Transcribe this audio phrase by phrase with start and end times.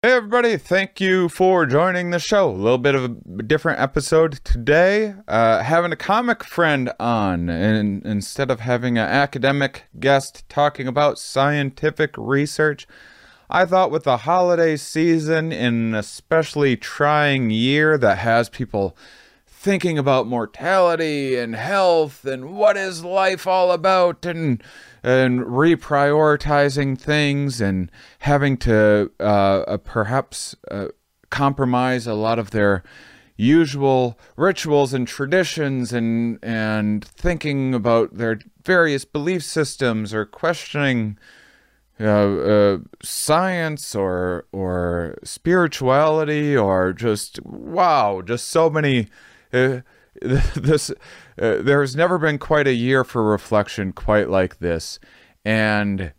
[0.00, 2.48] Hey, everybody, thank you for joining the show.
[2.48, 5.16] A little bit of a different episode today.
[5.26, 11.18] Uh, having a comic friend on, and instead of having an academic guest talking about
[11.18, 12.86] scientific research,
[13.50, 18.96] I thought with the holiday season, in an especially trying year that has people
[19.58, 24.62] thinking about mortality and health and what is life all about and
[25.02, 27.90] and reprioritizing things and
[28.20, 30.86] having to uh, uh, perhaps uh,
[31.30, 32.84] compromise a lot of their
[33.36, 41.18] usual rituals and traditions and and thinking about their various belief systems or questioning
[41.98, 49.08] uh, uh, science or or spirituality or just wow just so many
[49.52, 49.80] uh,
[50.20, 50.94] this uh,
[51.62, 54.98] there has never been quite a year for reflection quite like this.
[55.44, 56.12] And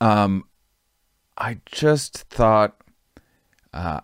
[0.00, 0.44] um
[1.36, 2.76] i just thought
[3.72, 4.00] uh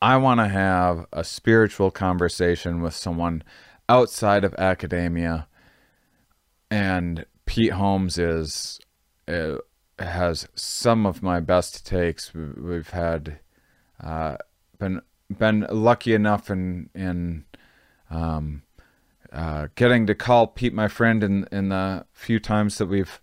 [0.00, 3.42] i want to have a spiritual conversation with someone
[3.88, 5.46] outside of academia.
[6.70, 8.80] And pete holmes is
[9.28, 9.56] uh,
[9.98, 12.32] has some of my best takes.
[12.34, 13.40] We've had
[14.02, 14.36] uh
[14.78, 17.44] been been lucky enough in in
[18.10, 18.62] um,
[19.32, 23.20] uh, getting to call Pete my friend in in the few times that we've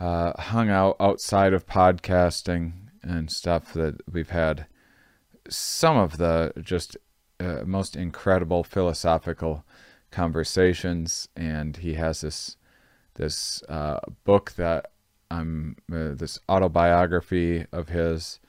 [0.00, 4.66] uh, hung out outside of podcasting and stuff that we've had
[5.48, 6.96] some of the just
[7.38, 9.64] uh, most incredible philosophical
[10.10, 11.28] conversations.
[11.36, 12.56] And he has this
[13.14, 14.90] this uh, book that
[15.30, 18.40] I'm uh, this autobiography of his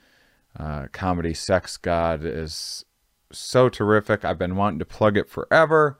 [0.58, 2.84] uh, comedy Sex God is
[3.32, 4.24] so terrific.
[4.24, 5.98] I've been wanting to plug it forever.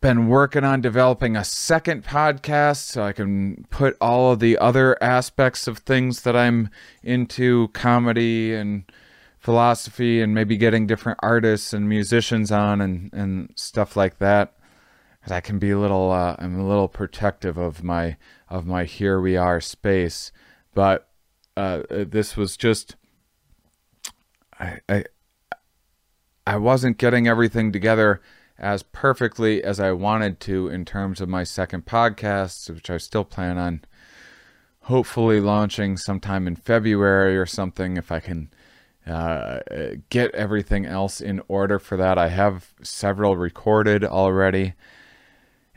[0.00, 5.00] Been working on developing a second podcast so I can put all of the other
[5.02, 6.70] aspects of things that I'm
[7.02, 8.84] into comedy and
[9.38, 14.54] philosophy and maybe getting different artists and musicians on and, and stuff like that.
[15.28, 18.16] I can be a little uh, I'm a little protective of my
[18.48, 20.32] of my here we are space,
[20.74, 21.08] but
[21.56, 22.96] uh, this was just
[24.58, 25.04] I, I
[26.46, 28.20] I wasn't getting everything together
[28.58, 33.24] as perfectly as I wanted to in terms of my second podcast, which I still
[33.24, 33.82] plan on
[34.82, 38.50] hopefully launching sometime in February or something if I can
[39.06, 39.60] uh,
[40.10, 42.18] get everything else in order for that.
[42.18, 44.74] I have several recorded already.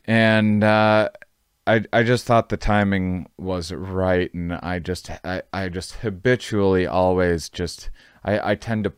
[0.06, 1.10] And uh,
[1.68, 6.86] I I just thought the timing was right, and I just I, I just habitually
[6.86, 7.90] always just
[8.24, 8.94] I, I tend to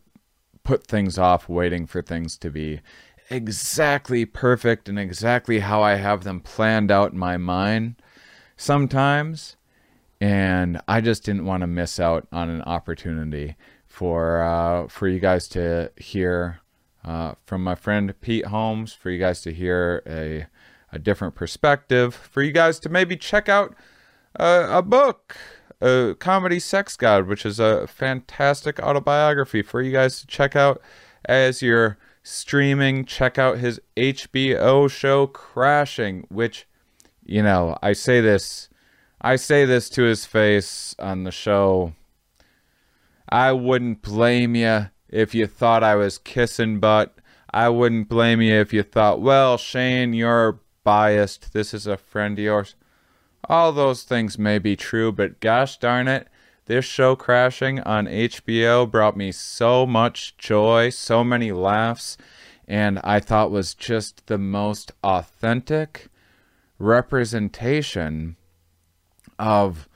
[0.64, 2.82] put things off, waiting for things to be
[3.30, 7.96] exactly perfect and exactly how I have them planned out in my mind
[8.56, 9.56] sometimes.
[10.20, 15.20] And I just didn't want to miss out on an opportunity for uh, for you
[15.20, 16.60] guys to hear
[17.06, 20.48] uh, from my friend Pete Holmes, for you guys to hear a
[20.98, 23.76] a different perspective, for you guys to maybe check out
[24.38, 25.38] uh, a book,
[25.80, 30.82] a comedy sex god, which is a fantastic autobiography for you guys to check out
[31.26, 33.06] as you're streaming.
[33.06, 36.68] Check out his HBO show Crashing, which,
[37.24, 38.68] you know, I say this,
[39.22, 41.94] I say this to his face on the show.
[43.30, 47.14] I wouldn't blame you if you thought I was kissing butt.
[47.54, 51.52] I wouldn't blame you if you thought, well, Shane, you're biased.
[51.52, 52.76] This is a friend of yours.
[53.44, 56.30] All those things may be true, but gosh darn it,
[56.68, 62.16] this show crashing on HBO brought me so much joy, so many laughs,
[62.70, 66.08] and I thought was just the most authentic
[66.80, 68.38] representation
[69.38, 69.90] of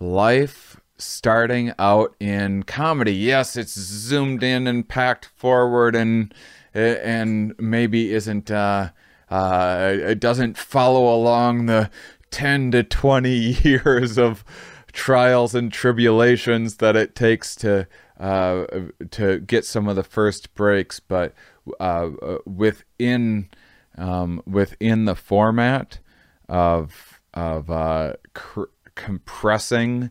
[0.00, 3.12] life starting out in comedy.
[3.14, 6.32] Yes, it's zoomed in and packed forward and
[6.72, 8.88] and maybe isn't uh,
[9.30, 11.90] uh, it doesn't follow along the
[12.30, 13.30] 10 to 20
[13.64, 14.44] years of
[14.92, 17.86] trials and tribulations that it takes to
[18.18, 18.66] uh,
[19.10, 21.32] to get some of the first breaks, but
[21.78, 22.10] uh,
[22.44, 23.48] within
[23.96, 26.00] um, within the format
[26.48, 30.10] of of uh, cr- compressing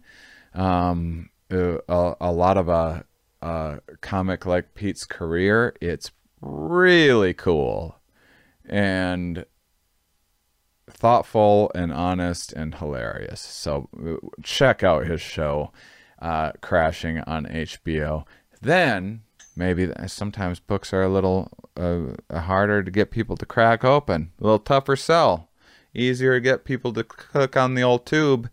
[0.55, 1.79] um, a,
[2.19, 3.05] a, lot of a,
[3.41, 6.11] a comic like Pete's career, it's
[6.41, 7.98] really cool
[8.69, 9.45] and
[10.89, 13.41] thoughtful and honest and hilarious.
[13.41, 13.89] So
[14.43, 15.71] check out his show,
[16.21, 18.25] uh, Crashing on HBO.
[18.61, 19.21] Then
[19.55, 24.43] maybe sometimes books are a little uh, harder to get people to crack open, a
[24.43, 25.49] little tougher sell,
[25.93, 28.49] easier to get people to click on the old tube.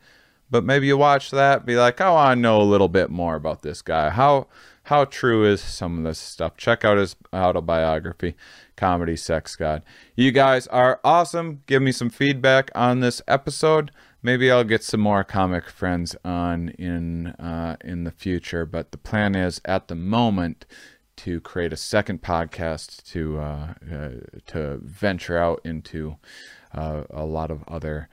[0.48, 3.62] but maybe you watch that, be like, oh, I know a little bit more about
[3.62, 4.10] this guy.
[4.10, 4.46] How
[4.84, 6.56] how true is some of this stuff?
[6.56, 8.36] Check out his autobiography,
[8.76, 9.82] Comedy Sex God.
[10.14, 11.62] You guys are awesome.
[11.66, 13.90] Give me some feedback on this episode.
[14.22, 18.98] Maybe I'll get some more comic friends on in uh, in the future, but the
[18.98, 20.66] plan is at the moment
[21.16, 24.10] to create a second podcast to uh, uh,
[24.46, 26.16] to venture out into
[26.74, 28.08] uh, a lot of other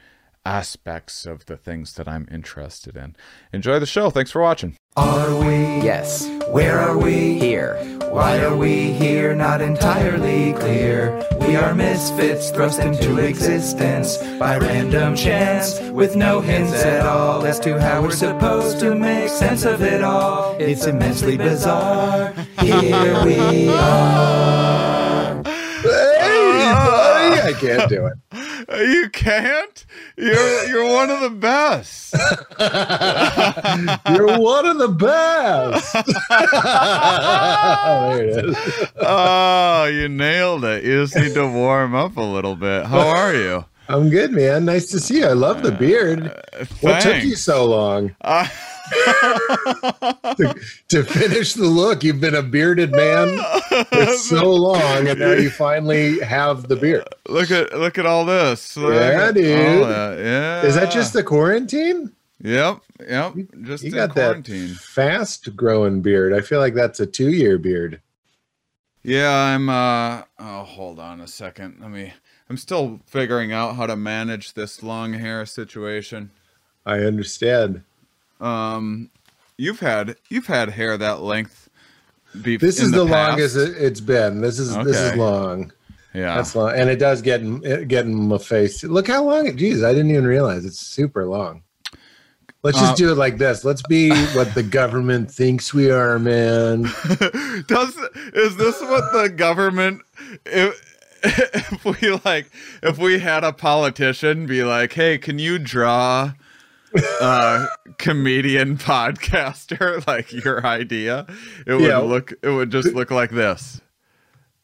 [0.46, 3.16] aspects of the things that I'm interested in.
[3.52, 4.10] Enjoy the show.
[4.10, 4.76] Thanks for watching.
[4.96, 5.56] Are we?
[5.82, 6.28] Yes.
[6.50, 7.40] Where are we?
[7.40, 7.78] Here.
[8.10, 9.34] Why are we here?
[9.34, 11.26] Not entirely clear.
[11.48, 17.60] We are misfits thrust into existence by random chance with no hints at all as
[17.62, 20.56] to how we're supposed to make sense of it all.
[20.60, 22.34] It's immensely bizarre.
[22.60, 24.63] Here we are.
[27.44, 28.14] I can't do it.
[28.70, 29.86] You can't.
[30.18, 32.14] You're you're one of the best.
[34.10, 35.94] You're one of the best.
[38.14, 38.88] there it is.
[38.98, 40.84] Oh, you nailed it.
[40.86, 42.86] You just need to warm up a little bit.
[42.86, 43.66] How are you?
[43.90, 44.64] I'm good, man.
[44.66, 45.26] Nice to see you.
[45.28, 46.32] I love the beard.
[46.82, 48.48] What took you so long Uh,
[48.92, 50.56] to,
[50.90, 52.04] to finish the look?
[52.04, 53.38] You've been a bearded man
[53.86, 57.08] for so long, and now you finally have the beard.
[57.28, 58.76] look at look at all this.
[58.78, 59.46] Look Yeah, dude.
[59.88, 60.18] that.
[60.20, 60.64] Yeah.
[60.68, 62.12] Is that just the quarantine?
[62.42, 62.82] Yep.
[63.08, 63.34] Yep.
[63.64, 64.70] Just You got quarantine.
[64.70, 66.34] that fast growing beard.
[66.34, 68.02] I feel like that's a two year beard.
[69.04, 71.78] Yeah, I'm uh oh hold on a second.
[71.82, 72.14] Let me
[72.50, 76.32] I'm still figuring out how to manage this long hair situation.
[76.86, 77.84] I understand.
[78.40, 79.10] Um
[79.58, 81.70] you've had you've had hair that length
[82.34, 83.30] This is the, past.
[83.30, 84.42] longest it- it's been.
[84.42, 85.72] This is this is long.
[86.14, 86.36] Yeah.
[86.36, 88.84] That's long, and it does get in it get in my face.
[88.84, 89.56] Look how long it.
[89.56, 91.64] Geez, I didn't even realize it's super long.
[92.62, 93.66] Let's just Uh, do it like this.
[93.66, 96.84] Let's be what the government thinks we are, man.
[97.68, 97.98] Does
[98.34, 100.02] is this what the government
[100.46, 100.80] if,
[101.24, 102.52] if we like
[102.84, 106.34] if we had a politician be like, "Hey, can you draw
[107.22, 107.68] a
[107.98, 111.26] comedian podcaster like your idea?"
[111.66, 112.00] It would Yeah.
[112.00, 113.82] look it would just look like this.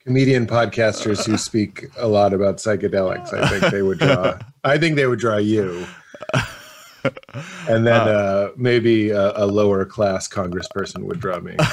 [0.06, 3.34] Comedian podcasters who speak a lot about psychedelics.
[3.34, 4.40] I think they would draw.
[4.64, 5.86] I think they would draw you,
[7.68, 11.56] and then uh, maybe a, a lower class congressperson would draw me.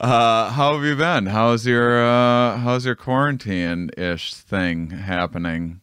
[0.00, 1.26] Uh how have you been?
[1.26, 5.79] How's your uh how's your quarantine ish thing happening?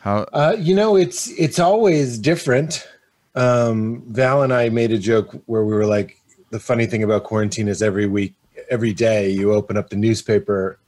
[0.00, 2.86] How Uh, you know, it's it's always different.
[3.34, 6.16] Um, Val and I made a joke where we were like,
[6.50, 8.34] the funny thing about quarantine is every week,
[8.70, 10.78] every day, you open up the newspaper,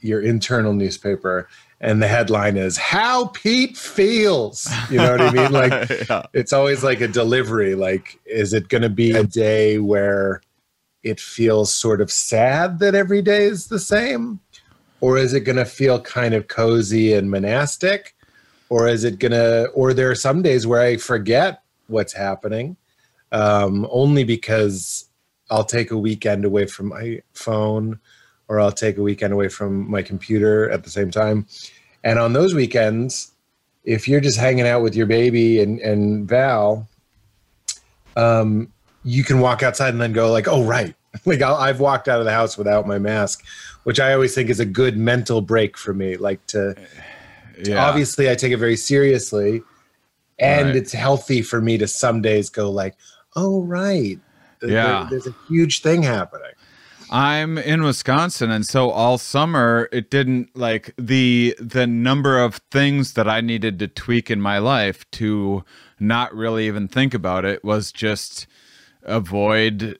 [0.00, 1.48] your internal newspaper,
[1.80, 5.52] and the headline is "How Pete Feels." You know what I mean?
[5.52, 6.22] Like yeah.
[6.34, 7.74] it's always like a delivery.
[7.74, 10.42] Like, is it going to be a day where
[11.02, 14.40] it feels sort of sad that every day is the same?
[15.00, 18.14] Or is it going to feel kind of cozy and monastic?
[18.70, 22.76] Or is it to, or there are some days where I forget what's happening
[23.32, 25.06] um, only because
[25.50, 27.98] I'll take a weekend away from my phone
[28.48, 31.46] or I'll take a weekend away from my computer at the same time.
[32.04, 33.32] And on those weekends,
[33.84, 36.88] if you're just hanging out with your baby and, and Val,
[38.16, 38.72] um,
[39.04, 40.94] you can walk outside and then go like, oh, right.
[41.24, 43.42] Like I'll, I've walked out of the house without my mask,
[43.84, 46.16] which I always think is a good mental break for me.
[46.16, 46.76] Like to,
[47.64, 47.84] yeah.
[47.84, 49.62] obviously I take it very seriously
[50.38, 50.76] and Right.
[50.76, 52.94] it's healthy for me to some days go like,
[53.36, 54.18] oh, right.
[54.60, 55.06] There- Yeah.
[55.10, 56.50] there's a huge thing happening.
[57.10, 63.14] I'm in Wisconsin and so all summer it didn't like the the number of things
[63.14, 65.64] that I needed to tweak in my life to
[65.98, 68.46] not really even think about it was just
[69.04, 69.98] avoid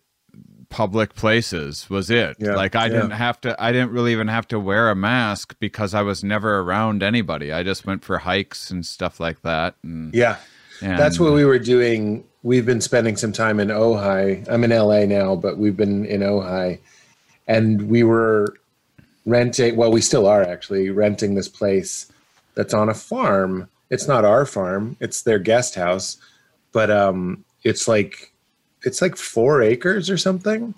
[0.70, 2.36] public places was it.
[2.38, 2.92] Yeah, like I yeah.
[2.92, 6.22] didn't have to I didn't really even have to wear a mask because I was
[6.22, 7.52] never around anybody.
[7.52, 10.36] I just went for hikes and stuff like that and, Yeah.
[10.82, 12.24] and That's what we were doing.
[12.42, 14.46] We've been spending some time in Ojai.
[14.48, 16.78] I'm in LA now, but we've been in Ojai.
[17.46, 18.54] And we were
[19.24, 22.10] renting, well, we still are actually renting this place
[22.54, 23.68] that's on a farm.
[23.90, 26.18] It's not our farm, it's their guest house,
[26.72, 28.27] but um, it's like
[28.82, 30.74] it's like four acres or something.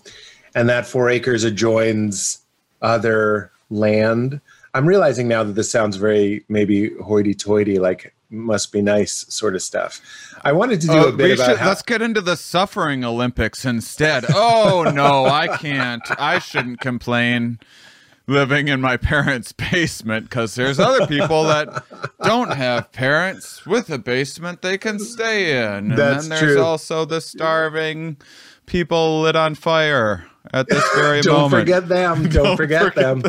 [0.54, 2.40] And that four acres adjoins
[2.82, 4.40] other land.
[4.74, 9.62] I'm realizing now that this sounds very maybe hoity-toity, like must be nice sort of
[9.62, 10.00] stuff.
[10.44, 13.04] I wanted to do Oh, a bit about should, how, let's get into the suffering
[13.04, 14.24] Olympics instead.
[14.28, 16.02] Oh no, I can't.
[16.18, 17.58] I shouldn't complain.
[18.30, 21.84] Living in my parents' basement because there's other people that
[22.22, 25.90] don't have parents with a basement they can stay in.
[25.90, 26.62] And That's then there's true.
[26.62, 28.16] also the starving
[28.66, 31.24] people lit on fire at this very moment.
[31.24, 31.60] Don't moment.
[31.62, 32.28] forget them.
[32.28, 33.22] Don't, forget, them.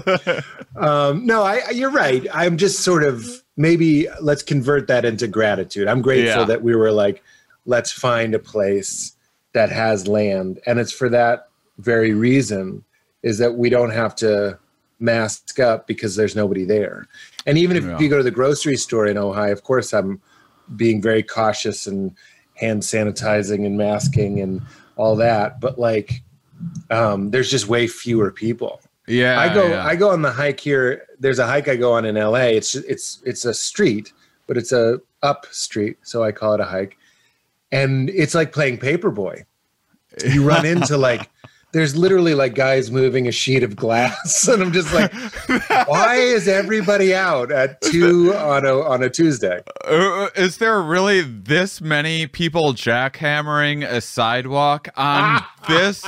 [0.75, 2.25] um, no, I, you're right.
[2.34, 3.27] I'm just sort of
[3.58, 5.88] maybe let's convert that into gratitude.
[5.88, 6.46] I'm grateful Yeah.
[6.46, 7.24] that we were like,
[7.65, 9.13] let's find a place
[9.53, 12.84] that has land, and it's for that very reason
[13.24, 14.58] is that we don't have to
[15.01, 17.08] mask up because there's nobody there.
[17.46, 18.00] And even if Yeah.
[18.00, 20.22] you go to the grocery store in Ojai, of course, I'm
[20.75, 22.13] being very cautious and
[22.55, 24.62] hand sanitizing and masking and
[24.96, 25.60] all that.
[25.60, 26.22] But like,
[26.89, 28.79] um, there's just way fewer people.
[29.08, 29.86] Yeah, I go yeah.
[29.86, 31.08] I go on the hike here.
[31.20, 32.53] There's a hike I go on in LA.
[32.55, 34.13] It's it's it's a street,
[34.48, 36.98] but it's a up street, so I call it a hike.
[37.72, 39.43] And it's like playing paperboy.
[40.31, 41.29] You run into like
[41.73, 45.13] there's literally like guys moving a sheet of glass and I'm just like
[45.87, 49.61] why is everybody out at 2 on a on a Tuesday?
[49.85, 56.05] Uh, is there really this many people jackhammering a sidewalk on this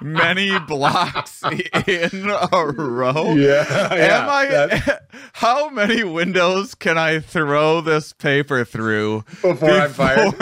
[0.00, 1.42] many blocks
[1.86, 3.34] in a row?
[3.34, 3.88] Yeah.
[3.90, 4.46] Am I?
[4.46, 10.34] that- how many windows can I throw this paper through before I'm fired.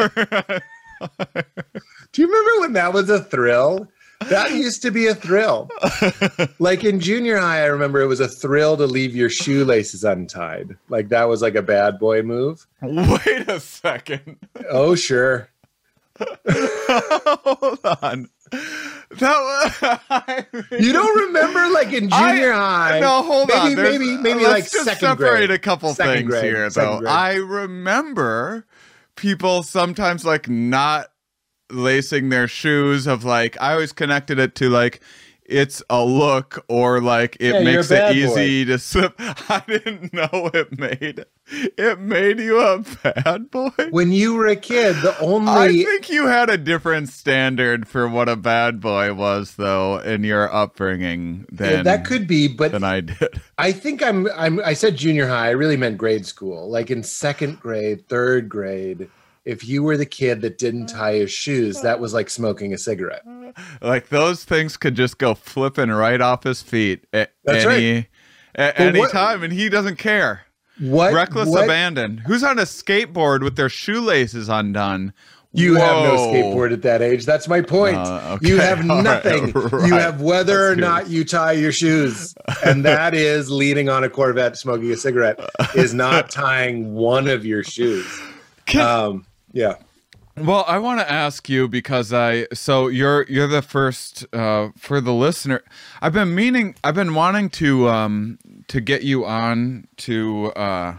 [2.13, 3.89] Do you remember when that was a thrill?
[4.33, 5.69] That used to be a thrill.
[6.59, 10.77] like in junior high, I remember it was a thrill to leave your shoelaces untied.
[10.89, 12.67] Like that was like a bad boy move.
[12.83, 14.39] Wait a second.
[14.71, 15.49] Oh, sure.
[16.19, 18.29] Hold on.
[19.19, 19.99] That was.
[20.11, 20.47] I
[20.79, 23.01] You don't remember like in junior high?
[23.01, 23.75] No, hold maybe, on.
[23.77, 25.51] There's- Maybe, maybe like just second separate grade.
[25.51, 26.99] a couple Second things grade, here, though.
[26.99, 27.09] grade.
[27.13, 28.67] I remember
[29.17, 31.12] people sometimes like not
[31.73, 33.07] lacing their shoes.
[33.07, 35.01] Of like, I always connected it to like.
[35.45, 38.17] It's a look, or like it Yeah, makes it bad boy.
[38.17, 39.15] easy to slip.
[39.19, 43.71] I didn't know it made it made you a bad boy.
[43.91, 48.09] When you were a kid, the only I think you had a different standard for
[48.09, 52.85] what a bad boy was, though, in your upbringing than that could be, but than
[52.85, 53.41] I did.
[53.59, 56.71] I think I'm I'm I said junior high, I really meant grade school.
[56.71, 59.11] Like in second grade, third grade,
[59.45, 62.79] if you were the kid that didn't tie his shoes, that was like smoking a
[62.79, 63.23] cigarette.
[63.81, 68.09] Like those things could just go flipping right off his feet at That's any
[68.55, 70.43] at But any what- time, and he doesn't care.
[70.81, 72.19] What Reckless what, abandon.
[72.19, 75.13] Who's on a skateboard with their shoelaces undone?
[75.55, 77.27] You have no skateboard at that age.
[77.27, 77.99] That's my point.
[77.99, 78.49] Uh, okay.
[78.49, 79.05] You have All right.
[79.05, 79.49] nothing.
[79.55, 80.01] You Right.
[80.01, 80.81] have whether or good.
[80.81, 82.35] not you tie your shoes.
[82.65, 85.39] And that is leaning on a Corvette smoking a cigarette
[85.75, 88.07] is not tying one of your shoes.
[88.81, 89.75] Um, yeah.
[90.37, 95.01] Well, I want to ask you because I so you're you're the first uh, for
[95.01, 95.63] the listener.
[96.01, 100.97] I've been meaning I've been wanting to um to get you on to uh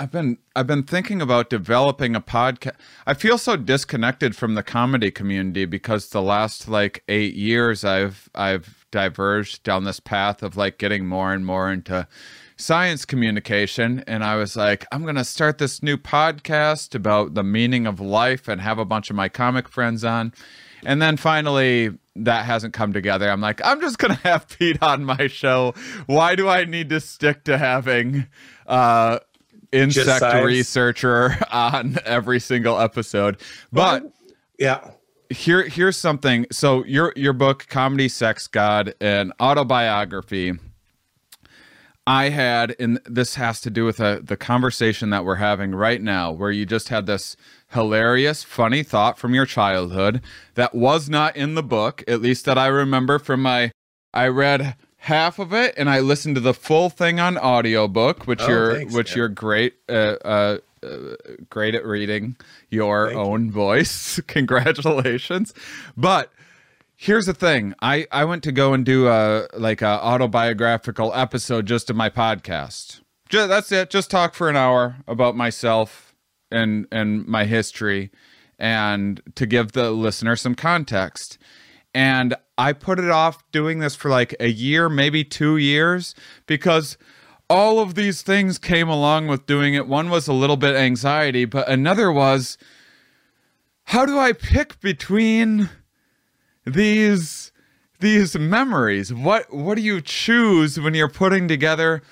[0.00, 2.76] I've been I've been thinking about developing a podcast.
[3.06, 8.30] I feel so disconnected from the comedy community because the last like 8 years I've
[8.34, 12.08] I've diverged down this path of like getting more and more into
[12.60, 17.42] science communication and I was like I'm going to start this new podcast about the
[17.42, 20.32] meaning of life and have a bunch of my comic friends on.
[20.84, 23.30] And then finally that hasn't come together.
[23.30, 25.74] I'm like I'm just going to have Pete on my show.
[26.06, 28.26] Why do I need to stick to having
[28.66, 29.18] uh
[29.72, 33.40] insect researcher on every single episode.
[33.72, 34.12] But
[34.58, 34.90] Yeah.
[35.30, 36.46] here here's something.
[36.50, 40.54] So your your book, Comedy Sex God, an autobiography.
[42.10, 46.02] I had, and this has to do with uh the conversation that we're having right
[46.02, 47.36] now, where you just had this
[47.72, 50.20] hilarious, funny thought from your childhood
[50.54, 53.70] that was not in the book, at least that I remember from my.
[54.12, 54.74] I read
[55.04, 58.74] half of it and I listened to the full thing on audiobook, which Oh, you're
[58.74, 59.16] thanks, which man.
[59.18, 60.88] you're great uh, uh, uh,
[61.48, 62.34] great at reading
[62.70, 63.22] your Thank you.
[63.22, 64.20] own voice.
[64.26, 65.54] Congratulations.
[65.96, 66.32] But
[67.00, 67.74] here's the thing.
[67.80, 72.10] I I went to go and do a like a autobiographical episode just of my
[72.10, 73.00] podcast.
[73.30, 73.90] Just, that's it.
[73.90, 76.14] Just talk for an hour about myself
[76.50, 78.10] and and my history
[78.58, 81.38] and to give the listener some context.
[81.94, 86.14] And I put it off doing this for like a year, maybe 2 years
[86.46, 86.98] because
[87.48, 89.88] all of these things came along with doing it.
[89.88, 92.58] One was a little bit anxiety, but another was
[93.84, 95.70] how do I pick between
[96.64, 97.52] these
[98.00, 99.12] these memories?
[99.12, 102.02] What what do you choose when you're putting together?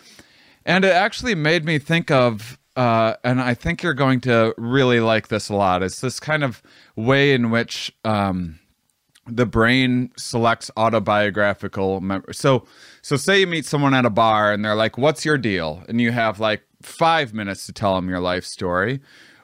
[0.65, 5.01] And it actually made me think of uh, and I think you're going to really
[5.01, 5.83] like this a lot.
[5.83, 6.63] It's this kind of
[6.95, 8.61] way in which um,
[9.27, 12.01] the brain selects autobiographical.
[12.31, 12.67] So,
[13.03, 16.01] so say you meet someone at a bar and they're like, "What's your deal?" and
[16.01, 19.01] you have like five minutes to tell them your life story,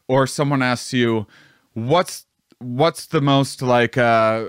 [0.07, 1.27] or someone asks you,
[1.73, 2.27] "What's
[2.59, 4.47] what's the most like uh,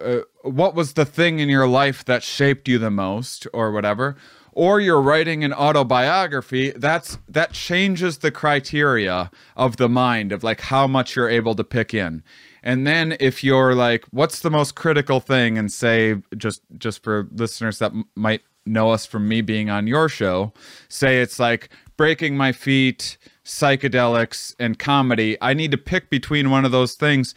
[0.00, 4.16] uh what was the thing in your life that shaped you the most or whatever?"
[4.56, 10.60] Or you're writing an autobiography, that's that changes the criteria of the mind of like
[10.60, 12.22] how much you're able to pick in.
[12.62, 15.58] And then if you're like, what's the most critical thing?
[15.58, 19.86] And say, just just for listeners that m- might know us from me being on
[19.86, 20.52] your show,
[20.88, 25.36] say it's like breaking my feet, psychedelics, and comedy.
[25.42, 27.34] I need to pick between one of those things.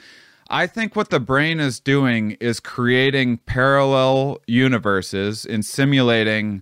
[0.49, 6.61] I think what the brain is doing is creating parallel universes and simulating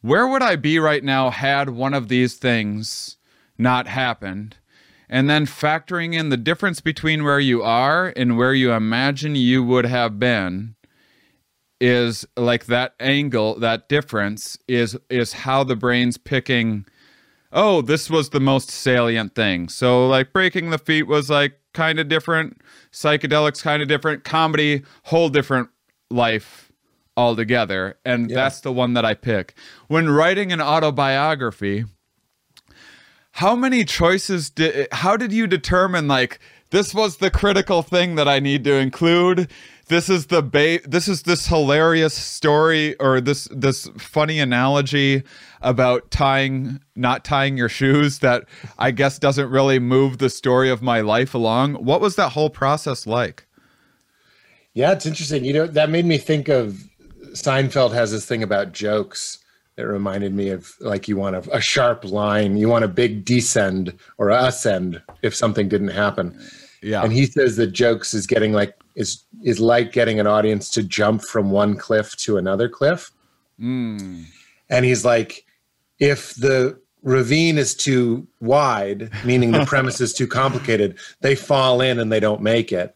[0.00, 3.18] where would I be right now had one of these things
[3.58, 4.56] not happened?
[5.08, 9.62] And then factoring in the difference between where you are and where you imagine you
[9.64, 10.76] would have been
[11.80, 16.86] is like that angle, that difference is is how the brain's picking
[17.52, 19.68] oh, this was the most salient thing.
[19.68, 22.60] So like breaking the feet was like kind of different,
[22.92, 25.68] psychedelics kind of different, comedy whole different
[26.10, 26.70] life
[27.16, 27.96] altogether.
[28.04, 28.36] And Yeah.
[28.36, 29.54] that's the one that I pick.
[29.88, 31.84] When writing an autobiography,
[33.32, 36.38] how many choices did how did you determine like
[36.70, 39.50] this was the critical thing that I need to include?
[39.90, 45.24] This is the ba- this is this hilarious story or this this funny analogy
[45.62, 48.44] about tying not tying your shoes that
[48.78, 51.74] I guess doesn't really move the story of my life along.
[51.74, 53.48] What was that whole process like?
[54.74, 55.44] Yeah, it's interesting.
[55.44, 56.84] You know, that made me think of
[57.32, 59.38] Seinfeld has this thing about jokes
[59.74, 63.24] that reminded me of like you want a, a sharp line, you want a big
[63.24, 66.38] descend or ascend if something didn't happen.
[66.80, 67.02] Yeah.
[67.02, 70.82] And he says that jokes is getting like is is like getting an audience to
[70.82, 73.10] jump from one cliff to another cliff.
[73.60, 74.24] Mm.
[74.68, 75.44] And he's like,
[75.98, 81.98] if the ravine is too wide, meaning the premise is too complicated, they fall in
[81.98, 82.94] and they don't make it.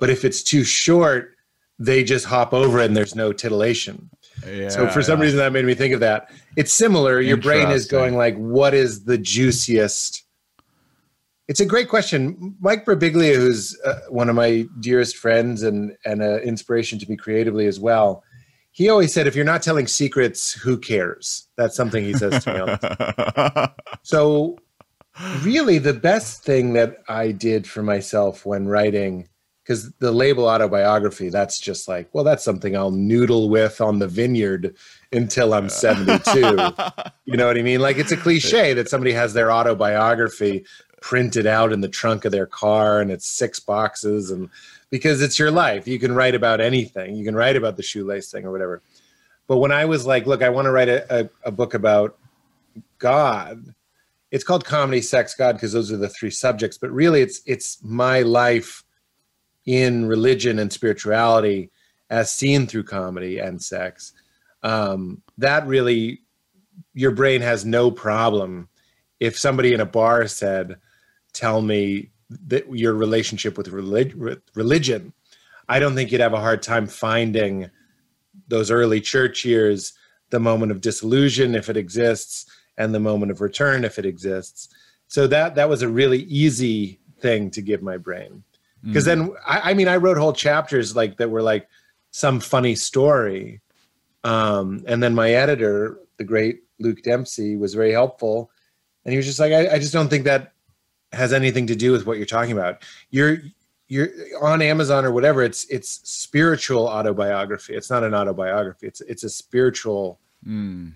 [0.00, 1.36] But if it's too short,
[1.78, 4.10] they just hop over and there's no titillation.
[4.46, 4.68] Yeah.
[4.68, 6.30] so for some reason that made me think of that.
[6.56, 7.20] It's similar.
[7.20, 10.23] Your brain is going like, what is the juiciest?
[11.46, 12.56] It's a great question.
[12.60, 17.16] Mike Birbiglia, who's uh, one of my dearest friends and and an inspiration to me
[17.16, 18.24] creatively as well,
[18.74, 21.46] he always said, if you're not telling secrets, who cares?
[21.56, 22.60] That's something he says to me.
[22.60, 23.70] All the time.
[24.02, 24.58] So,
[25.42, 29.28] really, the best thing that I did for myself when writing,
[29.62, 34.08] because the label autobiography, that's just like, well, that's something I'll noodle with on the
[34.08, 34.76] vineyard
[35.12, 36.38] until I'm 72.
[37.24, 37.80] you know what I mean?
[37.80, 40.66] Like, it's a cliche that somebody has their autobiography
[41.04, 44.48] printed out in the trunk of their car and it's six boxes and
[44.88, 45.86] because it's your life.
[45.86, 47.14] You can write about anything.
[47.14, 48.80] You can write about the shoelace thing or whatever.
[49.46, 52.16] But when i was like look i want to write a, a, a book about
[52.98, 53.74] god
[54.30, 57.84] it's called comedy sex god because those are the three subjects but really it's it's
[57.84, 58.82] my life
[59.66, 61.70] in religion and spirituality
[62.10, 64.12] as seen through comedy and sex.
[64.62, 66.22] Um, that really
[66.94, 68.68] your brain has no problem
[69.20, 70.76] if somebody in a bar said
[71.34, 72.10] tell me
[72.46, 75.12] that your relationship with relig- religion.
[75.68, 77.70] I don't think you'd have a hard time finding
[78.48, 79.92] those early church years
[80.30, 84.68] the moment of disillusion if it exists and the moment of return if it exists.
[85.08, 88.42] So that that was a really easy thing to give my brain.
[88.82, 91.68] Because then I, I mean i wrote whole chapters like that were like
[92.10, 93.60] some funny story.
[94.24, 98.50] Um, and then my editor the great luke dempsey was very helpful.
[99.04, 100.53] And he was just like I, I just don't think that
[101.14, 102.82] has anything to do with what you're talking about.
[103.10, 103.38] You're
[103.88, 104.08] you're
[104.42, 107.74] on amazon or whatever it's it's spiritual autobiography.
[107.74, 108.86] It's not an autobiography.
[108.86, 110.92] It's it's a spiritual Mm.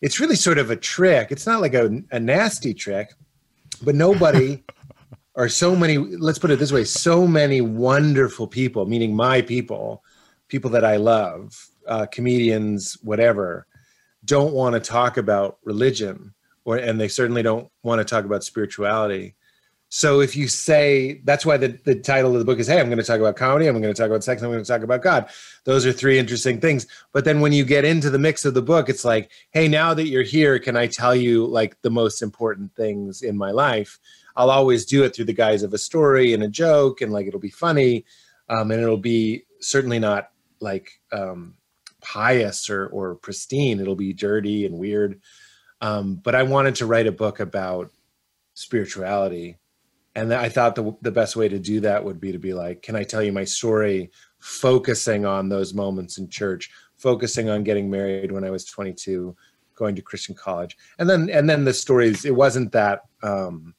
[0.00, 1.32] it's really sort of a trick.
[1.32, 3.10] It's not like a, a nasty trick
[3.82, 4.62] but nobody
[5.34, 10.04] or so many let's put it this way so many wonderful people meaning my people
[10.48, 13.66] people that i love uh, comedians whatever
[14.24, 16.32] don't want to talk about religion
[16.64, 19.34] or and they certainly don't want to talk about spirituality
[19.94, 22.86] so if you say that's why the, the title of the book is hey i'm
[22.86, 24.82] going to talk about comedy i'm going to talk about sex i'm going to talk
[24.82, 25.28] about god.
[25.64, 26.86] Those are three interesting things.
[27.12, 29.92] But then when you get into the mix of the book it's like hey now
[29.92, 33.98] that you're here can i tell you like the most important things in my life?
[34.34, 37.26] I'll always do it through the guise of a story and a joke and like
[37.26, 38.06] it'll be funny
[38.48, 41.54] um, and it'll be certainly not like um,
[42.00, 43.78] pious or, or pristine.
[43.78, 45.20] It'll be dirty and weird.
[45.82, 47.90] Um, but i wanted to write a book about
[48.54, 49.58] spirituality
[50.14, 52.82] and i thought the, the best way to do that would be to be like
[52.82, 54.10] can i tell you my story
[54.42, 59.36] focusing on those moments in church, focusing on getting married when I was 22,
[59.76, 62.24] going to Christian college, and then and then the stories.
[62.24, 63.74] It wasn't that um,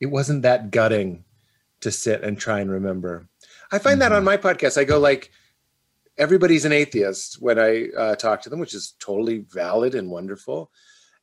[0.00, 1.24] it wasn't that gutting
[1.82, 3.28] to sit and try and remember.
[3.70, 4.00] I find mm-hmm.
[4.00, 4.24] that on mm-hmm.
[4.24, 4.78] my podcast.
[4.78, 5.30] I go like
[6.16, 10.70] everybody's an atheist when I uh, talk to them, which is totally valid and wonderful.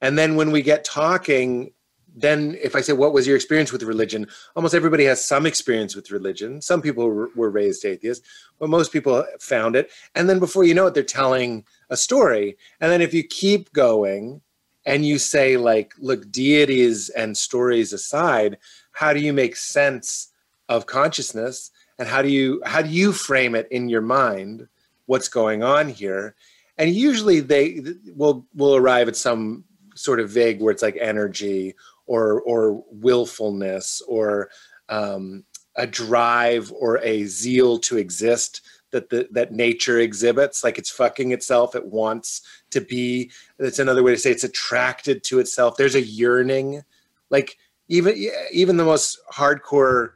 [0.01, 1.73] And then when we get talking,
[2.15, 4.27] then if I say, What was your experience with religion?
[4.55, 6.61] Almost everybody has some experience with religion.
[6.61, 8.27] Some people were raised atheists,
[8.59, 9.89] but most people found it.
[10.15, 12.57] And then before you know it, they're telling a story.
[12.81, 14.41] And then if you keep going
[14.85, 18.57] and you say, like, look, deities and stories aside,
[18.91, 20.31] how do you make sense
[20.67, 21.71] of consciousness?
[21.97, 24.67] And how do you how do you frame it in your mind?
[25.05, 26.35] What's going on here?
[26.77, 27.81] And usually they
[28.15, 31.75] will will arrive at some sort of vague where it's like energy
[32.09, 34.49] or or willfulness or
[34.89, 35.45] um,
[35.75, 41.31] a drive or a zeal to exist that the, that nature exhibits like it's fucking
[41.31, 42.41] itself it wants
[42.71, 45.77] to be that's another way to say it's attracted to itself.
[45.77, 46.83] There's a yearning.
[47.29, 48.15] Like even
[48.51, 50.13] even the most hardcore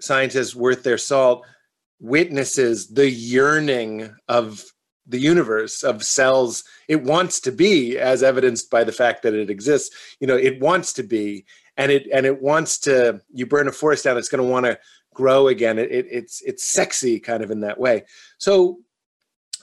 [0.00, 1.46] scientists worth their salt
[2.00, 4.64] witnesses the yearning of
[5.10, 9.50] the universe of cells it wants to be as evidenced by the fact that it
[9.50, 11.44] exists you know it wants to be
[11.76, 14.64] and it and it wants to you burn a forest down it's going to want
[14.64, 14.78] to
[15.12, 18.04] grow again it, it, it's it's sexy kind of in that way
[18.38, 18.78] so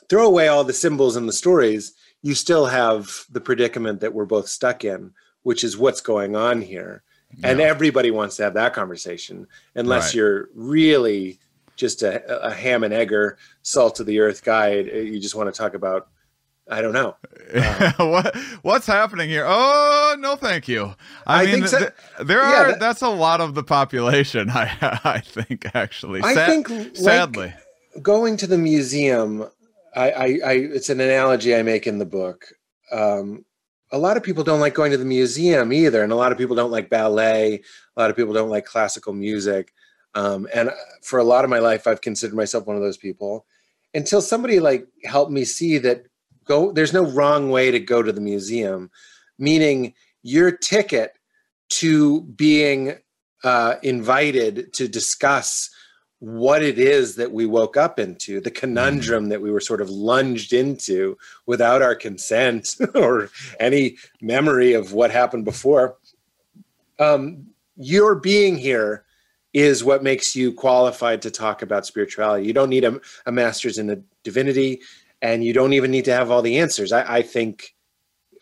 [0.10, 4.26] throw away all the symbols and the stories you still have the predicament that we're
[4.26, 5.12] both stuck in
[5.44, 7.04] which is what's going on here
[7.38, 7.50] yeah.
[7.50, 10.16] and everybody wants to have that conversation unless right.
[10.16, 11.40] you're really
[11.78, 14.74] just a, a ham and egger, salt of the earth guy.
[14.74, 16.10] You just want to talk about
[16.70, 17.16] I don't know.
[17.98, 19.46] What what's happening here?
[19.48, 20.96] Oh no, thank you.
[21.26, 21.80] I, I mean, so.
[21.80, 21.92] th-
[22.24, 24.50] there yeah, are that, that's a lot of the population.
[24.54, 26.22] I I think actually.
[26.24, 27.54] I think sadly,
[27.96, 29.48] like going to the museum.
[29.96, 32.46] I, I, I it's an analogy I make in the book.
[32.92, 33.46] Um,
[33.92, 36.38] a lot of people don't like going to the museum either, and a lot of
[36.38, 37.56] people don't like ballet.
[37.56, 39.74] A lot of people don't like classical music.
[40.18, 40.72] Um, and
[41.04, 43.46] for a lot of my life, I've considered myself one of those people
[43.94, 46.06] until somebody like helped me see that
[46.46, 48.90] go, there's no wrong way to go to the museum,
[49.38, 51.14] meaning your ticket
[51.70, 52.96] to being
[53.44, 55.70] uh, invited to discuss
[56.18, 59.30] what it is that we woke up into, the conundrum mm-hmm.
[59.30, 65.12] that we were sort of lunged into without our consent or any memory of what
[65.12, 65.96] happened before.
[66.98, 69.06] Um, your being here
[69.58, 72.46] is what makes you qualified to talk about spirituality.
[72.46, 74.82] You don't need a, a master's in divinity,
[75.20, 76.92] and you don't even need to have all the answers.
[76.92, 77.74] I, I think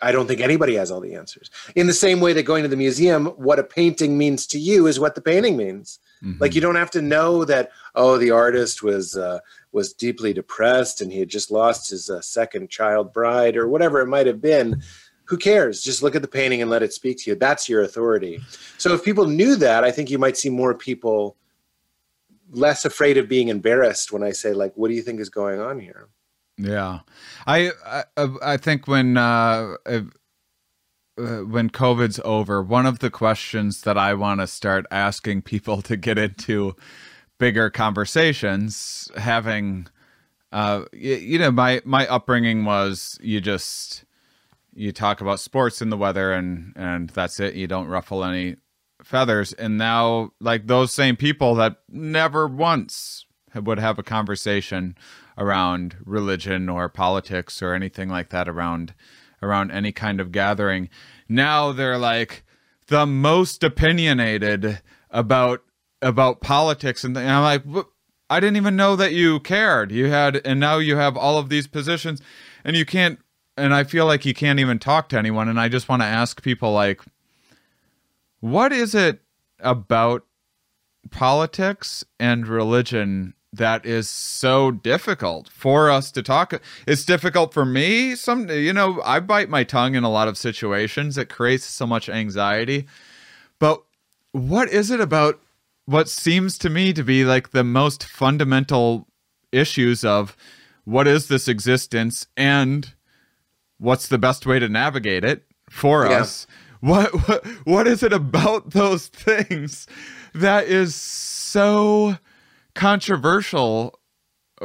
[0.01, 1.49] I don't think anybody has all the answers.
[1.73, 4.87] In the same way that going to the museum, what a painting means to you
[4.87, 5.99] is what the painting means.
[6.21, 6.41] Mm-hmm.
[6.41, 9.39] Like you don't have to know that oh the artist was uh,
[9.71, 14.01] was deeply depressed and he had just lost his uh, second child bride or whatever
[14.01, 14.81] it might have been
[15.25, 15.81] who cares?
[15.81, 17.35] Just look at the painting and let it speak to you.
[17.35, 18.39] That's your authority.
[18.77, 21.35] So if people knew that, I think you might see more people
[22.51, 25.59] less afraid of being embarrassed when I say like, "What do you think is going
[25.59, 26.07] on here?"
[26.57, 26.99] Yeah,
[27.45, 28.03] I I,
[28.41, 30.01] I think when uh, uh,
[31.17, 35.97] when COVID's over, one of the questions that I want to start asking people to
[35.97, 36.75] get into
[37.37, 39.87] bigger conversations, having
[40.51, 44.05] uh, you, you know, my my upbringing was you just
[44.75, 47.55] you talk about sports and the weather and and that's it.
[47.55, 48.57] You don't ruffle any
[49.03, 49.53] feathers.
[49.53, 54.95] And now like those same people that never once would have a conversation
[55.37, 58.93] around religion or politics or anything like that around
[59.41, 60.89] around any kind of gathering
[61.27, 62.43] now they're like
[62.87, 65.63] the most opinionated about
[66.01, 67.03] about politics.
[67.03, 67.85] And, and i'm like
[68.29, 69.91] i didn't even know that you cared.
[69.91, 72.21] You had and now you have all of these positions
[72.63, 73.19] and you can't
[73.57, 75.49] and I feel like you can't even talk to anyone.
[75.49, 77.01] And I just want to ask people like,
[78.39, 79.21] what is it
[79.59, 80.25] about
[81.11, 88.15] politics and religion that is so difficult for us to talk it's difficult for me
[88.15, 91.85] some you know i bite my tongue in a lot of situations it creates so
[91.85, 92.85] much anxiety
[93.59, 93.83] but
[94.31, 95.39] what is it about
[95.85, 99.07] what seems to me to be like the most fundamental
[99.51, 100.35] issues of
[100.83, 102.94] what is this existence and
[103.77, 106.21] what's the best way to navigate it for yeah.
[106.21, 106.47] us
[106.79, 109.87] what, what what is it about those things
[110.33, 112.17] that is so
[112.73, 113.99] controversial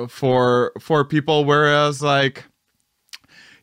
[0.09, 2.44] for for people whereas like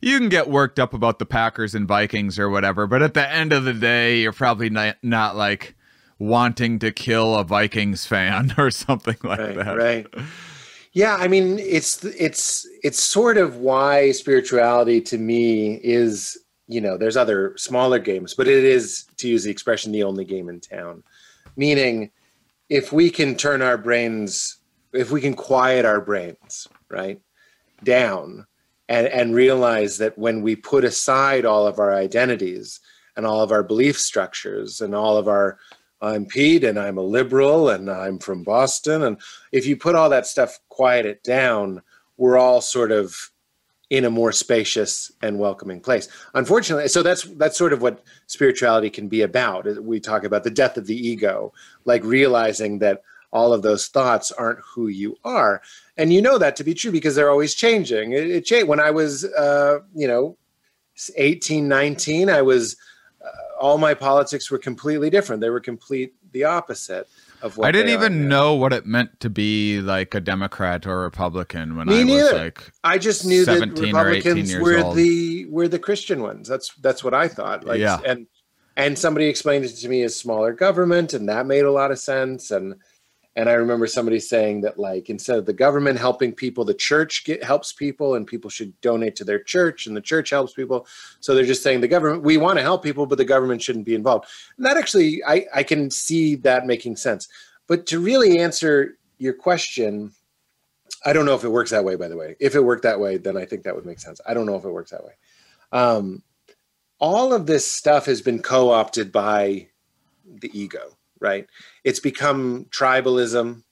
[0.01, 3.29] you can get worked up about the Packers and Vikings or whatever, but at the
[3.29, 5.75] end of the day, you're probably not, not like
[6.19, 9.77] wanting to kill a Vikings fan or something like right, that.
[9.77, 10.07] Right.
[10.97, 16.97] Yeah, I mean, it's it's it's sort of why spirituality to me is, you know,
[16.97, 20.59] there's other smaller games, but it is to use the expression the only game in
[20.59, 21.03] town.
[21.55, 22.09] Meaning
[22.69, 24.57] if we can turn our brains
[24.91, 27.21] if we can quiet our brains, right?
[27.83, 28.47] down
[28.89, 32.79] and and realize that when we put aside all of our identities
[33.15, 35.59] and all of our belief structures and all of our
[36.01, 39.03] I'm Pete and I'm a liberal and I'm from Boston.
[39.03, 39.17] And
[39.51, 41.81] if you put all that stuff, quiet it down,
[42.17, 43.31] we're all sort of
[43.89, 46.07] in a more spacious and welcoming place.
[46.33, 49.65] Unfortunately, so that's that's sort of what spirituality can be about.
[49.81, 51.53] We talk about the death of the ego,
[51.85, 55.61] like realizing that all of those thoughts aren't who you are,
[55.95, 58.11] and you know that to be true because they're always changing.
[58.11, 60.37] It, it when I was, uh, you know,
[61.15, 62.29] 18, 19.
[62.29, 62.75] I was
[63.59, 65.41] all my politics were completely different.
[65.41, 67.07] They were complete the opposite
[67.41, 71.01] of what I didn't even know what it meant to be like a Democrat or
[71.01, 72.23] Republican when Me I neither.
[72.23, 74.95] was like I just knew that Republicans were old.
[74.95, 76.47] the were the Christian ones.
[76.47, 77.65] That's that's what I thought.
[77.65, 77.99] Like yeah.
[78.05, 78.27] and
[78.75, 81.99] and somebody explained it to me as smaller government and that made a lot of
[81.99, 82.75] sense and
[83.37, 87.23] and i remember somebody saying that like instead of the government helping people the church
[87.23, 90.85] get, helps people and people should donate to their church and the church helps people.
[91.19, 93.85] So they're just saying the government we want to help people but the government shouldn't
[93.85, 94.25] be involved.
[94.57, 97.29] And that actually i i can see that making sense.
[97.67, 100.11] But to really answer your question
[101.05, 102.35] i don't know if it works that way by the way.
[102.39, 104.19] If it worked that way then i think that would make sense.
[104.27, 105.13] I don't know if it works that way.
[105.71, 106.23] Um,
[106.99, 109.67] all of this stuff has been co-opted by
[110.25, 111.47] the ego right?
[111.83, 113.63] It's become tribalism,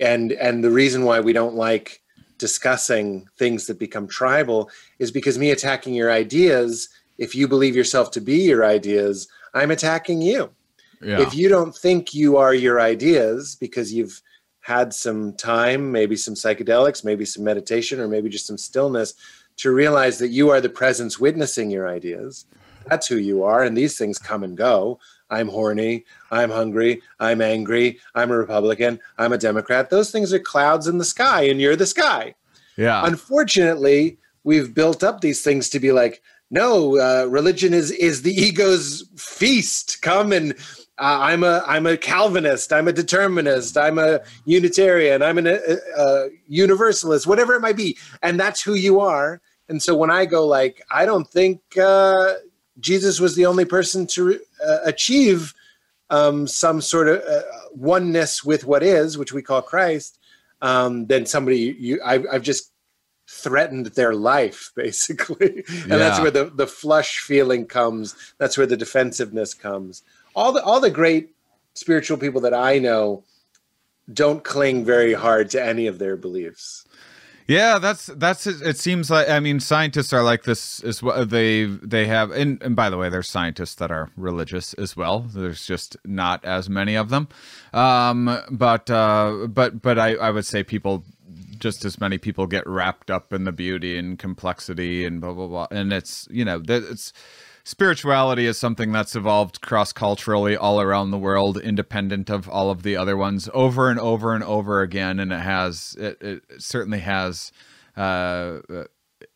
[0.00, 2.02] and and the reason why we don't like
[2.38, 6.88] discussing things that become tribal is because me attacking your ideas.
[7.16, 10.50] If you believe yourself to be your ideas, I'm attacking you.
[11.00, 11.20] Yeah.
[11.20, 14.20] If you don't think you are your ideas because you've
[14.60, 19.14] had some time, maybe some psychedelics, maybe some meditation, or maybe just some stillness
[19.56, 22.46] to realize that you are the presence witnessing your ideas.
[22.86, 24.98] That's who you are, and these things come and go.
[25.34, 29.90] I'm horny, I'm hungry, I'm angry, I'm a Republican, I'm a Democrat.
[29.90, 32.34] Those things are clouds in the sky, and you're the sky.
[32.76, 33.04] Yeah.
[33.04, 38.32] Unfortunately, we've built up these things to be like, no, uh, religion is is the
[38.32, 40.02] ego's feast.
[40.02, 40.52] Come and
[40.98, 42.72] uh, I'm a I'm a Calvinist.
[42.72, 43.76] I'm a determinist.
[43.76, 45.22] I'm a Unitarian.
[45.22, 47.26] I'm an, a, uh, a uh, Universalist.
[47.26, 49.40] Whatever it might be, and that's who you are.
[49.68, 52.34] And so when I go like, I don't think uh,
[52.78, 55.54] Jesus was the only person to uh, achieve
[56.10, 60.18] um, some sort of uh, oneness with what is, which we call Christ,
[60.62, 62.70] um, then somebody you I've, I've just
[63.26, 65.96] threatened their life basically, and yeah.
[65.96, 68.14] that's where the the flush feeling comes.
[68.38, 70.02] That's where the defensiveness comes.
[70.34, 71.34] All the all the great
[71.74, 73.24] spiritual people that I know
[74.12, 76.84] don't cling very hard to any of their beliefs.
[77.46, 78.78] Yeah, that's that's it.
[78.78, 82.30] Seems like I mean, scientists are like this is what they they have.
[82.30, 85.20] And, and by the way, there's scientists that are religious as well.
[85.20, 87.28] There's just not as many of them.
[87.74, 91.04] Um, but uh, but but I I would say people
[91.58, 95.46] just as many people get wrapped up in the beauty and complexity and blah blah
[95.46, 95.66] blah.
[95.70, 97.12] And it's you know it's
[97.64, 102.82] spirituality is something that's evolved cross culturally all around the world, independent of all of
[102.82, 105.18] the other ones, over and over and over again.
[105.18, 107.50] And it has, it, it certainly has,
[107.96, 108.58] uh,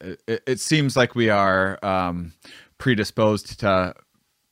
[0.00, 2.34] it, it, seems like we are um,
[2.76, 3.94] predisposed to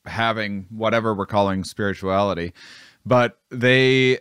[0.05, 2.53] having whatever we're calling spirituality.
[3.05, 4.19] But they,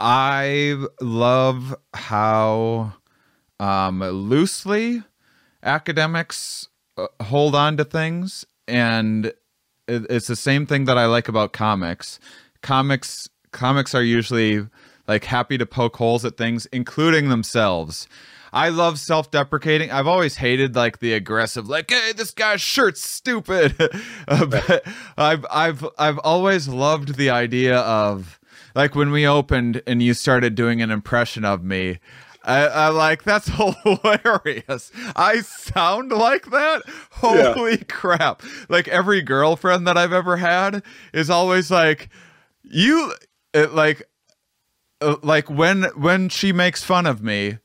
[0.00, 2.94] I love how
[3.60, 5.02] um, loosely
[5.62, 9.32] academics uh, hold on to things and
[9.86, 12.18] it's the same thing that I like about comics.
[12.62, 14.66] Comics comics are usually
[15.06, 18.08] like happy to poke holes at things, including themselves.
[18.52, 19.90] I love self-deprecating.
[19.90, 23.74] I've always hated like the aggressive, like, "Hey, this guy's shirt's stupid."
[24.28, 28.38] uh, but I've I've I've always loved the idea of
[28.74, 31.98] like when we opened and you started doing an impression of me.
[32.44, 33.48] I, am like, that's
[33.84, 34.92] hilarious.
[35.16, 36.82] I sound like that?
[37.12, 37.84] Holy yeah.
[37.88, 38.42] crap.
[38.68, 42.10] Like every girlfriend that I've ever had is always like,
[42.62, 43.14] you,
[43.52, 44.02] it, like,
[45.00, 47.58] uh, like when when she makes fun of me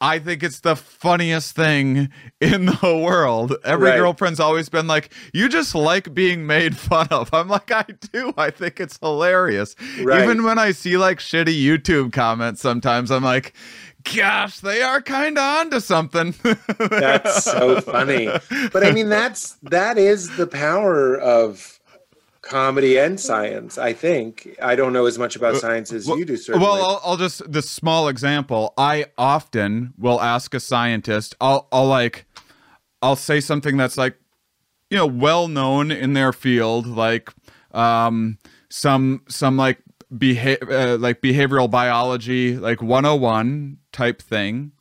[0.00, 3.56] I think it's the funniest thing in the world.
[3.64, 3.96] Every right.
[3.96, 8.32] girlfriend's always been like, "You just like being made fun of." I'm like, "I do.
[8.36, 10.22] I think it's hilarious." Right.
[10.22, 13.54] Even when I see like shitty YouTube comments, sometimes I'm like,
[14.14, 16.34] "Gosh, they are kind of onto something."
[16.78, 18.28] that's so funny.
[18.72, 21.77] But I mean, that's that is the power of
[22.48, 23.78] comedy and science.
[23.78, 26.36] I think I don't know as much about science as well, you do.
[26.36, 26.66] Certainly.
[26.66, 28.74] Well, I'll, I'll just this small example.
[28.76, 31.34] I often will ask a scientist.
[31.40, 32.26] I'll I'll like
[33.02, 34.18] I'll say something that's like
[34.90, 37.30] you know well known in their field, like
[37.72, 39.78] um some some like
[40.16, 44.72] beha- uh, like behavioral biology like 101 type thing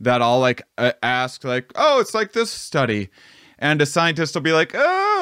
[0.00, 3.10] that I'll like uh, ask like oh it's like this study
[3.58, 5.15] and a scientist will be like oh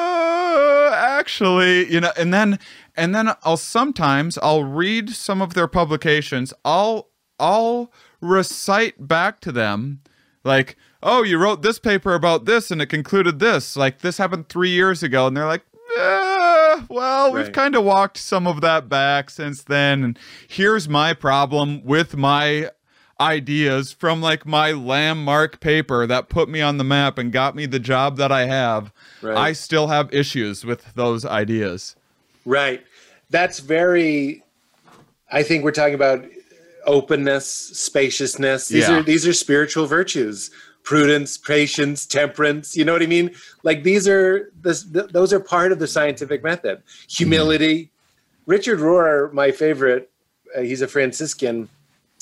[1.25, 2.59] actually you know and then
[2.95, 6.53] and then I'll sometimes I'll read some of their publications.
[6.63, 7.09] I'll
[7.39, 10.01] I'll recite back to them
[10.43, 13.75] like oh you wrote this paper about this and it concluded this.
[13.75, 15.25] Like this happened 3 years ago.
[15.25, 15.65] And they're like
[15.97, 20.03] eh, well we've kind of walked some of that back since then.
[20.03, 22.69] And here's my problem with my
[23.19, 27.65] ideas from like my landmark paper that put me on the map and got me
[27.65, 28.91] the job that I have.
[29.21, 29.37] Right.
[29.37, 31.95] I still have issues with those ideas.
[32.45, 32.83] Right.
[33.29, 34.43] That's very.
[35.31, 36.25] I think we're talking about
[36.85, 38.67] openness, spaciousness.
[38.67, 38.97] These Yeah.
[38.99, 40.51] are these are spiritual virtues.
[40.83, 42.77] Prudence, patience, temperance.
[42.77, 43.31] You know what I mean?
[43.63, 44.83] Like these are this.
[44.83, 46.83] Th- those are part of the scientific method.
[47.09, 47.89] Humility.
[48.45, 50.11] Richard Rohr, my favorite.
[50.55, 51.67] Uh, he's a Franciscan.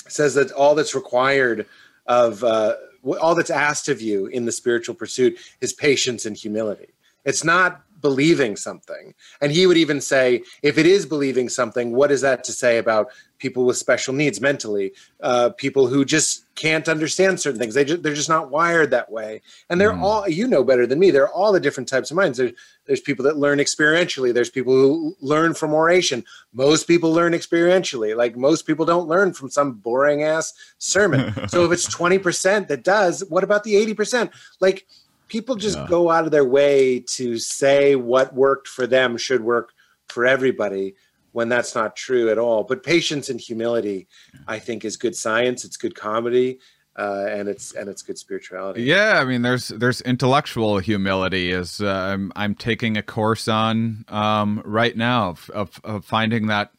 [0.07, 1.65] Says that all that's required
[2.07, 2.75] of uh,
[3.21, 6.93] all that's asked of you in the spiritual pursuit is patience and humility.
[7.25, 9.15] It's not believing something.
[9.41, 12.77] And he would even say, if it is believing something, what is that to say
[12.77, 13.07] about
[13.39, 17.73] people with special needs mentally, uh, people who just can't understand certain things?
[17.73, 19.41] They ju- they're just not wired that way.
[19.69, 22.37] And they're all, you know better than me, they're all the different types of minds.
[22.37, 22.51] There's,
[22.85, 26.25] there's people that learn experientially, there's people who learn from oration.
[26.53, 28.15] Most people learn experientially.
[28.17, 31.33] Like most people don't learn from some boring ass sermon.
[31.47, 34.29] so if it's 20% that does, what about the 80%?
[34.59, 34.85] Like,
[35.27, 35.87] people just Yeah.
[35.87, 39.71] go out of their way to say what worked for them should work
[40.09, 40.95] for everybody
[41.31, 44.07] when that's not true at all but patience and humility
[44.47, 46.59] i think is good science it's good comedy
[46.95, 51.51] uh, and it's and it's good spirituality Yeah, I mean, there's there's intellectual humility.
[51.51, 56.45] Is uh, I'm I'm taking a course on um, right now of, of of finding
[56.47, 56.71] that.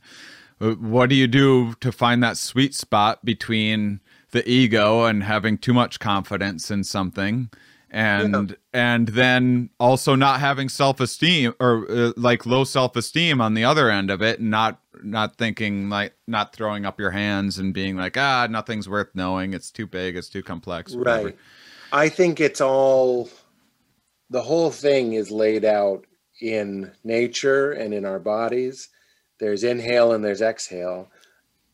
[0.61, 3.99] uh, What do you do to find that sweet spot between
[4.31, 7.51] the ego and having too much confidence in something,
[7.95, 13.55] and and then also not having self esteem or uh, like low self esteem on
[13.55, 17.59] the other end of it, and not not thinking like not throwing up your hands
[17.59, 19.55] and being like ah nothing's worth knowing.
[19.55, 20.17] It's too big.
[20.17, 20.95] It's too complex.
[20.95, 21.27] whatever.
[21.27, 21.39] right
[21.95, 23.31] i think it's all
[24.29, 26.05] the whole thing is laid out
[26.41, 28.89] in nature and in our bodies
[29.39, 31.09] there's inhale and there's exhale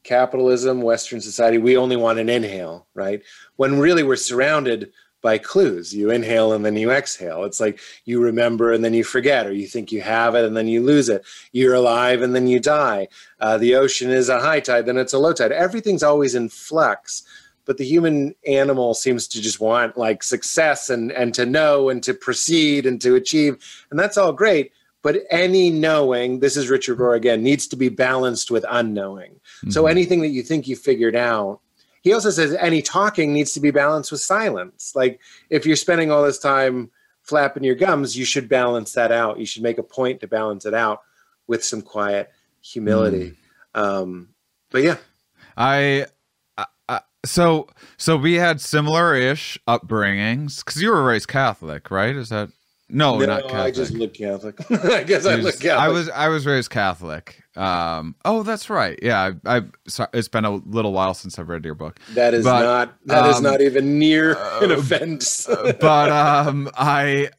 [0.03, 3.23] capitalism western society we only want an inhale right
[3.57, 5.95] when really we're surrounded by clues.
[5.95, 7.45] You inhale and then you exhale.
[7.45, 10.57] It's like you remember and then you forget or you think you have it and
[10.57, 11.25] then you lose it.
[11.53, 13.09] You're alive and then you die.
[13.41, 15.53] Uh, the ocean is a high tide then it's a low tide.
[15.53, 17.23] Everything's always in flux
[17.67, 22.03] but the human animal seems to just want like success and and to know and
[22.03, 23.59] to proceed and to achieve
[23.91, 27.89] and that's all great but any knowing this is richard rohr again needs to be
[27.89, 29.41] balanced with unknowing.
[29.69, 31.61] So anything that you think you figured out
[32.01, 34.93] he also says any talking needs to be balanced with silence.
[34.95, 36.91] Like if you're spending all this time
[37.23, 39.39] flapping your gums you should balance that out.
[39.39, 41.03] You should make a point to balance it out
[41.47, 42.31] with some quiet
[42.63, 43.37] humility.
[43.75, 44.29] Um
[44.71, 44.97] but yeah.
[45.57, 46.07] I,
[46.57, 52.17] I, I so so we had similar-ish upbringings because you were raised Catholic, right?
[52.17, 52.51] Is that
[52.93, 53.61] no, no, not Catholic?
[53.61, 54.71] I just look Catholic.
[54.85, 55.71] I guess I look Catholic.
[55.71, 57.43] I was I was raised Catholic.
[57.57, 58.99] Um, oh, that's right.
[59.03, 62.35] Yeah, I, I so, it's been a little while since I've read your book, That
[62.35, 65.47] is but, not that is um, not even near an uh, offense.
[65.47, 67.31] but um, I.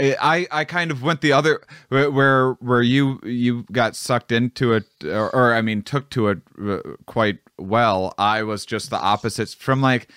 [0.00, 4.72] I, I kind of went the other where where, where you you got sucked into
[4.72, 8.14] it or, or I mean took to it uh, quite well.
[8.16, 10.08] I was just the opposite from like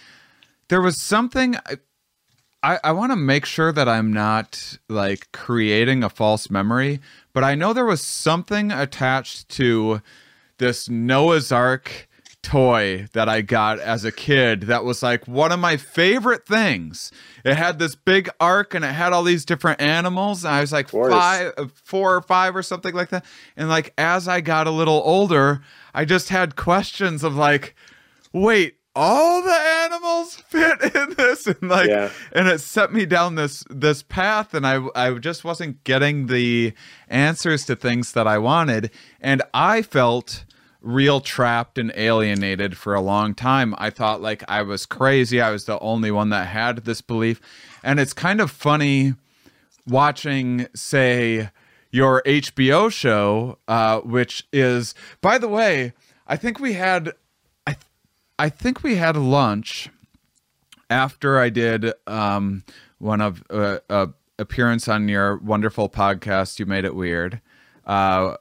[0.68, 1.56] there was something
[2.64, 7.00] I, I want to make sure that I'm not like creating a false memory,
[7.34, 10.02] but I know there was something attached to
[10.58, 12.08] this Noah's Ark
[12.44, 17.12] toy that I got as a kid that was like one of my favorite things.
[17.46, 20.44] It had this big ark and it had all these different animals.
[20.44, 23.26] And I was like five, uh, four or five or something like that.
[23.56, 25.62] And like as I got a little older,
[25.94, 27.76] I just had questions of like,
[28.34, 32.10] wait, all the animals fit in this and like Yeah.
[32.34, 36.74] and it set me down this this path and I I just wasn't getting the
[37.08, 40.44] answers to things that I wanted and I felt
[40.82, 43.76] real trapped and alienated for a long time.
[43.78, 45.40] I thought like I was crazy.
[45.40, 47.40] I was the only one that had this belief.
[47.84, 49.14] And it's kind of funny
[49.88, 51.50] watching say
[51.92, 55.94] your HBO show, uh, which is, by the way,
[56.28, 57.12] I think we had,
[58.42, 59.88] I think we had lunch
[60.90, 62.64] after I did um,
[62.98, 64.08] one of uh, uh,
[64.40, 66.58] appearance on your wonderful podcast.
[66.58, 67.40] You made it weird.
[67.86, 68.38] Uh,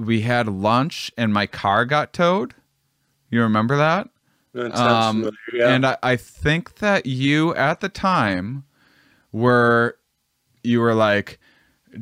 [0.00, 2.56] we had lunch and my car got towed.
[3.30, 4.08] You remember that?
[4.52, 5.68] That Um, familiar, yeah.
[5.68, 8.64] And I, I think that you at the time
[9.30, 9.96] were
[10.64, 11.38] you were like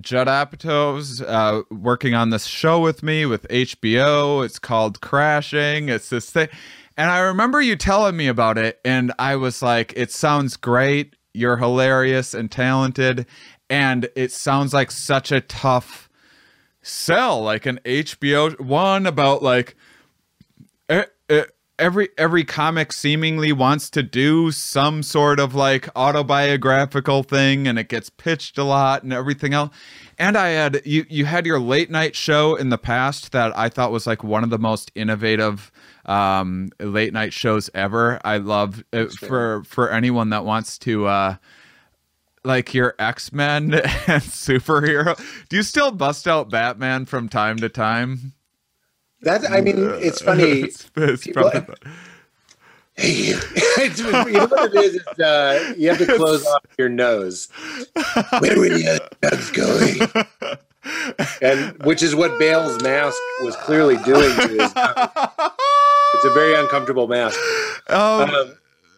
[0.00, 4.42] Judd Apatow's uh, working on this show with me with HBO.
[4.44, 5.90] It's called Crashing.
[5.90, 6.48] It's this thing.
[6.96, 11.14] And I remember you telling me about it, and I was like, it sounds great.
[11.34, 13.26] You're hilarious and talented.
[13.68, 16.08] And it sounds like such a tough
[16.80, 19.76] sell, like an HBO one about like
[21.78, 27.88] every every comic seemingly wants to do some sort of like autobiographical thing and it
[27.88, 29.70] gets pitched a lot and everything else
[30.18, 33.68] and i had you you had your late night show in the past that i
[33.68, 35.70] thought was like one of the most innovative
[36.06, 41.34] um late night shows ever i love uh, for for anyone that wants to uh
[42.44, 45.18] like your X-Men and superhero.
[45.48, 48.34] Do you still bust out Batman from time to time?
[49.22, 50.42] that I mean, it's funny.
[50.62, 51.74] It's- it's People- probably-
[52.96, 54.94] it's, you know what it is?
[54.94, 57.48] It's, uh, you have to close off your nose.
[58.38, 60.58] Where were the other guns going?
[61.42, 64.72] And which is what Bale's mask was clearly doing to his.
[66.14, 67.38] It's a very uncomfortable mask.
[67.90, 68.54] um, Um,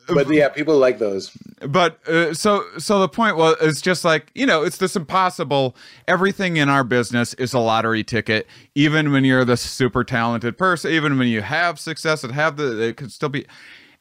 [0.09, 1.31] but yeah, people like those.
[1.67, 5.75] but uh, so so the point was it's just like you know it's this impossible
[6.07, 10.93] everything in our business is a lottery ticket even when you're the super talented person
[10.93, 13.45] even when you have success and have the it could still be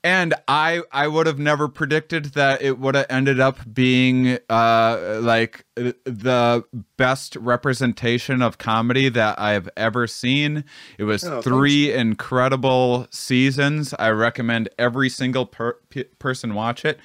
[0.04, 5.20] and i i would have never predicted that it would have ended up being uh
[5.22, 6.64] like the
[6.98, 10.64] best representation of comedy that i've ever seen.
[10.98, 13.94] It was Oh, three incredible seasons.
[14.00, 17.00] I recommend every single per- p- person watch it.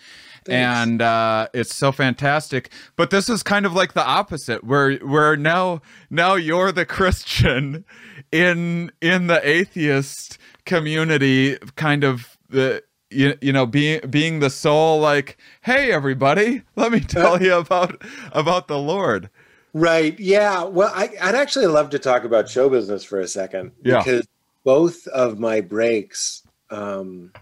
[0.49, 2.73] And uh, it's so fantastic.
[2.97, 7.85] But this is kind of like the opposite, where where now now you're the Christian
[8.33, 15.01] in in the atheist community, kind of the you, you know being being the soul
[15.01, 19.29] like hey everybody let me tell you about about the lord
[19.75, 20.21] Right.
[20.21, 20.65] Yeah.
[20.65, 23.99] Well, I, I'd actually love to talk about show business for a second Yeah.
[23.99, 24.29] because
[24.65, 27.33] both of my breaks um,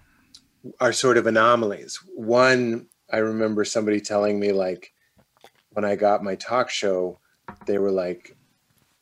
[0.79, 1.99] are sort of anomalies.
[2.15, 4.93] One, I remember somebody telling me, like,
[5.71, 7.19] when I got my talk show,
[7.67, 8.37] they were like,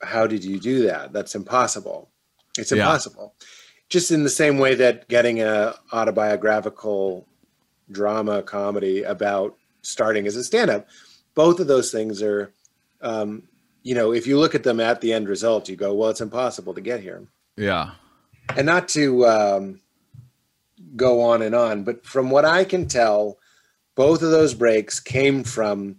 [0.00, 1.12] How did you do that?
[1.12, 2.08] That's impossible.
[2.56, 2.86] It's Yeah.
[3.88, 7.26] Just in the same way that getting a autobiographical
[7.90, 10.86] drama comedy about starting as a stand-up,
[11.34, 12.52] both of those things are
[13.00, 13.44] um,
[13.82, 16.20] you know, if you look at them at the end result, you go, well, it's
[16.20, 17.26] impossible to get here.
[17.56, 17.92] yeah
[18.56, 19.80] And not to um,
[20.96, 23.38] go on and on, but from what I can tell,
[23.94, 25.96] both of those breaks came from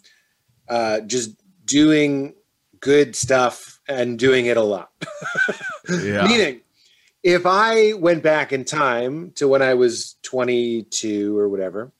[0.70, 1.32] uh, just
[1.66, 2.34] doing
[2.80, 4.92] good stuff and doing it a lot.
[5.90, 6.62] yeah Meaning,
[7.24, 11.92] if I went back in time to when I was 22 or whatever,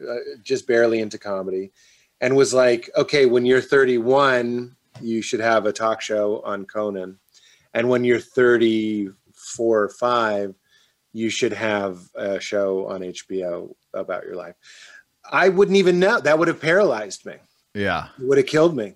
[0.00, 1.72] uh, just barely into comedy,
[2.20, 7.18] and was like, okay, when you're 31, you should have a talk show on Conan.
[7.74, 10.54] And when you're 34 or 5,
[11.12, 14.54] you should have a show on HBO about your life.
[15.30, 16.20] I wouldn't even know.
[16.20, 17.34] That would have paralyzed me
[17.76, 18.94] yeah it would have killed me.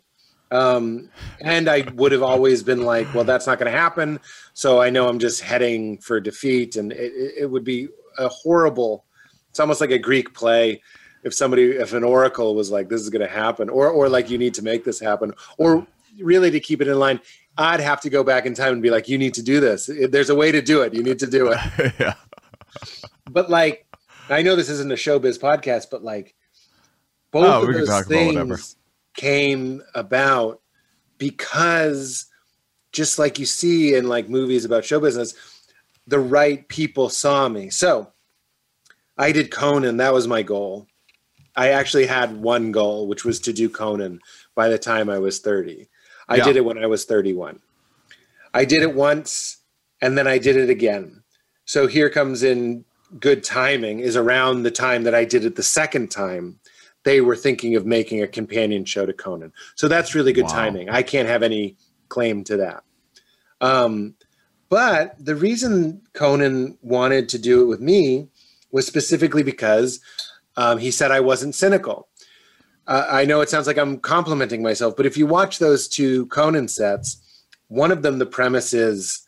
[0.50, 4.18] Um, and I would have always been like, well, that's not going to happen.
[4.54, 6.76] So I know I'm just heading for defeat.
[6.76, 7.88] And it, it would be
[8.18, 9.04] a horrible,
[9.50, 10.82] it's almost like a Greek play.
[11.22, 14.30] If somebody, if an oracle was like, this is going to happen, or, or like,
[14.30, 15.86] you need to make this happen, or
[16.20, 17.20] really to keep it in line,
[17.58, 19.90] I'd have to go back in time and be like, you need to do this.
[20.08, 20.94] There's a way to do it.
[20.94, 22.14] You need to do it yeah
[23.30, 23.86] but like
[24.28, 26.34] I know this isn't a showbiz podcast, but like
[27.32, 28.56] both Oh, of we can those talk about whatever.
[28.56, 28.76] things
[29.14, 30.60] came about
[31.18, 32.26] because
[32.92, 35.34] just like you see in like movies about show business,
[36.06, 37.70] the right people saw me.
[37.70, 38.12] So
[39.16, 40.86] I did Conan, that was my goal.
[41.56, 44.20] I actually had one goal, which was to do Conan
[44.54, 45.88] by the time I was 30.
[46.28, 46.44] I Yeah.
[46.44, 47.60] did it when I was 31.
[48.54, 49.58] I did it once
[50.00, 51.22] and then I did it again.
[51.64, 52.84] So here comes in
[53.18, 56.59] good timing is around the time that I did it the second time.
[57.04, 59.52] They were thinking of making a companion show to Conan.
[59.74, 60.54] So that's really good Wow.
[60.54, 60.90] timing.
[60.90, 61.76] I can't have any
[62.08, 62.82] claim to that.
[63.60, 64.14] Um,
[64.68, 68.28] but the reason Conan wanted to do it with me
[68.70, 70.00] was specifically because
[70.56, 72.08] um, he said I wasn't cynical.
[72.86, 76.26] uh, I know it sounds like I'm complimenting myself, but if you watch those two
[76.26, 77.16] Conan sets,
[77.68, 79.26] one of them the premise is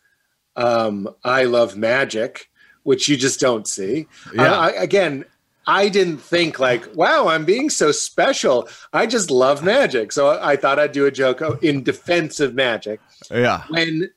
[0.56, 2.50] um, I love magic,
[2.82, 4.06] which you just don't see.
[4.34, 4.52] Yeah.
[4.54, 5.24] I, I, again,
[5.66, 8.68] I didn't think like, wow, I'm being so special.
[8.92, 10.10] I just love magic.
[10.12, 13.00] So I thought I'd do a joke in defense of magic.
[13.30, 13.62] Yeah.
[13.68, 14.10] When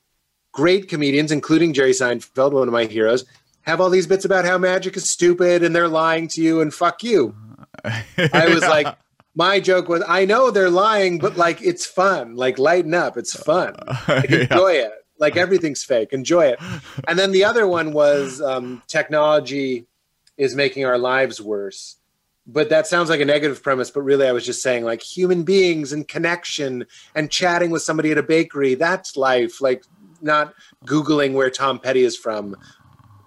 [0.52, 3.26] great comedians, including Jerry Seinfeld, one of my heroes,
[3.62, 6.74] have all these bits about how magic is stupid and they're lying to you and
[6.74, 7.36] fuck you.
[7.86, 8.88] I was like,
[9.36, 12.36] my joke was, I know they're lying, but like it's fun.
[12.36, 13.76] Like lighten up, it's fun.
[14.08, 14.38] Like, Yeah.
[14.42, 14.92] enjoy it.
[15.20, 16.12] Like everything's fake.
[16.12, 16.60] Enjoy it.
[17.08, 19.88] And then the other one was um, technology
[20.38, 21.98] is making our lives worse.
[22.48, 23.90] But that sounds like a negative premise.
[23.90, 28.12] But really, I was just saying like human beings and connection and chatting with somebody
[28.12, 28.76] at a bakery.
[28.76, 29.62] That's life.
[29.62, 29.84] Like
[30.22, 30.54] not
[30.86, 32.56] googling where Tom Petty is from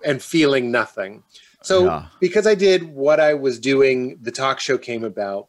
[0.05, 1.25] and feeling nothing.
[1.63, 2.07] So Yeah.
[2.21, 5.49] because I did what I was doing, the talk show came about.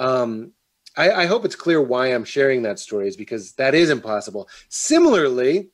[0.00, 0.52] Um,
[0.96, 4.48] I, I hope it's clear why I'm sharing that story is because that is impossible.
[4.68, 5.70] Similarly,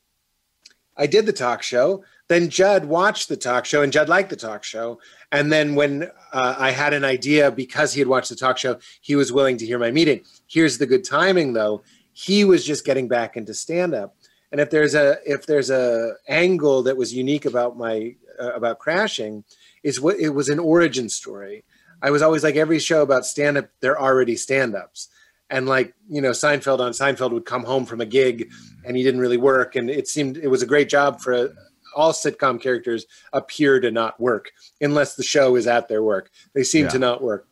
[0.97, 2.05] I did the talk show.
[2.31, 5.01] Then Judd watched the talk show, and Judd liked the talk show.
[5.33, 8.79] And then when uh, I had an idea, because he had watched the talk show,
[9.01, 10.21] he was willing to hear my meeting.
[10.47, 11.83] Here's the good timing, though.
[12.13, 14.15] He was just getting back into stand up,
[14.53, 18.79] and if there's a if there's a angle that was unique about my uh, about
[18.79, 19.43] crashing,
[19.83, 21.65] is what it was an origin story.
[22.01, 25.09] I was always like every show about stand up, they're already stand ups.
[25.53, 28.53] And like, you know, Seinfeld on Seinfeld would come home from a gig
[28.85, 29.75] and he didn't really work.
[29.75, 31.49] And it seemed it was a great job for uh
[31.95, 36.31] all sitcom characters appear to not work unless the show is at their work.
[36.55, 36.91] They seem Yeah.
[36.91, 37.47] to not work.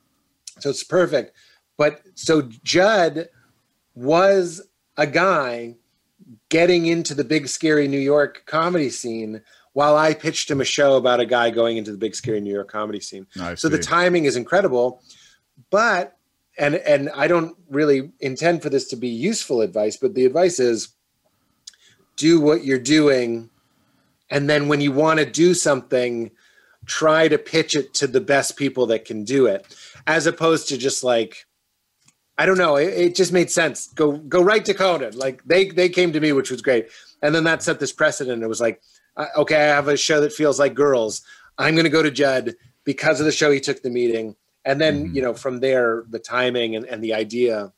[0.61, 1.37] So it's perfect.
[1.77, 3.29] But so Judd
[3.95, 4.63] was
[4.97, 5.77] a guy
[6.49, 10.97] getting into the big scary New York comedy scene while I pitched him a show
[10.97, 13.27] about a guy going into the big scary New York comedy scene.
[13.41, 15.03] I So the timing is incredible,
[15.71, 16.17] but
[16.59, 20.59] and and I don't really intend for this to be useful advice, but the advice
[20.59, 20.89] is
[22.17, 23.51] do what you're doing
[24.31, 26.31] and then when you want to do something
[26.87, 29.67] try to pitch it to the best people that can do it
[30.07, 31.45] as opposed to just like
[32.41, 32.77] I don't know.
[32.77, 33.89] It, it just made sense.
[33.95, 35.17] Go go right to Conan.
[35.19, 36.87] Like they they came to me, which was great.
[37.21, 38.45] And then that set this precedent.
[38.45, 38.81] It was like,
[39.37, 41.23] okay, I have a show that feels like girls.
[41.59, 42.55] I'm going to go to Judd
[42.85, 43.51] because of the show.
[43.51, 45.15] He took the meeting, and then Mhm.
[45.17, 47.73] you know from there the timing and, and the idea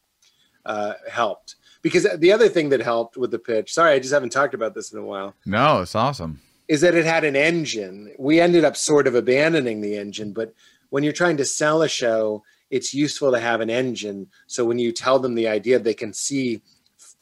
[0.67, 1.57] uh, helped.
[1.83, 4.75] Because the other thing that helped with the pitch, sorry, I just haven't talked about
[4.75, 6.41] this in a while, No, it's awesome.
[6.69, 8.13] is that it had an engine.
[8.19, 10.53] We ended up sort of abandoning the engine, but
[10.91, 14.29] when you're trying to sell a show, it's useful to have an engine.
[14.47, 16.63] So when you tell them the idea, they can see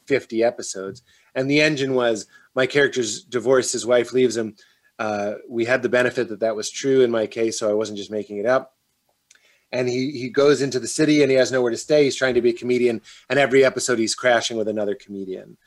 [0.07, 1.03] 50 episodes.
[1.35, 4.57] And the engine was my character's divorced, his wife leaves him.
[4.99, 7.99] Uh, we had the benefit that that was true in my case, so I wasn't
[7.99, 8.75] just making it up.
[9.71, 12.05] And he he goes into the city and he has nowhere to stay.
[12.05, 15.59] He's trying to be a comedian, and every episode he's crashing with another comedian.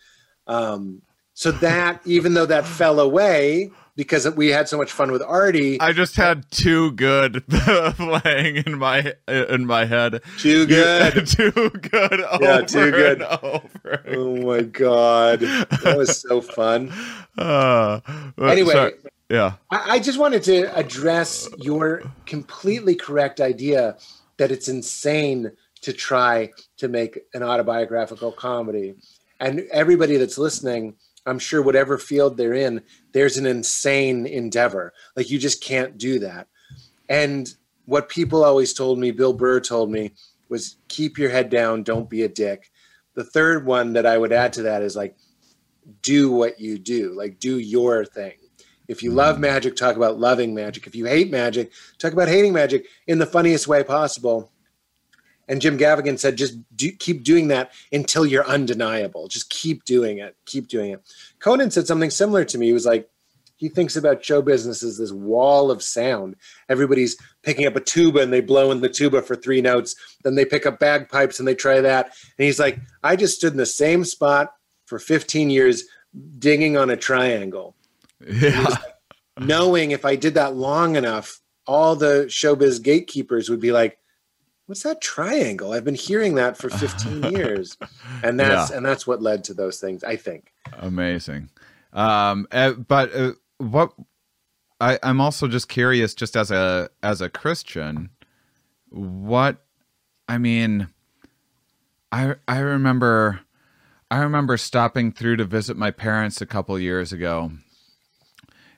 [0.48, 5.22] Um, so that even though that fell away because we had so much fun with
[5.22, 10.22] Artie, I just had too good playing in my in my head.
[10.40, 11.28] too good.
[11.28, 12.22] too good.
[12.22, 13.22] Over Yeah, too good.
[13.22, 16.92] Oh my god, that was so fun.
[17.38, 18.02] Uh,
[18.38, 18.94] Anyway, sorry.
[19.32, 19.54] Yeah.
[19.72, 23.98] I, I just wanted to address your completely correct idea
[24.38, 25.52] that it's insane
[25.82, 28.96] to try to make an autobiographical comedy.
[29.40, 32.82] And everybody that's listening, I'm sure whatever field they're in,
[33.14, 34.94] there's an insane endeavor.
[35.16, 36.48] Like you just can't do that.
[37.10, 37.52] And
[37.86, 40.12] what people always told me, Bill Burr told me,
[40.50, 42.70] was keep your head down, don't be a dick.
[43.16, 45.16] The third one that I would add to that is like,
[46.02, 48.34] do what you do, like do your thing.
[48.88, 49.44] If you love mm-hmm.
[49.44, 50.88] magic, talk about loving magic.
[50.88, 54.52] If you hate magic, talk about hating magic in the funniest way possible.
[55.48, 59.28] And Jim Gaffigan said, just do, keep doing that until you're undeniable.
[59.28, 60.36] Just keep doing it.
[60.46, 61.02] Keep doing it.
[61.40, 62.68] Conan said something similar to me.
[62.68, 63.10] He was like,
[63.58, 66.36] he thinks about show business as this wall of sound.
[66.68, 69.96] Everybody's picking up a tuba and they blow in the tuba for three notes.
[70.24, 72.06] Then they pick up bagpipes and they try that.
[72.38, 74.54] And he's like, I just stood in the same spot
[74.86, 75.84] for 15 years,
[76.40, 77.76] dinging on a triangle
[78.30, 78.76] Yeah.
[79.40, 83.98] knowing if I did that long enough, all the showbiz gatekeepers would be like,
[84.66, 85.74] "What's that triangle?
[85.74, 87.78] I've been hearing that for 15 years,"
[88.24, 88.78] and that's Yeah.
[88.78, 90.04] and that's what led to those things.
[90.04, 90.52] I think.
[90.80, 91.50] Amazing.
[91.94, 93.94] Um, uh, but uh, what
[94.80, 98.10] I, I'm also just curious, just as a as a Christian,
[98.90, 99.64] what
[100.28, 100.88] I mean,
[102.12, 103.42] I I remember
[104.10, 107.52] I remember stopping through to visit my parents a couple years ago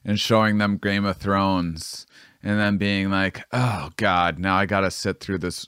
[0.06, 2.06] and showing them Game of Thrones
[2.41, 5.68] and then being like, "Oh God, now I got to sit through this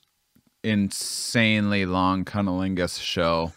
[0.65, 3.53] insanely long cunnilingus show,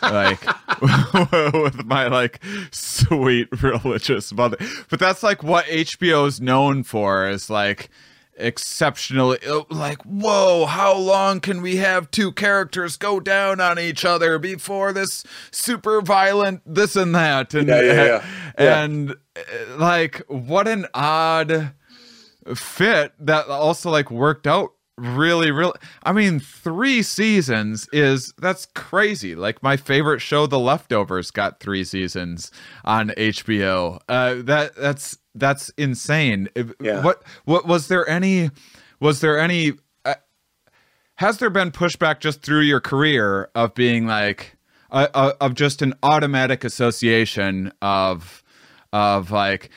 [0.00, 0.40] like
[1.52, 4.56] with my like sweet religious mother.
[4.88, 7.90] But that's like what HBO is known for is like
[8.36, 9.38] exceptionally
[9.70, 14.92] like whoa how long can we have two characters go down on each other before
[14.92, 17.54] this super violent this and that?
[17.54, 18.24] And Yeah, yeah,
[18.58, 18.82] yeah.
[18.82, 21.72] And uh, like what an odd
[22.54, 25.72] fit that also like worked out really really
[26.04, 29.34] i mean three seasons is that's crazy.
[29.34, 32.52] Like my favorite show the leftovers got three seasons
[32.84, 36.48] on hbo uh that that's that's insane
[36.80, 37.02] Yeah.
[37.02, 38.50] what what was there any
[39.00, 39.72] was there any
[40.04, 40.14] uh,
[41.16, 44.56] has there been pushback just through your career of being like
[44.90, 48.42] uh, uh, of just an automatic association of
[48.92, 49.70] of like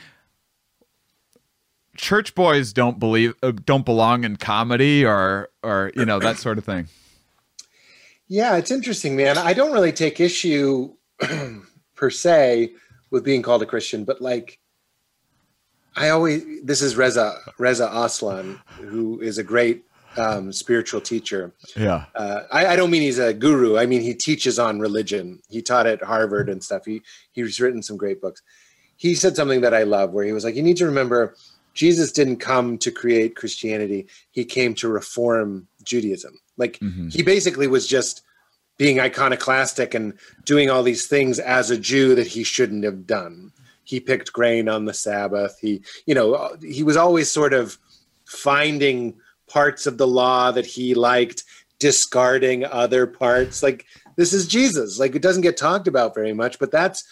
[1.95, 6.57] church boys don't believe uh, don't belong in comedy or or you know that sort
[6.57, 6.87] of thing
[8.27, 9.37] Yeah, it's interesting, man.
[9.37, 10.93] I don't really take issue
[11.95, 12.73] per se
[13.09, 14.59] with being called a Christian, but like
[15.97, 17.27] I always this is Reza
[17.57, 18.59] Reza Aslan,
[18.91, 19.83] who is a great
[20.17, 21.53] um, spiritual teacher.
[21.75, 23.77] yeah Uh, I, I don't mean he's a guru.
[23.77, 25.25] I mean he teaches on religion.
[25.49, 26.83] He taught at Harvard and stuff.
[26.85, 27.01] He
[27.33, 28.41] he's written some great books.
[28.95, 31.35] He said something that I love, where he was like, "You need to remember,
[31.75, 34.07] Jesus didn't come to create Christianity.
[34.31, 36.33] He came to reform Judaism.
[36.57, 37.13] Like Mhm.
[37.13, 38.23] he basically was just
[38.79, 40.13] being iconoclastic and
[40.45, 43.51] doing all these things as a Jew that he shouldn't have done.
[43.87, 45.57] He picked grain on the Sabbath.
[45.61, 47.77] He, you know, he was always sort of
[48.25, 49.15] finding
[49.47, 51.45] parts of the law that he liked,
[51.79, 53.63] discarding other parts.
[53.63, 53.85] Like
[54.17, 54.99] this is Jesus.
[54.99, 57.05] Like it doesn't get talked about very much, but that's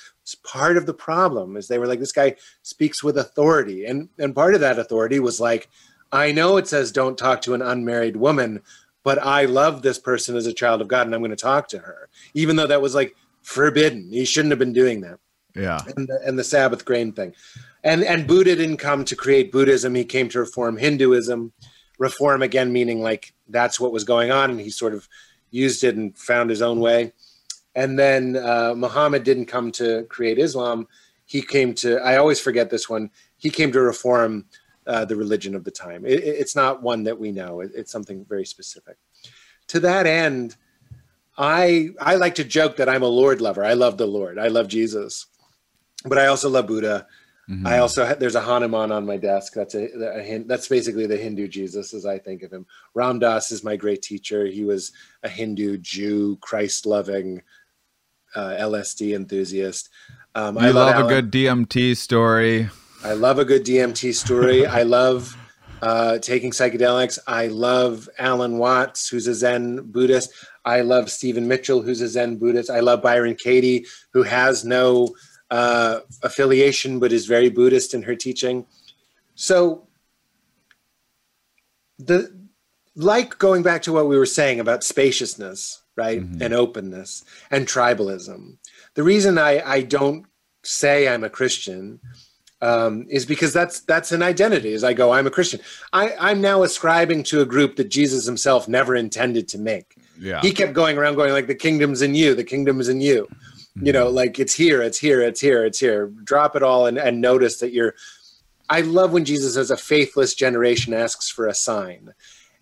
[0.43, 1.55] part of the problem.
[1.55, 5.21] Is they were like this guy speaks with authority, and and part of that authority
[5.21, 5.69] was like,
[6.11, 8.61] I know it says don't talk to an unmarried woman,
[9.03, 11.69] but I love this person as a child of God, and I'm going to talk
[11.69, 14.11] to her, even though that was like forbidden.
[14.11, 15.19] He shouldn't have been doing that
[15.55, 17.33] yeah and the, and the Sabbath grain thing.
[17.83, 19.95] And and Buddha didn't come to create Buddhism.
[19.95, 21.51] He came to reform Hinduism.
[21.97, 25.07] Reform again meaning like that's what was going on, and he sort of
[25.51, 27.13] used it and found his own way.
[27.75, 30.87] And then uh, Muhammad didn't come to create Islam.
[31.25, 31.97] He came to.
[31.99, 33.11] I always forget this one.
[33.37, 34.45] He came to reform
[34.87, 36.05] uh, the religion of the time.
[36.05, 37.61] It, it- it's not one that we know.
[37.61, 38.97] It- it's something very specific.
[39.67, 40.55] To that end,
[41.37, 43.63] I I like to joke that I'm a Lord lover.
[43.63, 44.37] I love the Lord.
[44.39, 45.27] I love Jesus
[46.05, 47.07] but I also love Buddha.
[47.49, 47.67] Mhm.
[47.67, 49.53] I also ha- there's a Hanuman on my desk.
[49.53, 49.83] That's a,
[50.19, 52.65] a that's basically the Hindu Jesus as I think of him.
[52.95, 54.45] Ram Dass is my great teacher.
[54.47, 54.91] He was
[55.21, 57.43] a Hindu Jew, Christ loving,
[58.35, 59.89] uh, LSD enthusiast.
[60.33, 62.69] Um, you love, a Alan- good dmt story
[63.03, 64.65] I love a good DMT story.
[64.65, 65.37] I love
[65.83, 67.19] uh, taking psychedelics.
[67.27, 70.31] I love Alan Watts, who's a Zen Buddhist.
[70.65, 72.71] I love Stephen Mitchell, who's a Zen Buddhist.
[72.71, 75.13] I love Byron Katie, who has no
[75.51, 78.65] uh, affiliation but is very Buddhist in her teaching.
[79.35, 79.87] So,
[81.99, 82.33] the
[82.95, 88.57] like going back to what we were saying about spaciousness, right, and openness and tribalism.
[88.95, 90.25] The reason I, I don't
[90.63, 91.99] say I'm a Christian
[92.61, 94.73] um, is because that's that's an identity.
[94.73, 95.59] As I go, I'm a Christian.
[95.93, 99.95] I, I'm now ascribing to a group that Jesus himself never intended to make.
[100.17, 102.33] yeah He kept going around, going like, "The kingdom's in you.
[102.33, 103.27] The kingdom's in you."
[103.81, 104.15] You know, mm-hmm.
[104.15, 106.07] like it's here, it's here, it's here, it's here.
[106.23, 107.95] Drop it all and, and notice that you're.
[108.69, 112.13] I love when Jesus, as a faithless generation, asks for a sign.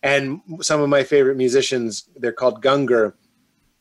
[0.02, 3.14] And some of my favorite musicians, they're called Gungor,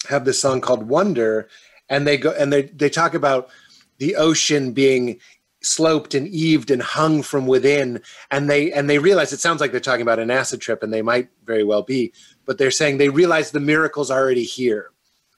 [0.09, 1.49] have this song called Wonder,
[1.89, 3.51] and they go and they they talk about
[3.99, 5.19] the ocean being
[5.63, 8.01] sloped and eaved and hung from within
[8.33, 10.93] and they and they realize it sounds like they're talking about an acid trip and
[10.93, 12.13] they might very well be
[12.45, 14.91] but they're saying they realize the miracle's already here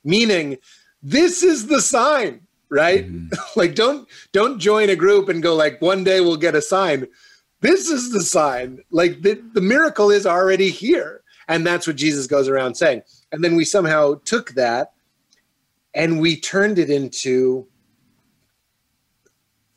[0.03, 0.57] meaning
[1.05, 2.41] this is the sign
[2.75, 3.07] right?
[3.07, 3.29] Mm-hmm.
[3.57, 7.07] Like don't don't join a group and go like one day we'll get a sign.
[7.61, 8.81] This is the sign.
[8.91, 11.23] Like the, the miracle is already here.
[11.47, 13.03] And that's what jesus goes around saying.
[13.31, 14.93] And then we somehow took that
[15.95, 17.69] and we turned it into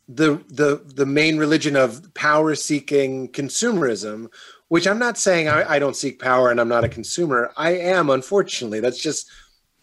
[0.09, 4.29] the the the main religion of power seeking consumerism
[4.69, 7.51] which i'm not saying I, I don't seek power and i'm not a consumer.
[7.57, 8.79] I am unfortunately.
[8.79, 9.29] That's just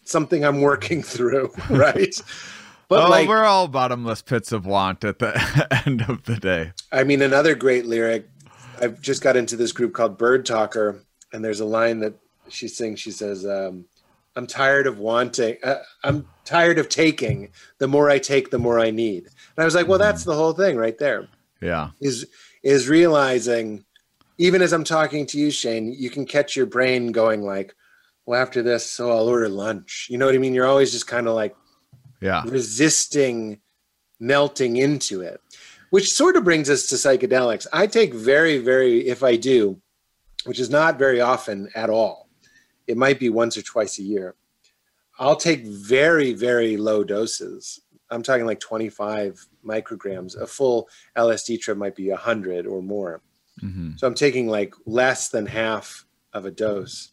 [0.07, 2.21] something i'm working through right
[2.87, 6.71] but oh, like we're all bottomless pits of want at the end of the day
[6.95, 8.29] I mean, another great lyric.
[8.81, 11.01] I've just got into this group called Birdtalker,
[11.33, 12.13] and there's a line that
[12.49, 13.01] she sings.
[13.01, 13.85] She says, um,
[14.37, 15.57] "I'm tired of wanting.
[15.61, 17.51] Uh, I'm tired of taking.
[17.79, 20.35] The more I take, the more I need." And I was like, "Well, that's the
[20.35, 21.27] whole thing right there.
[21.61, 22.27] yeah Is
[22.63, 23.83] is realizing,
[24.37, 27.75] even as I'm talking to you, Shane, you can catch your brain going like."
[28.25, 30.07] Well, after this, so I'll order lunch.
[30.09, 30.53] You know what I mean?
[30.53, 31.55] You're always just kind of like
[32.21, 32.43] Yeah.
[32.45, 33.61] resisting
[34.19, 35.41] melting into it,
[35.89, 37.67] which sort of brings us to psychedelics.
[37.73, 39.81] I take very, very, if I do,
[40.45, 42.29] which is not very often at all,
[42.87, 44.35] it might be once or twice a year.
[45.19, 47.81] I'll take very, very low doses.
[48.09, 50.39] I'm talking like 25 micrograms.
[50.39, 53.21] A full LSD trip might be 100 or more.
[53.59, 57.11] hmm So I'm taking like less than half of a dose.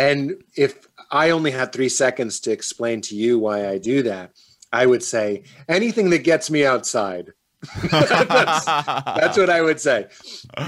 [0.00, 4.32] And if I only had three seconds to explain to you why I do that,
[4.72, 7.34] I would say anything that gets me outside.
[7.90, 10.06] that's, that's what I would say.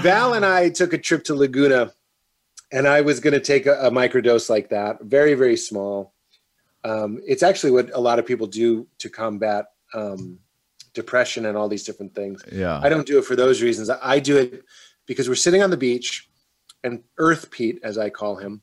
[0.01, 1.91] Val and I took a trip to Laguna,
[2.71, 6.13] and I was going to take a, a microdose like that, very, very small.
[6.83, 9.65] Um, it's actually what a lot of people do to combat
[9.95, 10.37] um,
[10.93, 12.43] depression and all these different things.
[12.51, 12.79] yeah.
[12.83, 13.89] I don't do it for those reasons.
[13.89, 14.63] I do it
[15.07, 16.29] because we're sitting on the beach
[16.83, 18.61] and Earth Pete, as I call him,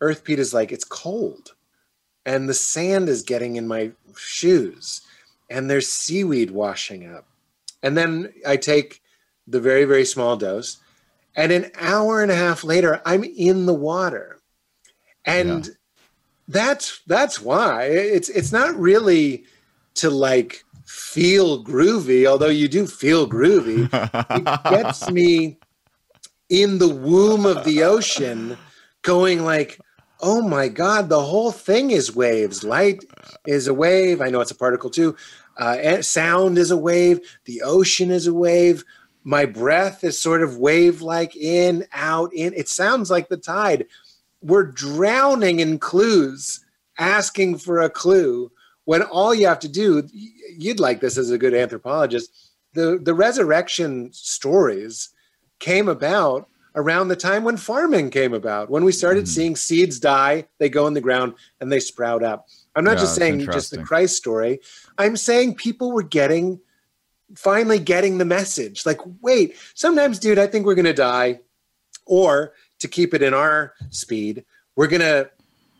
[0.00, 1.54] Earth Pete is like, it's cold
[2.26, 5.02] and the sand is getting in my shoes
[5.48, 7.26] and there's seaweed washing up.
[7.82, 9.02] And then I take
[9.46, 10.78] the very, very small dose.
[11.34, 14.40] And an hour and a half later, I'm in the water.
[15.24, 15.72] And Yeah.
[16.48, 17.84] that's that's why.
[17.84, 19.44] It's it's not really
[19.94, 23.84] to like feel groovy, although you do feel groovy
[24.30, 25.58] it gets me
[26.48, 28.58] in the womb of the ocean
[29.02, 29.80] going like
[30.22, 32.64] oh my god the whole thing is waves.
[32.64, 33.04] Light
[33.46, 34.20] is a wave.
[34.20, 35.16] I know it's a particle too.
[35.56, 37.20] Uh, sound is a wave.
[37.44, 38.84] The ocean is a wave.
[39.24, 42.54] My breath is sort of wave like in out in.
[42.54, 43.86] It sounds like the tide.
[44.42, 46.64] We're drowning in clues
[46.98, 48.50] asking for a clue
[48.84, 50.06] when all you have to do
[50.56, 55.10] you'd like this as a good anthropologist the the resurrection stories
[55.58, 58.70] came about around the time when farming came about.
[58.70, 59.28] When we started Mhm.
[59.28, 62.46] seeing seeds die they go in the ground and they sprout up.
[62.76, 64.60] I'm not Yeah, just saying just the christ story.
[64.98, 66.60] I'm saying people were getting
[67.34, 68.84] finally getting the message.
[68.86, 71.40] Like wait sometimes dude i think we're going to die.
[72.06, 74.44] Or to keep it in our speed
[74.76, 75.30] we're going to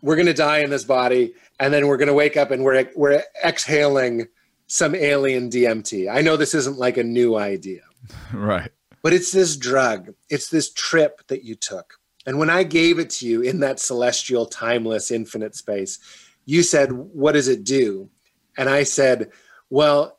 [0.03, 2.63] we're going to die in this body and then we're going to wake up and
[2.65, 4.27] we're we're exhaling
[4.67, 6.09] some alien DMT.
[6.09, 7.83] I know this isn't like a new idea,
[8.33, 8.71] right.
[9.03, 10.15] But it's this drug.
[10.29, 11.99] It's this trip that you took.
[12.27, 15.99] And when I gave it to you in that celestial, timeless, infinite space,
[16.45, 18.11] you said, What does it do?
[18.57, 19.31] And I said,
[19.71, 20.19] Well,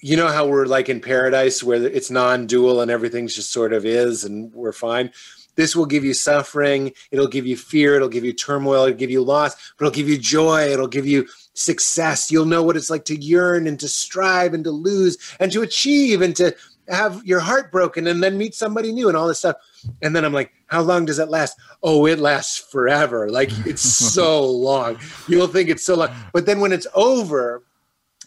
[0.00, 3.72] you know how we're like in paradise where it's non dual and everything's just sort
[3.72, 5.10] of is and we're fine?
[5.56, 6.92] This will give you suffering.
[7.10, 7.94] It'll give you fear.
[7.94, 8.84] It'll give you turmoil.
[8.84, 10.72] It'll give you loss, but it'll give you joy.
[10.72, 12.30] It'll give you success.
[12.30, 15.62] You'll know what it's like to yearn and to strive and to lose and to
[15.62, 16.54] achieve and to
[16.88, 19.56] have your heart broken and then meet somebody new and all this stuff.
[20.02, 21.58] And then I'm like, how long does it last?
[21.82, 23.30] Oh, it lasts forever.
[23.30, 23.82] Like it's
[24.14, 24.98] so long.
[25.28, 26.10] You'll think it's so long.
[26.32, 27.62] But then when it's over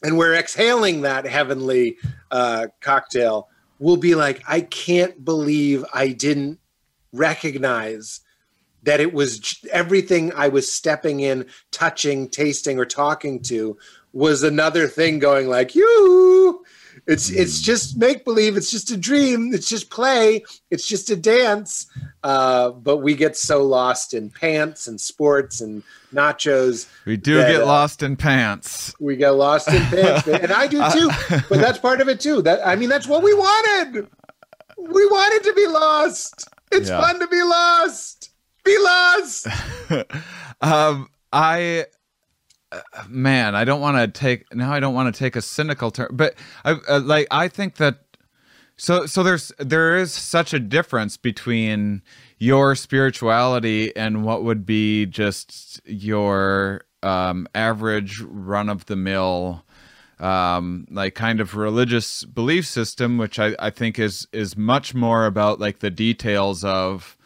[0.03, 1.97] and we're exhaling that heavenly
[2.32, 3.49] uh, cocktail,
[3.80, 6.60] we'll be like, I can't believe I didn't
[7.14, 8.22] recognize
[8.84, 13.78] that it was everything I was stepping in, touching, tasting, or talking to
[14.14, 16.64] was another thing going like, you.
[17.06, 18.58] It's it's just make believe.
[18.58, 19.52] It's just a dream.
[19.54, 20.43] It's just play.
[20.72, 21.86] It's just a dance.
[22.24, 25.84] Uh, but we get so lost in pants and sports and
[26.14, 26.88] nachos.
[27.06, 28.93] We do that, get uh, lost in pants.
[29.00, 31.10] We get lost in pants, and I do too.
[31.50, 32.41] But that's part of it too.
[32.41, 34.08] That I mean, that's what we wanted.
[34.78, 36.48] We wanted to be lost.
[36.72, 37.00] It's Yeah.
[37.02, 38.32] fun to be lost.
[38.64, 39.48] Be lost.
[40.62, 41.86] um, I,
[42.72, 44.74] uh, man, I don't want to take now.
[44.74, 47.28] I don't want to take a cynical turn, but I uh, like.
[47.32, 47.99] I think that
[48.76, 49.24] so so.
[49.24, 52.01] There's there is such a difference between
[52.39, 59.63] your spirituality and what would be just your um, average run of the mill.
[60.20, 65.28] Um, like kind of religious belief system, which I, I think is is much more
[65.28, 67.16] about like the details of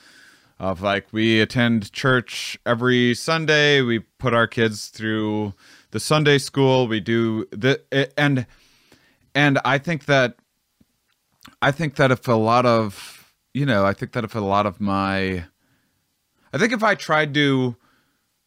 [0.61, 5.55] of like we attend church every Sunday, we put our kids through
[5.89, 7.81] the Sunday school, we do the
[8.15, 8.45] and
[9.33, 10.35] and I think that
[11.63, 14.67] I think that if a lot of you know, I think that if a lot
[14.67, 15.45] of my
[16.53, 17.75] I think if I tried to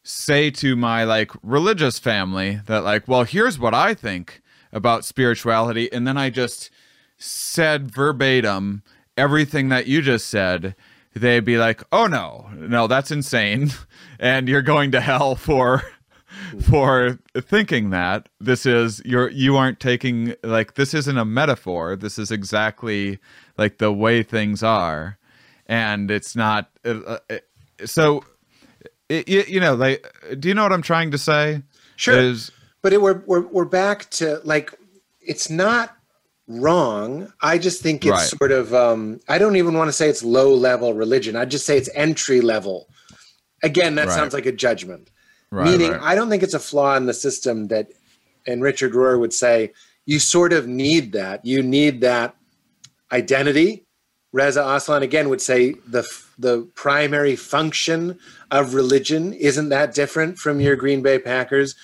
[0.04, 4.40] say to my like religious family that like, well, here's what I think
[4.72, 6.70] about spirituality and then I just
[7.18, 8.84] said verbatim
[9.16, 10.76] everything that you just said,
[11.14, 13.72] they'd be like, "Oh no, no, that's insane,"
[14.18, 15.82] and you're going to hell for
[16.68, 21.96] for thinking that this is you're you aren't taking like this isn't a metaphor.
[21.96, 23.18] This is exactly
[23.56, 25.18] like the way things are,
[25.66, 26.70] and it's not.
[26.84, 27.38] Uh, uh,
[27.84, 28.24] so
[29.08, 30.06] it, you, you know, like,
[30.38, 31.62] do you know what I'm trying to say?
[31.96, 32.18] Sure.
[32.18, 32.50] Is
[32.82, 34.74] But it, we're, we're we're back to like
[35.20, 35.96] it's not
[36.46, 37.32] wrong.
[37.40, 38.34] I just think it's Right.
[38.38, 41.36] sort of um, I don't even want to say it's low level religion.
[41.36, 42.88] I'd just say it's entry level.
[43.62, 44.14] Again, that Right.
[44.14, 45.10] sounds like a judgment.
[45.50, 45.92] right, Meaning.
[45.94, 47.88] I don't think it's a flaw in the system that,
[48.46, 49.72] and Richard Rohr would say,
[50.04, 51.44] you sort of need that.
[51.46, 52.34] You need that
[53.12, 53.86] identity.
[54.32, 56.04] Reza Aslan again would say the
[56.38, 58.18] the primary function
[58.50, 61.76] of religion isn't that different from your Green Bay Packers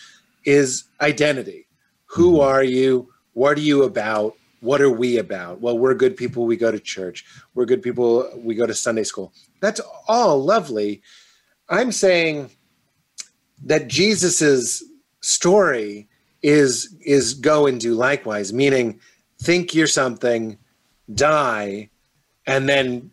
[0.45, 1.69] is identity.
[2.07, 3.09] Who are you?
[3.35, 4.35] What are you about?
[4.61, 5.61] What are we about?
[5.61, 6.47] Well, we're good people.
[6.47, 7.25] We go to church.
[7.55, 8.31] We're good people.
[8.37, 9.33] We go to Sunday school.
[9.61, 11.03] That's all lovely.
[11.69, 12.51] I'm saying
[13.65, 14.83] that Jesus's
[15.21, 16.09] story
[16.43, 19.01] is is go and do likewise, meaning
[19.41, 20.59] think you're something,
[21.15, 21.91] die,
[22.47, 23.11] and then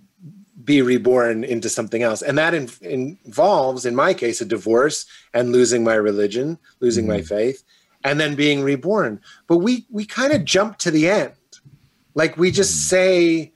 [0.64, 2.22] be reborn into something else.
[2.22, 7.20] And that in, involves, in my case, a divorce and losing my religion, losing my
[7.20, 7.36] mm-hmm.
[7.36, 7.64] faith,
[8.04, 9.22] and then being reborn.
[9.48, 11.34] But we we kind of jump to the end,
[12.18, 12.90] like we just mm.
[12.90, 13.54] say.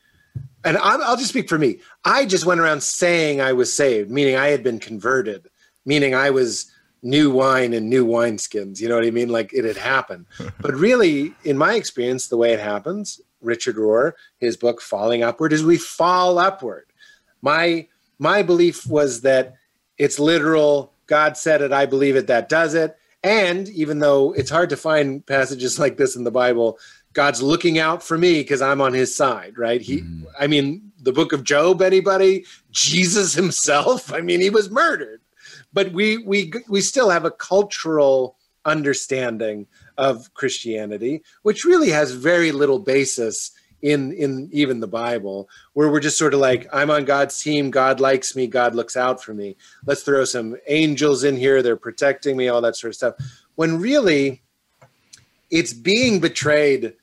[0.64, 1.80] And I'm, I'll just speak for me.
[2.06, 5.50] I just went around saying I was saved, meaning I had been converted,
[5.88, 8.80] meaning I was new wine and new wineskins.
[8.80, 9.30] You know what I mean?
[9.30, 10.28] Like it had happened.
[10.62, 15.52] but really, in my experience, the way it happens, Richard Rohr, his book Falling Upward,
[15.52, 16.86] is we fall upward.
[17.42, 17.88] My
[18.20, 19.56] my belief was that
[19.98, 20.94] it's literal.
[21.08, 21.74] God said it.
[21.74, 22.28] I believe it.
[22.28, 22.96] That does it.
[23.24, 26.78] And even though it's hard to find passages like this in the Bible,
[27.14, 29.82] God's looking out for me because I'm on his side, right?
[29.82, 30.04] He,
[30.40, 32.46] I mean, the book of Job, anybody?
[32.72, 35.22] Jesus himself, I mean, he was murdered.
[35.74, 38.36] But we we we still have a cultural
[38.66, 43.52] understanding of Christianity, which really has very little basis
[43.82, 47.72] in in even the Bible, where we're just sort of like, I'm on God's team,
[47.72, 49.56] God likes me, God looks out for me.
[49.86, 53.16] Let's throw some angels in here, they're protecting me, all that sort of stuff.
[53.56, 54.42] When really
[55.50, 56.94] it's being betrayed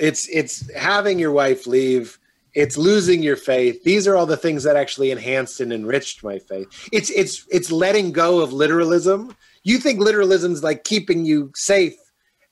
[0.00, 2.18] it's it's having your wife leave
[2.54, 3.84] it's losing your faith.
[3.84, 6.88] These are all the things that actually enhanced and enriched my faith.
[6.92, 9.36] It's it's it's letting go of literalism.
[9.62, 11.94] You think literalism's like keeping you safe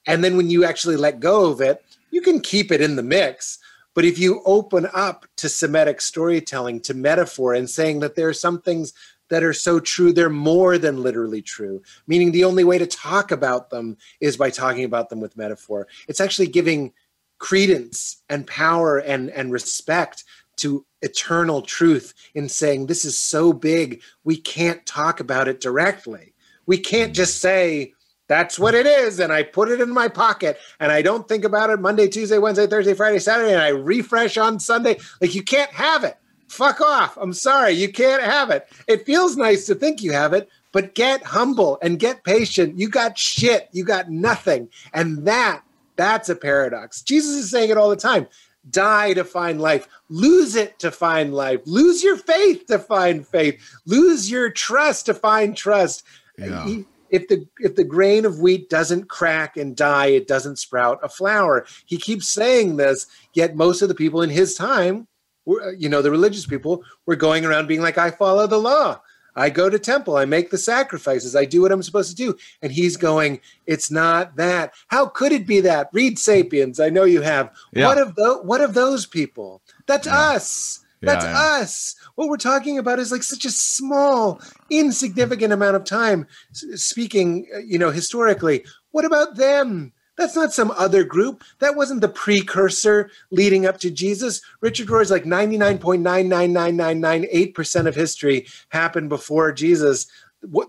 [0.06, 1.82] and then when you actually let go of it
[2.12, 3.58] you can keep it in the mix.
[3.94, 8.34] But if you open up to semitic storytelling to metaphor and saying that there are
[8.34, 8.92] some things
[9.28, 13.32] that are so true they're more than literally true meaning the only way to talk
[13.32, 15.88] about them is by talking about them with metaphor.
[16.06, 16.92] It's actually giving
[17.38, 20.24] credence and power and and respect
[20.56, 26.32] to eternal truth in saying this is so big we can't talk about it directly.
[26.66, 27.92] We can't just say
[28.28, 31.44] that's what it is and i put it in my pocket and i don't think
[31.44, 34.98] about it monday tuesday wednesday thursday friday saturday and i refresh on sunday.
[35.20, 36.16] Like you can't have it.
[36.48, 37.16] Fuck off.
[37.20, 37.72] I'm sorry.
[37.72, 38.68] You can't have it.
[38.88, 42.78] It feels nice to think you have it but get humble and get patient.
[42.78, 43.70] You got shit.
[43.72, 44.68] You got nothing.
[44.92, 45.62] And that
[45.96, 47.02] that's a paradox.
[47.02, 48.26] Jesus is saying it all the time.
[48.68, 49.86] Die to find life.
[50.08, 51.60] Lose it to find life.
[51.66, 53.60] Lose your faith to find faith.
[53.86, 56.02] Lose your trust to find trust.
[56.38, 56.80] Yeah.
[57.08, 61.08] If the if the grain of wheat doesn't crack and die, it doesn't sprout a
[61.08, 61.64] flower.
[61.86, 65.06] He keeps saying this, yet most of the people in his time,
[65.44, 69.00] were, you know, the religious people, were going around being like, "I follow the law.
[69.36, 70.16] I go to temple.
[70.16, 71.36] I make the sacrifices.
[71.36, 74.72] I do what I'm supposed to do." And he's going, "It's not that.
[74.88, 76.80] How could it be that?" Read *Sapiens*.
[76.80, 77.50] I know you have.
[77.72, 77.86] Yeah.
[77.86, 78.44] What of those?
[78.44, 79.62] What of those people?
[79.86, 80.80] That's us.
[81.02, 81.38] That's yeah.
[81.38, 81.94] us.
[82.14, 86.26] What we're talking about is like such a small, insignificant amount of time.
[86.52, 89.92] Speaking, uh, you know, historically, what about them?
[90.16, 91.44] That's not some other group.
[91.58, 94.40] That wasn't the precursor leading up to Jesus.
[94.60, 100.06] Richard Rohr is like 99.99998% of history happened before Jesus.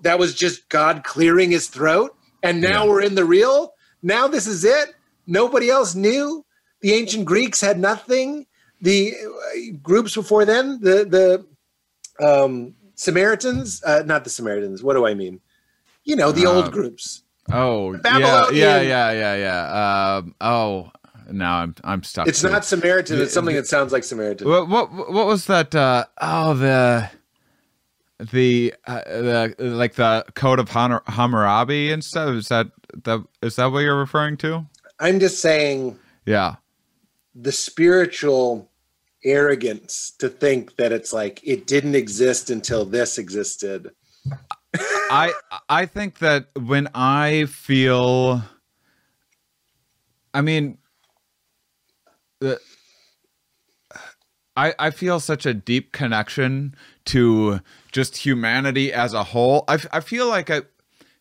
[0.04, 2.16] That was just God clearing his throat.
[2.44, 2.90] And now Yeah.
[2.90, 3.74] we're in the real.
[4.02, 4.94] Now this is it.
[5.26, 6.46] Nobody else knew.
[6.82, 8.46] The ancient Greeks had nothing.
[8.82, 11.46] The uh, groups before then, the the
[12.26, 14.84] um, Samaritans, uh, not the Samaritans.
[14.84, 15.42] What do I mean?
[16.04, 17.24] You know, the Uh, old groups.
[17.52, 20.16] Oh, yeah, Babylonian- yeah, yeah, yeah, yeah.
[20.18, 20.92] Um, oh,
[21.32, 22.28] now I'm I'm stuck.
[22.28, 23.20] It's not Samaritan.
[23.22, 24.48] It's something that sounds like Samaritan.
[24.48, 25.74] What what what was that?
[25.76, 27.10] Uh, oh, the
[28.20, 32.30] the uh, the like the code of Hon- Hammurabi and stuff.
[32.36, 32.68] Is that
[33.04, 34.66] the is that what you're referring to?
[35.00, 36.56] I'm just saying Yeah.
[37.36, 38.70] the spiritual
[39.24, 43.92] arrogance to think that it's like it didn't exist until this existed.
[44.80, 45.34] I
[45.70, 48.42] I think that when I feel,
[50.34, 50.78] I mean,
[54.56, 56.76] I I feel such a deep connection
[57.06, 57.62] to
[57.92, 59.64] just humanity as a whole.
[59.68, 60.64] I I feel like I,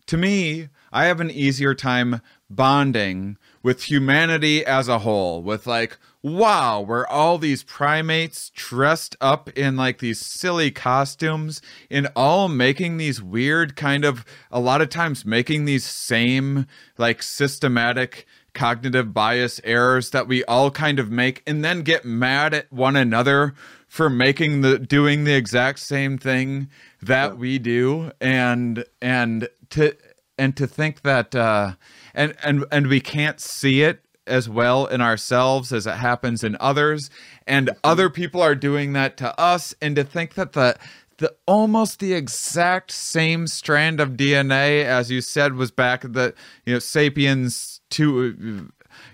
[0.07, 5.98] to me, I have an easier time bonding with humanity as a whole, with like,
[6.27, 12.97] wow, we're all these primates dressed up in like these silly costumes and all making
[12.97, 16.66] these weird kind of, a lot of times making these same
[16.99, 22.53] like systematic cognitive bias errors that we all kind of make and then get mad
[22.53, 23.55] at one another
[23.87, 26.68] for making the doing the exact same thing
[27.01, 27.35] that yeah.
[27.35, 29.95] we do and and to
[30.39, 31.72] and to think that uh
[32.14, 36.57] and and and we can't see it as well in ourselves as it happens in
[36.61, 37.11] others.
[37.47, 39.74] And other people are doing that to us.
[39.81, 40.77] And to think that the
[41.18, 46.35] the almost the exact same strand of DNA as you said was back the
[46.66, 48.70] you know sapiens 2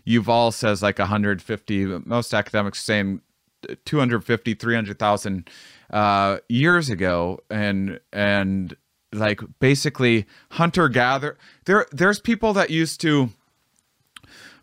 [0.06, 3.20] Yuval says like 150 most academics saying
[3.84, 5.50] 250 300,000
[5.90, 7.38] uh years ago.
[7.50, 8.76] And and
[9.12, 11.36] like basically hunter gather
[11.66, 13.28] there there's people that used to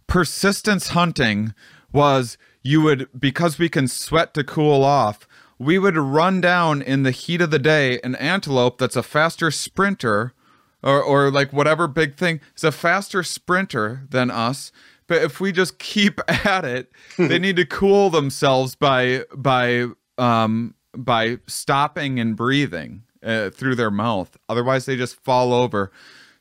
[0.09, 1.53] persistence hunting
[1.91, 7.03] was you would because we can sweat to cool off we would run down in
[7.03, 10.33] the heat of the day an antelope that's a faster sprinter
[10.81, 14.71] or or like whatever big thing is a faster sprinter than us
[15.07, 19.85] but if we just keep at it they need to cool themselves by by
[20.17, 24.37] um by stopping and breathing uh, through their mouth.
[24.47, 25.91] Otherwise, they just fall over.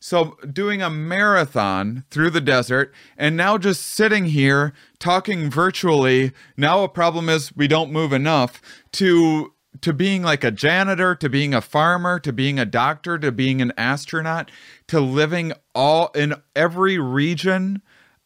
[0.00, 6.32] So, doing a marathon through the desert and now just sitting here talking virtually.
[6.56, 11.28] Now, a problem is we don't move enough to to being like a janitor, to
[11.28, 14.50] being a farmer, to being a doctor, to being an astronaut,
[14.88, 17.82] to living all in every region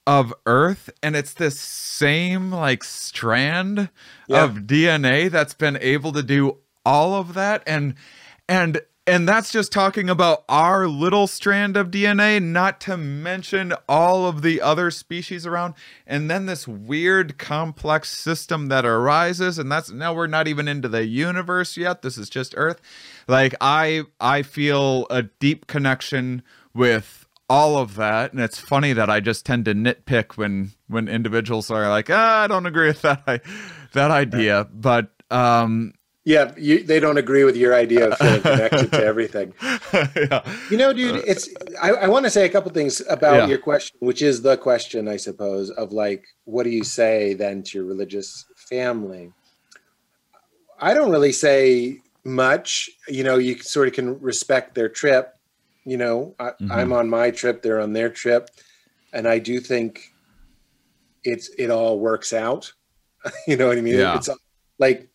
[0.07, 0.91] of Earth.
[1.03, 3.91] And it's this same like strand
[4.29, 4.45] yeah.
[4.45, 7.63] of DNA that's been able to do all of that.
[7.67, 7.95] And
[8.49, 14.27] and and that's just talking about our little strand of DNA, not to mention all
[14.27, 15.75] of the other species around.
[16.07, 20.89] And then this weird complex system that arises, and that's now we're not even into
[20.89, 22.03] the universe yet.
[22.03, 22.81] This is just Earth.
[23.27, 26.43] Like I I feel a deep connection
[26.73, 31.07] with all of that and it's funny that i just tend to nitpick when when
[31.07, 33.41] individuals are like ah, i don't agree with that I,
[33.93, 35.93] that idea but um
[36.25, 39.55] yeah, you, they don't agree with your idea of feeling connected to everything.
[39.93, 40.43] yeah.
[40.71, 41.49] You know, dude, it's.
[41.83, 43.47] I, I want to say a couple things about yeah.
[43.47, 47.65] your question, which is the question, I suppose, of like, what do you say then
[47.65, 49.33] to your religious family?
[50.79, 52.89] I don't really say much.
[53.09, 55.37] You know, you sort of can respect their trip.
[55.85, 56.71] You know, I, mm-hmm.
[56.71, 58.49] I'm on my trip; they're on their trip,
[59.13, 60.13] and I do think
[61.25, 62.73] it's it all works out.
[63.49, 63.99] you know what I mean?
[63.99, 64.15] Yeah.
[64.15, 64.29] It's
[64.79, 65.09] like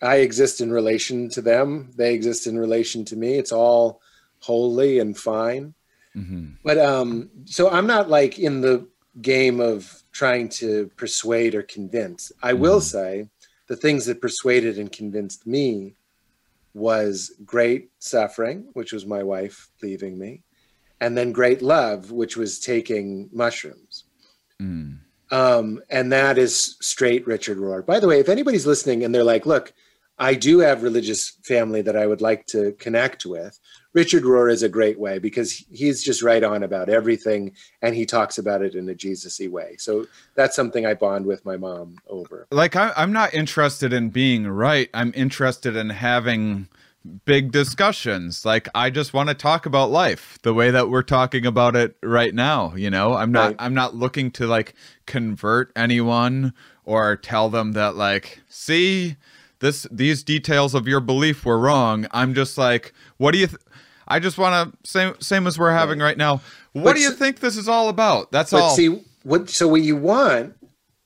[0.00, 1.90] I exist in relation to them.
[1.96, 3.34] They exist in relation to me.
[3.34, 4.00] It's all
[4.40, 5.74] holy and fine.
[6.16, 6.50] Mm-hmm.
[6.64, 8.86] But um, so I'm not like in the
[9.20, 12.32] game of trying to persuade or convince.
[12.42, 12.62] I mm-hmm.
[12.62, 13.28] will say
[13.66, 15.94] the things that persuaded and convinced me
[16.74, 20.42] was great suffering, which was my wife leaving me,
[21.00, 24.04] and then great love, which was taking mushrooms.
[24.60, 24.98] Mm.
[25.30, 27.84] Um, and that is straight Richard Rohr.
[27.84, 29.72] By the way, if anybody's listening and they're like, look,
[30.18, 33.58] I do have religious family that I would like to connect with.
[33.94, 37.52] Richard Rohr is a great way because he's just right on about everything
[37.82, 39.76] and he talks about it in a Jesus-y way.
[39.78, 42.46] So that's something I bond with my mom over.
[42.50, 44.90] Like I, I'm not interested in being right.
[44.92, 46.68] I'm interested in having
[47.24, 48.44] big discussions.
[48.44, 51.96] Like I just want to talk about life the way that we're talking about it
[52.02, 53.14] right now, you know?
[53.14, 53.56] I'm not right.
[53.58, 54.74] I'm not looking to like
[55.06, 56.52] convert anyone
[56.84, 59.16] or tell them that like, see,
[59.60, 62.06] this these details of your belief were wrong.
[62.10, 63.46] I'm just like, what do you?
[63.46, 63.60] Th-
[64.06, 66.40] I just want to same same as we're having right now.
[66.72, 68.32] What but do you think this is all about?
[68.32, 68.70] That's all.
[68.70, 69.50] See what?
[69.50, 70.54] So what you want,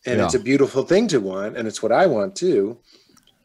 [0.07, 0.25] and yeah.
[0.25, 2.79] it's a beautiful thing to want, and it's what I want too,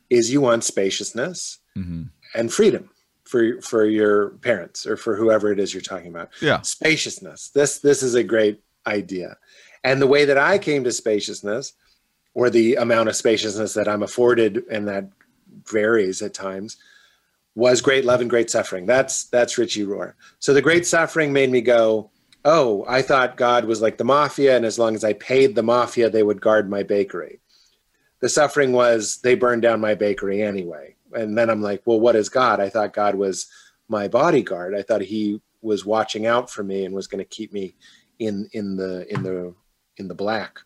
[0.10, 2.04] is you want spaciousness mm-hmm.
[2.36, 2.90] and freedom
[3.24, 6.30] for for your parents or for whoever it is you're talking about.
[6.42, 7.50] Yeah, spaciousness.
[7.50, 9.38] This this is a great idea,
[9.84, 11.74] and the way that I came to spaciousness
[12.38, 15.10] or the amount of spaciousness that I'm afforded, and that
[15.66, 16.78] varies at times,
[17.56, 18.86] was great love and great suffering.
[18.86, 20.14] That's that's Richie Rohr.
[20.38, 22.12] So the great suffering made me go,
[22.46, 25.64] oh, I thought God was like the mafia, and as long as I paid the
[25.64, 27.40] mafia, they would guard my bakery.
[28.20, 30.96] The suffering was they burned down my bakery anyway.
[31.14, 32.60] And then I'm like, well, what is God?
[32.60, 33.48] I thought God was
[33.88, 34.76] my bodyguard.
[34.76, 37.74] I thought he was watching out for me and was going to keep me
[38.20, 39.56] in in the in the
[39.98, 40.60] in the black.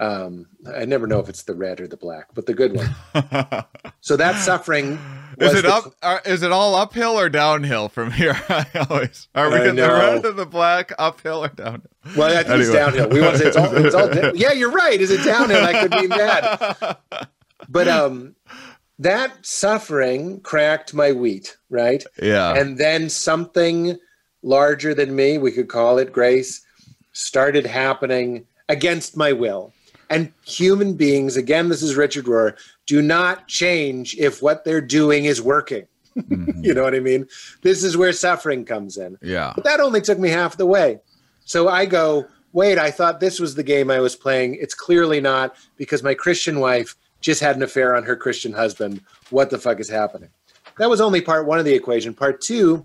[0.00, 2.94] Um, I never know if it's the red or the black, but the good one.
[4.00, 4.98] so that suffering
[5.38, 5.94] is it the- up?
[6.02, 8.36] Are, is it all uphill or downhill from here?
[8.48, 11.90] I always are we I getting the red or the black uphill or downhill?
[12.16, 12.74] Well, I think it's Anyway.
[12.74, 13.08] downhill.
[13.10, 15.00] We want to say it's all, it's all yeah, you're right.
[15.00, 15.64] Is it downhill?
[15.64, 16.96] I could be mad,
[17.68, 18.36] But um,
[19.00, 22.04] that suffering cracked my wheat, right?
[22.22, 22.54] Yeah.
[22.54, 23.98] and then something
[24.42, 26.64] larger than me, we could call it grace,
[27.12, 29.72] started happening against my will.
[30.10, 32.56] And human beings, again, this is Richard Rohr,
[32.86, 35.86] do not change if what they're doing is working.
[36.18, 36.64] Mhm.
[36.64, 37.28] You know what I mean?
[37.62, 39.16] This is where suffering comes in.
[39.22, 39.52] yeah.
[39.54, 40.98] But that only took me half the way.
[41.44, 44.56] So I go, wait, I thought this was the game I was playing.
[44.60, 49.00] It's clearly not because my Christian wife just had an affair on her Christian husband.
[49.30, 50.30] What the fuck is happening?
[50.78, 52.12] That was only part one of the equation.
[52.14, 52.84] Part two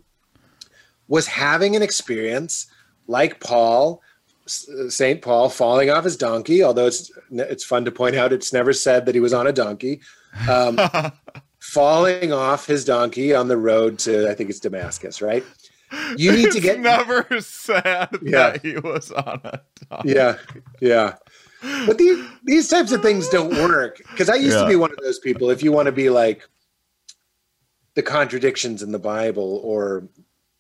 [1.08, 2.68] was having an experience
[3.08, 4.00] like Paul,
[4.46, 5.22] St.
[5.22, 9.06] Paul, falling off his donkey, although it's, it's fun to point out it's never said
[9.06, 10.02] that he was on a donkey.
[10.50, 10.80] Um,
[11.60, 15.44] falling off his donkey on the road to, I think it's Damascus, right?
[16.18, 18.50] You need to get never said Yeah.
[18.52, 20.06] that he was on a dog.
[20.06, 20.38] yeah
[20.82, 21.16] yeah
[21.86, 24.64] but these these types of things don't work because i used Yeah.
[24.64, 26.50] to be one of those people if you want to be like
[27.94, 30.08] the contradictions in the bible or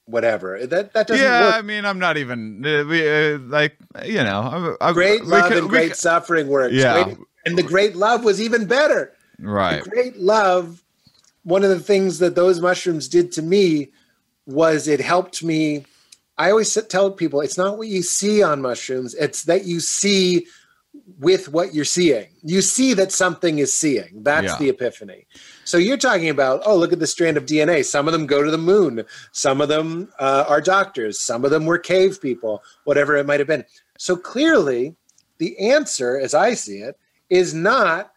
[0.05, 0.65] whatever.
[0.65, 4.75] That that doesn't Yeah, I mean, I'm not even uh, we, uh, like you know,
[4.81, 7.03] I, I, great love could- and great could- suffering works Yeah.
[7.03, 9.13] Great- and the great love was even better.
[9.39, 9.83] Right.
[9.83, 10.81] the great love
[11.43, 13.89] one of the things that those mushrooms did to me
[14.45, 15.85] was it helped me.
[16.37, 20.47] I always tell people it's not what you see on mushrooms it's that you see
[21.19, 22.27] with what you're seeing.
[22.43, 24.23] You see that something is seeing.
[24.23, 24.57] That's Yeah.
[24.57, 25.27] the epiphany
[25.63, 28.43] so you're talking about oh look at the strand of dna some of them go
[28.43, 29.03] to the moon.
[29.31, 31.19] Some of them uh, are doctors.
[31.19, 33.65] Some of them were cave people whatever it might have been.
[33.97, 34.95] So clearly
[35.37, 36.97] the answer as i see it
[37.29, 38.13] is not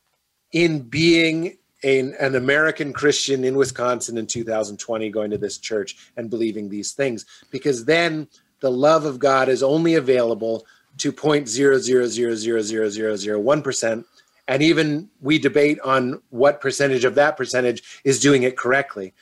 [0.52, 6.28] in being an, an American Christian in Wisconsin in 2020, going to this church and
[6.30, 8.28] believing these things, because then
[8.60, 10.66] the love of God is only available
[10.98, 14.06] to 0.000000001 percent,
[14.48, 19.14] and even we debate on what percentage of that percentage is doing it correctly.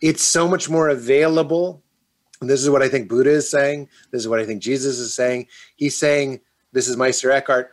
[0.00, 1.82] It's so much more available.
[2.40, 3.88] And this is what I think Buddha is saying.
[4.10, 5.46] This is what I think Jesus is saying.
[5.76, 6.40] He's saying,
[6.72, 7.72] "This is Meister Eckhart."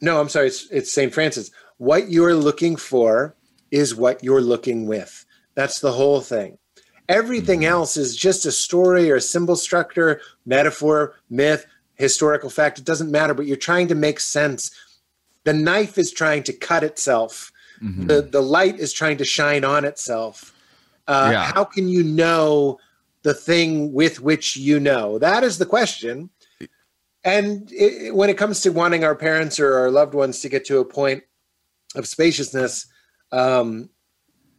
[0.00, 0.48] No, I'm sorry.
[0.48, 1.12] It's, it's St.
[1.12, 1.50] Francis.
[1.78, 3.34] What you're looking for
[3.70, 5.26] is what you're looking with.
[5.54, 6.58] That's the whole thing.
[7.08, 7.68] Everything mm.
[7.68, 12.78] else is just a story or a symbol structure, metaphor, myth, historical fact.
[12.78, 14.70] It doesn't matter, but you're trying to make sense.
[15.44, 17.52] The knife is trying to cut itself.
[17.82, 18.08] Mhm.
[18.08, 20.52] The, the light is trying to shine on itself.
[21.06, 21.52] Uh, Yeah.
[21.52, 22.78] How can you know
[23.22, 25.18] the thing with which you know?
[25.18, 26.30] That is the question.
[27.24, 30.64] And it, when it comes to wanting our parents or our loved ones to get
[30.66, 31.22] to a point
[31.94, 32.86] of spaciousness,
[33.32, 33.88] um,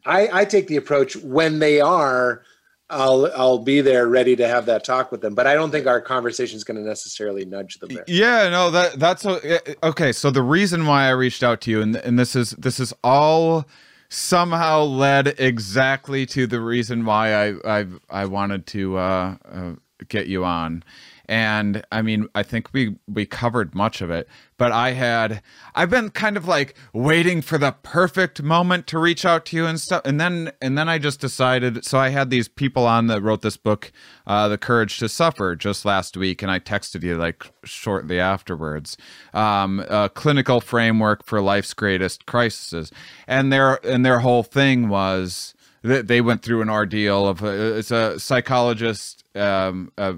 [0.05, 2.43] I, I take the approach when they are,
[2.89, 5.33] I'll I'll be there ready to have that talk with them.
[5.33, 8.03] But I don't think our conversation is going to necessarily nudge them there.
[8.07, 9.39] Yeah, no, that that's o-
[9.83, 10.11] okay.
[10.11, 12.93] So the reason why I reached out to you, and and this is this is
[13.03, 13.65] all
[14.09, 19.71] somehow led exactly to the reason why I I I wanted to uh, uh,
[20.07, 20.83] get you on.
[21.27, 25.41] And I mean, I think we we covered much of it, but I had
[25.73, 29.65] I've been kind of like waiting for the perfect moment to reach out to you
[29.65, 31.85] and stuff, and then and then I just decided.
[31.85, 33.91] So I had these people on that wrote this book,
[34.27, 38.97] uh, "The Courage to Suffer," just last week, and I texted you like shortly afterwards.
[39.33, 42.91] Um, a clinical framework for life's greatest crises,
[43.27, 45.53] and their and their whole thing was
[45.85, 50.13] that they went through an ordeal of a, it's a psychologist um, uh,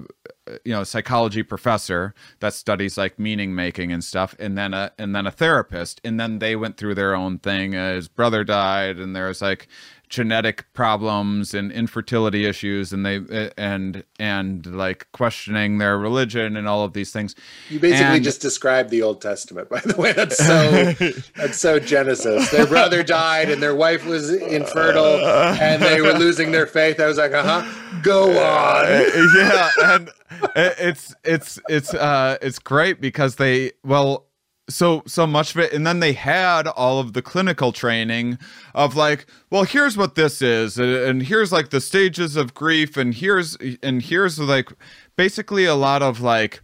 [0.64, 5.14] you know psychology professor that studies like meaning making and stuff and then a and
[5.14, 8.98] then a therapist and then they went through their own thing uh, his brother died
[8.98, 9.68] and there's like
[10.08, 16.84] genetic problems and infertility issues and they and and like questioning their religion and all
[16.84, 17.34] of these things
[17.68, 20.12] You basically And- just described the Old Testament, by the way.
[20.12, 20.92] That's so
[21.36, 22.50] that's so Genesis.
[22.50, 25.24] Their brother died and their wife was infertile
[25.60, 27.00] and they were losing their faith.
[27.00, 28.00] I was like, uh huh.
[28.02, 28.84] Go on.
[28.86, 30.10] Uh, yeah and
[30.56, 34.27] it's it's it's uh it's great because they well
[34.68, 35.72] so so much of it.
[35.72, 38.38] And then they had all of the clinical training
[38.74, 42.96] of like well here's what this is and, and here's like the stages of grief
[42.96, 44.70] and here's and here's like
[45.16, 46.60] basically a lot of like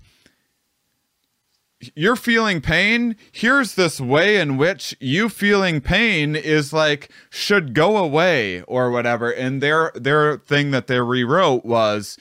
[1.95, 3.17] you're feeling pain.
[3.33, 9.31] Here's this way in which you feeling pain is like should go away or whatever.
[9.31, 12.19] And their their thing that they rewrote was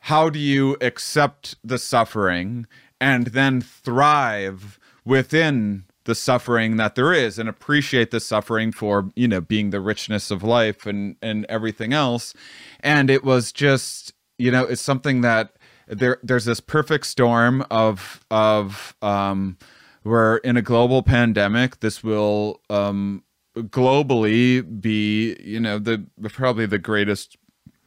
[0.00, 2.66] how do you accept the suffering
[3.00, 9.26] and then thrive within the suffering that there is and appreciate the suffering for you
[9.26, 12.34] know being the richness of life and and everything else.
[12.80, 15.56] And it was just you know it's something that
[15.88, 19.56] there there's this perfect storm of of um
[20.04, 23.22] we're in a global pandemic this will um
[23.56, 27.36] globally be you know the probably the greatest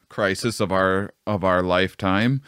[0.10, 2.42] crisis of our of our lifetime.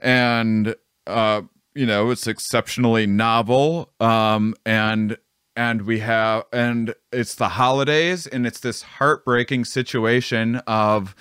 [0.00, 0.74] And
[1.06, 1.42] uh
[1.74, 5.16] you know it's exceptionally novel um and
[5.56, 11.14] and we have and it's the holidays and it's this heartbreaking situation of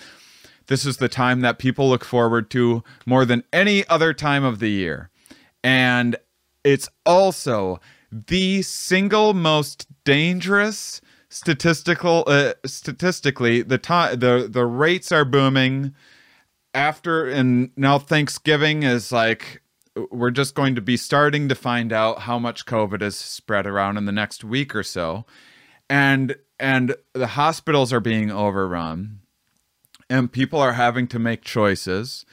[0.72, 4.60] this is the time that people look forward to more than any other time of
[4.60, 5.10] the year.
[5.65, 6.15] And
[6.64, 15.23] it's also the single most dangerous statistical uh, statistically the time the the rates are
[15.23, 15.94] booming
[16.73, 19.60] after and now Thanksgiving is like
[20.09, 23.97] we're just going to be starting to find out how much COVID is spread around
[23.97, 25.26] in the next week or so.
[25.89, 29.19] And and the hospitals are being overrun
[30.09, 32.26] and people are having to make choices.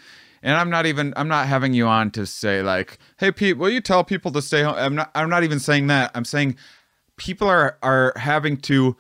[0.43, 3.71] And I'm not even I'm not having you on to say like, "Hey Pete, will
[3.71, 6.13] you tell people to stay home?" I'm not I'm not even saying that.
[6.15, 6.57] I'm saying
[7.17, 8.97] people are are having to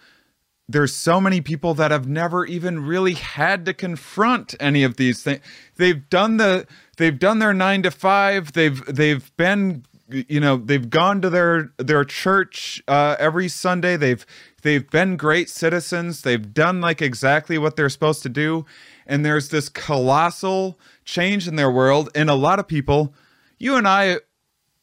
[0.68, 5.22] there's so many people that have never even really had to confront any of these
[5.22, 5.40] things.
[5.76, 6.66] They've done the
[6.98, 8.52] they've done their 9 to 5.
[8.52, 13.96] They've they've been you know, they've gone to their their church uh, every Sunday.
[13.96, 14.24] They've
[14.62, 16.22] they've been great citizens.
[16.22, 18.66] They've done like exactly what they're supposed to do.
[19.06, 23.14] And there's this colossal change in their world and a lot of people
[23.58, 24.18] you and I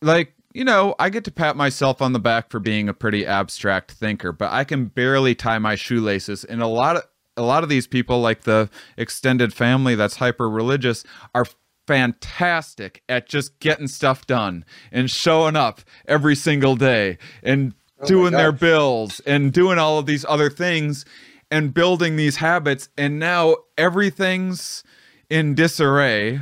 [0.01, 3.25] like you know, I get to pat myself on the back for being a pretty
[3.25, 6.45] abstract thinker, but I can barely tie my shoelaces.
[6.45, 7.03] And a lot of
[7.35, 11.45] a lot of these people, like the extended family that's hyper religious, are
[11.87, 18.31] fantastic at just getting stuff done and showing up every single day and oh doing
[18.31, 21.05] their bills and doing all of these other things
[21.51, 22.89] and building these habits.
[22.97, 24.83] And now everything's
[25.29, 26.41] in disarray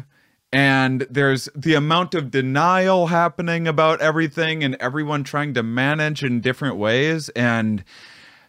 [0.54, 6.42] and there's the amount of denial happening about everything and everyone trying to manage in
[6.42, 7.84] different ways and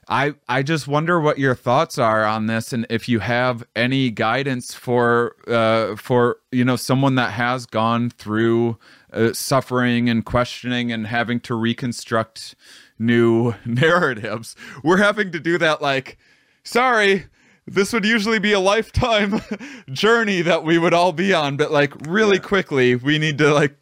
[0.08, 4.10] I I just wonder what your thoughts are on this and if you have any
[4.10, 8.78] guidance for uh, for you know someone that has gone through
[9.12, 12.54] uh, suffering and questioning and having to reconstruct
[12.98, 14.56] new narratives.
[14.82, 16.18] We're having to do that like
[16.64, 17.26] sorry,
[17.66, 19.40] this would usually be a lifetime
[19.90, 22.42] journey that we would all be on but like really yeah.
[22.42, 23.76] quickly we need to like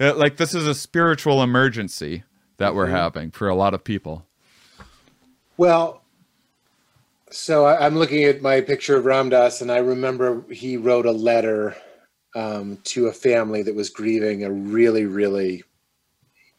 [0.00, 2.24] uh, like this is a spiritual emergency
[2.56, 2.94] that we're mm-hmm.
[2.94, 4.26] having for a lot of people
[5.56, 6.02] well
[7.30, 11.06] so I, am looking at my picture of Ram Dass, and i remember he wrote
[11.06, 11.76] a letter
[12.34, 15.62] um, to a family that was grieving a really really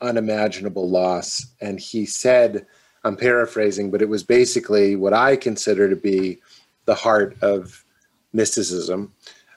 [0.01, 2.65] unimaginable loss and he said
[3.03, 6.39] I'm paraphrasing, but it was basically what I consider to be
[6.85, 7.83] the heart of
[8.31, 9.13] mysticism,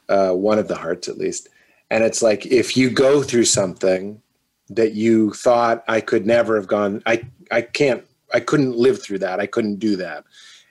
[0.08, 1.48] uh, one of the hearts at least.
[1.90, 4.20] And it's like if you go through something
[4.70, 7.22] that you thought I could never have gone, I
[7.52, 9.40] I can't, I couldn't live through that.
[9.40, 10.24] I couldn't do that.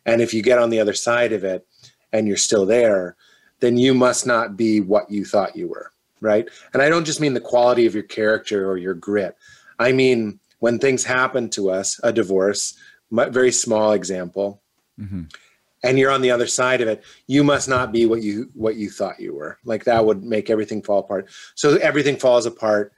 [0.06, 1.65] And if you get on the other side of it
[2.14, 3.15] and you're still there,
[3.60, 5.91] then you must not be what you thought you were,
[6.22, 6.48] right?
[6.73, 9.36] And I don't just mean the quality of your character or your grit.
[9.80, 12.77] I mean when things happen to us, a divorce,
[13.11, 14.61] very small example,
[14.99, 15.23] mm-hmm.
[15.84, 18.76] and you're on the other side of it, you must not be what you what
[18.76, 19.57] you thought you were.
[19.64, 21.30] Like that would make everything fall apart.
[21.56, 22.94] So everything falls apart.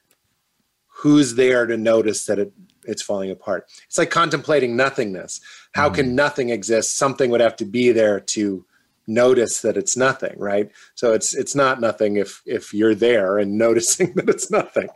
[0.87, 2.51] Who's there to notice that it
[2.87, 3.67] it's falling apart?
[3.85, 5.41] It's like contemplating nothingness.
[5.73, 5.95] How mm-hmm.
[5.95, 6.97] can nothing exist?
[6.97, 8.65] Something would have to be there to
[9.07, 13.57] notice that it's nothing right so it's it's not nothing if if you're there and
[13.57, 14.89] noticing that it's nothing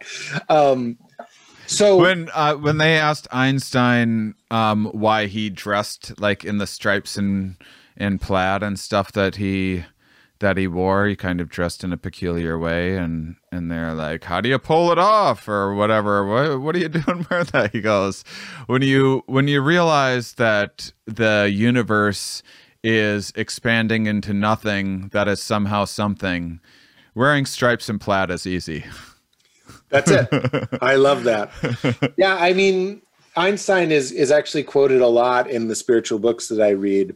[0.50, 0.98] um
[1.72, 7.16] so when uh, when they asked Einstein um, why he dressed like in the stripes
[7.16, 7.56] and
[7.96, 9.86] and plaid and stuff that he
[10.42, 14.26] that he wore, he kind of dressed in a peculiar way, and and they're like,
[14.26, 16.26] "How do you pull it off?" or whatever.
[16.26, 17.72] What what are you doing with that?
[17.72, 18.24] He goes,
[18.68, 22.44] "When you when you realize that the universe
[22.84, 26.60] is expanding into nothing that is somehow something,
[27.16, 28.84] wearing stripes and plaid is easy."
[29.90, 30.28] That's it.
[30.82, 31.52] I love that.
[32.18, 33.02] Yeah, I mean,
[33.36, 37.16] Einstein is is actually quoted a lot in the spiritual books that I read.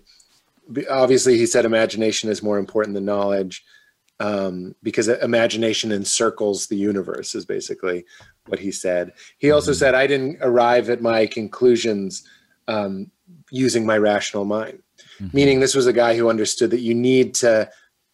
[0.89, 3.63] Obviously, he said imagination is more important than knowledge
[4.19, 7.35] um, because imagination encircles the universe.
[7.35, 8.05] Is basically
[8.47, 9.13] what he said.
[9.37, 9.79] He also mm-hmm.
[9.79, 12.23] said, "I didn't arrive at my conclusions
[12.67, 13.11] um,
[13.51, 14.81] using my rational mind,"
[15.19, 15.35] mm-hmm.
[15.35, 17.69] meaning this was a guy who understood that you need to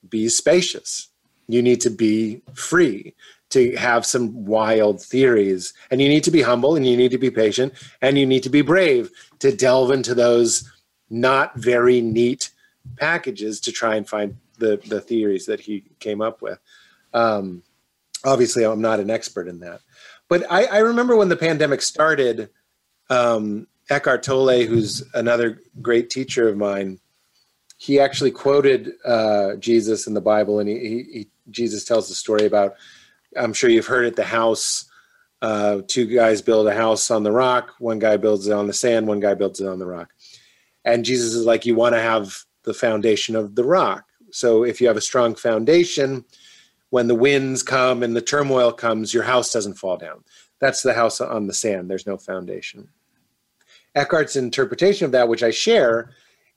[0.10, 1.10] be spacious,
[1.48, 3.14] you need to be free
[3.52, 5.74] to have some wild theories.
[5.92, 8.44] And you need to be humble and you need to be patient and you need
[8.44, 10.70] to be brave to delve into those
[11.12, 12.50] not very neat
[12.98, 16.60] packages to try and find the, the theories that he came up with.
[17.14, 17.64] Um,
[18.24, 19.82] obviously, I'm not an expert in that.
[20.30, 22.50] But I, I remember when the pandemic started,
[23.10, 27.00] um, Eckhart Tolle, who's another great teacher of mine,
[27.78, 32.16] he actually quoted uh, Jesus in the Bible, and he, he, he, Jesus tells the
[32.16, 32.76] story about.
[33.36, 34.16] I'm sure you've heard it.
[34.16, 34.86] The house,
[35.42, 37.74] uh, two guys build a house on the rock.
[37.80, 39.08] One guy builds it on the sand.
[39.08, 40.14] One guy builds it on the rock.
[40.86, 44.06] And Jesus is like, you want to have the foundation of the rock.
[44.32, 46.26] So if you have a strong foundation,
[46.90, 50.24] when the winds come and the turmoil comes, your house doesn't fall down.
[50.60, 51.90] That's the house on the sand.
[51.90, 52.90] There's no foundation.
[53.96, 56.12] Eckhart's interpretation of that, which I share,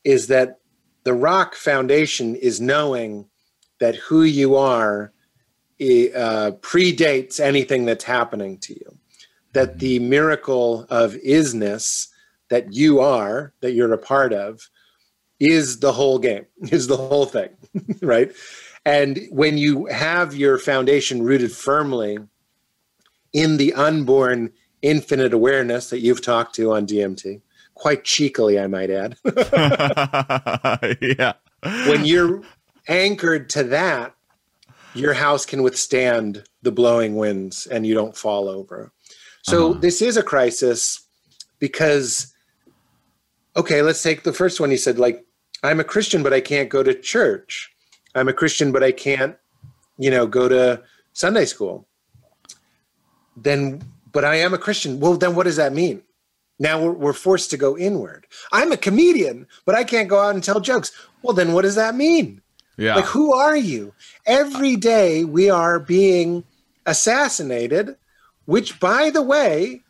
[0.05, 0.59] is that
[1.05, 3.27] the rock foundation is knowing
[3.81, 5.13] that who you are
[5.81, 8.99] uh, predates anything that's happening to you.
[9.53, 12.09] That the miracle of isness
[12.51, 14.69] that you are, that you're a part of,
[15.41, 17.51] is the whole game, is the whole thing,
[18.03, 18.33] right?
[18.85, 22.19] And when you have your foundation rooted firmly
[23.33, 24.53] in the unborn
[24.83, 27.41] infinite awareness that you've talked to on DMT,
[27.75, 29.17] quite cheekily, I might add.
[31.01, 31.33] yeah.
[31.89, 32.43] When you're
[32.89, 34.15] anchored to that,
[34.95, 38.93] your house can withstand the blowing winds and you don't fall over.
[39.43, 39.81] So uh-huh.
[39.81, 41.05] this is a crisis
[41.59, 42.34] because
[43.57, 44.71] okay, let's take the first one.
[44.71, 45.25] You said, like,
[45.63, 47.73] I'm a Christian, but I can't go to church.
[48.15, 49.37] I'm a Christian, but I can't,
[49.99, 50.83] you know, go to
[51.13, 51.87] Sunday school.
[53.37, 53.83] Then,
[54.13, 55.01] but I am a Christian.
[55.01, 56.03] Well, then what does that mean?
[56.59, 58.27] Now we're, we're forced to go inward.
[58.53, 60.93] I'm a comedian, but I can't go out and tell jokes.
[61.23, 62.41] Well, then what does that mean?
[62.77, 62.97] Yeah.
[62.97, 63.95] Like, who are you?
[64.27, 66.45] Every day we are being
[66.87, 67.97] assassinated,
[68.47, 69.84] which, by the way,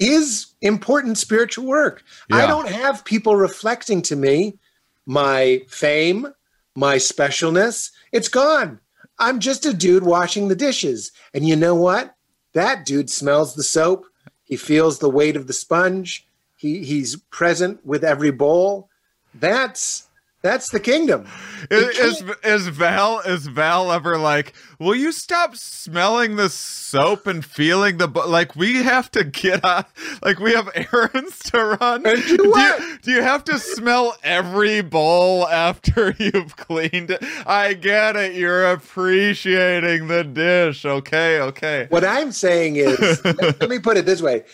[0.00, 2.02] is important spiritual work.
[2.30, 2.36] Yeah.
[2.36, 4.58] I don't have people reflecting to me
[5.06, 6.28] my fame,
[6.74, 7.90] my specialness.
[8.12, 8.80] It's gone.
[9.18, 11.12] I'm just a dude washing the dishes.
[11.34, 12.14] And you know what?
[12.52, 14.06] That dude smells the soap.
[14.44, 16.26] He feels the weight of the sponge.
[16.56, 18.88] He, he's present with every bowl.
[19.34, 20.07] That's
[20.40, 21.26] that's the kingdom.
[21.68, 27.44] Is, is, is Val is Val ever like, will you stop smelling the soap and
[27.44, 28.54] feeling the like?
[28.54, 29.84] We have to get on.
[30.22, 32.06] Like we have errands to run.
[32.06, 37.24] And do, do, you, do you have to smell every bowl after you've cleaned it?
[37.44, 38.36] I get it.
[38.36, 40.84] You're appreciating the dish.
[40.84, 41.86] Okay, okay.
[41.88, 44.44] What I'm saying is, let me put it this way: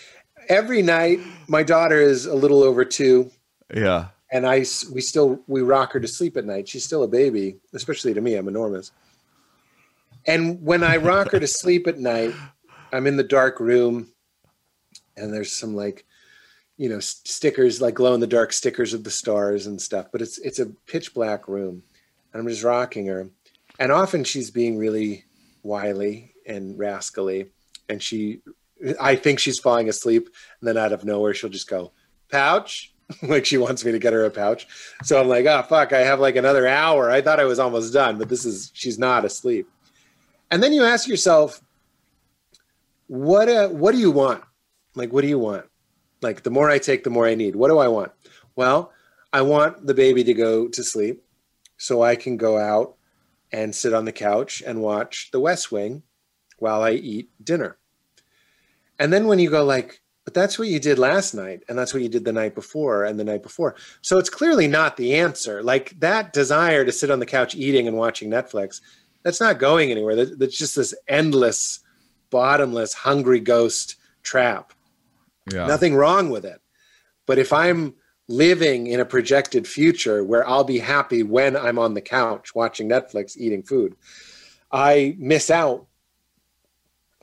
[0.48, 3.31] every night, my daughter is a little over two.
[3.74, 6.69] Yeah and I we still we rock her to sleep at night.
[6.69, 8.35] She's still a baby, especially to me.
[8.35, 8.90] I'm enormous.
[10.27, 12.35] And when I rock her to sleep at night,
[12.93, 14.09] I'm in the dark room,
[15.16, 16.05] and there's some like,
[16.77, 20.09] you know, stickers like glow in the dark stickers of the stars and stuff.
[20.11, 21.85] But it's it's a pitch black room,
[22.32, 23.31] and I'm just rocking her,
[23.78, 25.27] and often she's being really
[25.62, 27.52] wily and rascally,
[27.89, 28.40] and she,
[29.01, 30.28] I think she's falling asleep,
[30.61, 31.93] and then out of nowhere she'll just go,
[32.28, 34.66] pouch like she wants me to get her a pouch.
[35.02, 37.10] So I'm like, oh fuck, I have like another hour.
[37.10, 39.68] I thought I was almost done, but this is she's not asleep.
[40.50, 41.60] And then you ask yourself,
[43.06, 44.42] what uh, what do you want?
[44.94, 45.66] Like, what do you want?
[46.22, 47.56] Like, the more I take, the more I need.
[47.56, 48.12] What do I want?
[48.56, 48.92] Well,
[49.32, 51.22] I want the baby to go to sleep
[51.76, 52.94] so I can go out
[53.52, 56.02] and sit on the couch and watch The West Wing
[56.58, 57.76] while I eat dinner.
[58.98, 61.92] And then when you go like, but that's what you did last night and that's
[61.92, 63.74] what you did the night before and the night before.
[64.01, 65.62] So it's clearly not the answer.
[65.62, 68.80] Like that desire to sit on the couch eating and watching netflix
[69.22, 70.26] that's not going anywhere.
[70.26, 71.80] That's just this endless
[72.30, 74.72] bottomless hungry ghost trap.
[75.52, 75.66] Yeah.
[75.66, 76.60] nothing wrong with it.
[77.26, 77.94] But if i'm
[78.28, 82.88] living in a projected future where i'll be happy when i'm on the couch watching
[82.88, 83.94] netflix eating food
[84.72, 85.86] i miss out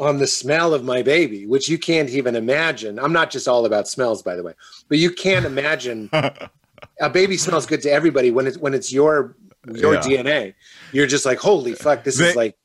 [0.01, 2.97] on the smell of my baby, which you can't even imagine.
[2.97, 4.53] I'm not just all about smells, by the way,
[4.89, 6.09] but you can't imagine
[7.01, 9.37] a baby smells good to everybody when it's when it's your
[9.71, 10.01] your yeah.
[10.01, 10.53] DNA.
[10.91, 12.57] You're just like, holy fuck, this they, is like.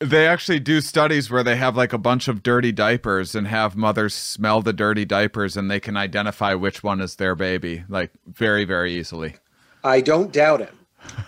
[0.00, 3.74] They actually do studies where they have like a bunch of dirty diapers and have
[3.74, 8.12] mothers smell the dirty diapers and they can identify which one is their baby, like
[8.24, 9.34] very very easily.
[9.82, 10.72] I don't doubt it.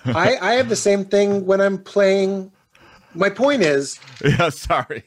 [0.05, 2.53] I I have the same thing when I'm playing.
[3.15, 3.99] My point is.
[4.23, 5.03] Yeah, sorry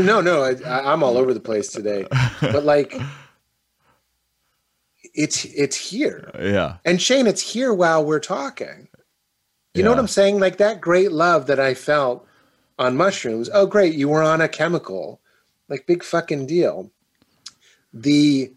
[0.00, 2.06] no, no, I, am all over the place today.
[2.40, 2.94] But like,
[5.14, 6.30] it's it's here.
[6.38, 6.76] Yeah.
[6.84, 8.88] And Shane, it's here while we're talking.
[9.74, 9.84] You yeah.
[9.84, 10.40] know what I'm saying?
[10.40, 12.26] Like that great love that I felt
[12.78, 13.48] on mushrooms.
[13.52, 15.20] Oh, great, you were on a chemical.
[15.68, 16.90] Like, big fucking deal.
[17.94, 18.52] The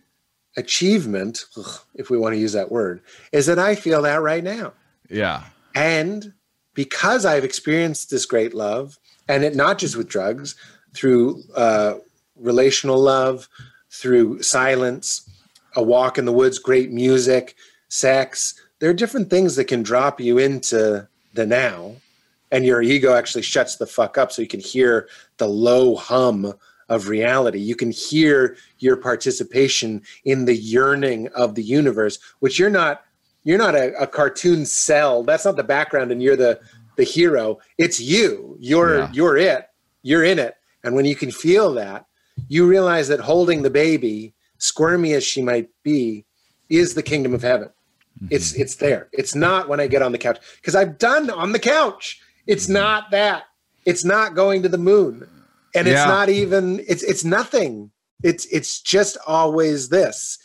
[0.58, 1.46] achievement,
[1.94, 3.02] if we want to use that word,
[3.32, 4.74] is that I feel that right now.
[5.10, 5.44] Yeah.
[5.76, 6.34] And
[6.74, 10.56] because I've experienced this great love, and it not just with drugs,
[10.96, 11.96] through uh,
[12.36, 13.48] relational love,
[13.90, 15.30] through silence,
[15.76, 17.56] a walk in the woods, great music,
[17.90, 18.56] sex.
[18.80, 21.96] There are different things that can drop you into the now,
[22.52, 25.08] and your ego actually shuts the fuck up so you can hear
[25.38, 26.54] the low hum
[26.88, 27.60] of reality.
[27.60, 33.02] You can hear your participation in the yearning of the universe, which you're not.
[33.44, 35.22] You're not a, a cartoon cell.
[35.24, 36.60] That's not the background, and you're the
[36.96, 37.60] the hero.
[37.78, 38.58] It's you.
[38.60, 39.12] You're Yeah.
[39.14, 39.70] you're it.
[40.02, 40.56] You're in it.
[40.86, 42.06] And when you can feel that,
[42.48, 46.26] you realize that holding the baby, squirmy as she might be,
[46.70, 47.70] is the kingdom of heaven.
[48.30, 49.10] It's it's there.
[49.12, 52.22] It's not when I get on the couch because I've done on the couch.
[52.48, 53.44] It's not that.
[53.86, 55.28] It's not going to the moon,
[55.76, 56.06] and it's Yeah.
[56.06, 56.80] not even.
[56.88, 57.92] It's it's nothing.
[58.24, 60.38] It's it's just always this.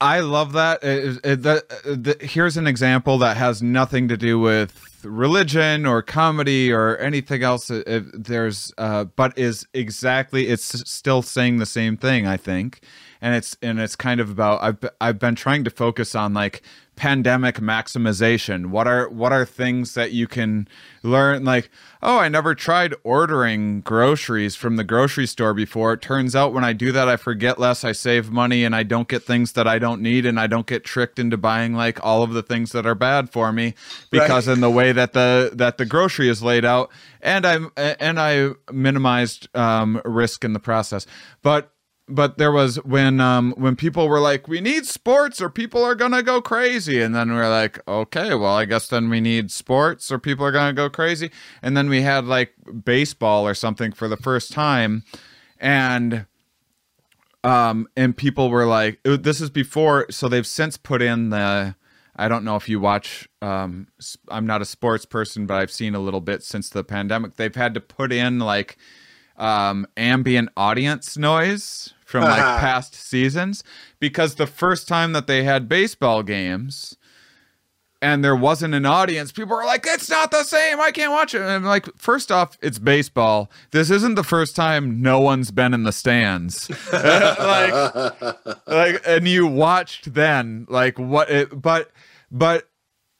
[0.00, 0.82] I love that.
[0.84, 4.72] It- it- uh, the- here's an example that has nothing to do with
[5.06, 7.70] religion or comedy or anything else.
[7.86, 10.48] There's, uh, but is exactly.
[10.48, 12.26] It's still saying the same thing.
[12.26, 12.80] I think,
[13.20, 14.62] and it's and it's kind of about.
[14.62, 16.62] I've I've been trying to focus on like
[16.96, 18.66] pandemic maximization.
[18.66, 20.66] What are what are things that you can
[21.02, 21.44] learn?
[21.44, 21.70] Like,
[22.02, 25.92] oh, I never tried ordering groceries from the grocery store before.
[25.92, 28.82] It turns out when I do that, I forget less, I save money, and I
[28.82, 32.02] don't get things that I don't need, and I don't get tricked into buying like
[32.04, 33.74] all of the things that are bad for me
[34.10, 36.90] because in the way that the that the grocery is laid out,
[37.20, 41.06] and I and I minimized um, risk in the process,
[41.42, 41.70] but
[42.08, 45.94] but there was when um when people were like we need sports or people are
[45.94, 50.10] gonna go crazy and then we're like okay well i guess then we need sports
[50.10, 51.30] or people are gonna go crazy
[51.62, 52.54] and then we had like
[52.84, 55.02] baseball or something for the first time
[55.58, 56.26] and
[57.42, 61.74] um and people were like this is before so they've since put in the
[62.14, 63.88] i don't know if you watch um
[64.28, 67.56] i'm not a sports person but i've seen a little bit since the pandemic they've
[67.56, 68.76] had to put in like
[69.36, 72.58] um ambient audience noise from like Ah.
[72.60, 73.62] past seasons
[74.00, 76.96] because the first time that they had baseball games
[78.00, 80.78] and there wasn't an audience, people were like, "It's not the same.
[80.80, 83.50] I can't watch it." And I'm like, first off, it's baseball.
[83.72, 86.70] This isn't the first time no one's been in the stands.
[86.92, 87.72] like,
[88.66, 91.90] like, and you watched then, like what it, but,
[92.30, 92.68] but,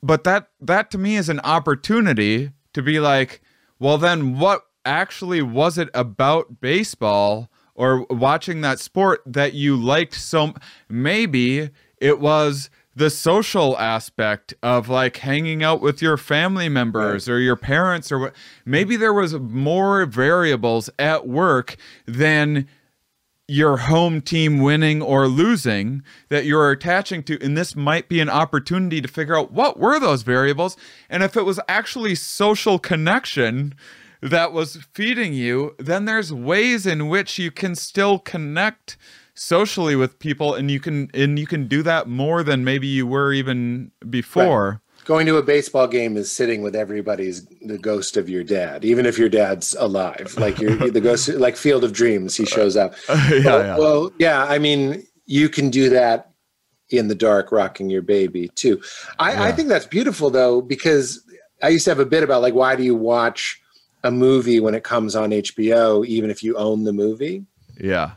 [0.02, 3.40] but that that to me is an opportunity to be like,
[3.78, 10.14] well, then what actually was it about baseball or watching that sport that you liked
[10.14, 10.54] so?
[10.88, 17.38] Maybe it was the social aspect of like hanging out with your family members or
[17.38, 18.34] your parents or what
[18.64, 21.76] maybe there was more variables at work
[22.06, 22.66] than
[23.46, 28.30] your home team winning or losing that you're attaching to and this might be an
[28.30, 30.76] opportunity to figure out what were those variables
[31.10, 33.74] and if it was actually social connection
[34.22, 38.96] that was feeding you then there's ways in which you can still connect
[39.34, 43.06] socially with people and you can and you can do that more than maybe you
[43.06, 48.28] were even before Going to a baseball game is sitting with everybody's the ghost of
[48.28, 50.34] your dad, even if your dad's alive.
[50.36, 52.94] Like you're the ghost, like Field of Dreams, he shows up.
[53.08, 53.78] yeah, well, yeah.
[53.78, 54.44] well, yeah.
[54.46, 56.32] I mean, you can do that
[56.90, 58.82] in the dark, rocking your baby too.
[59.20, 61.24] I, I think that's beautiful though, because
[61.62, 63.62] I used to have a bit about like why do you watch
[64.06, 67.44] a movie when it comes on HBO, even if you own the movie?
[67.78, 68.12] yeah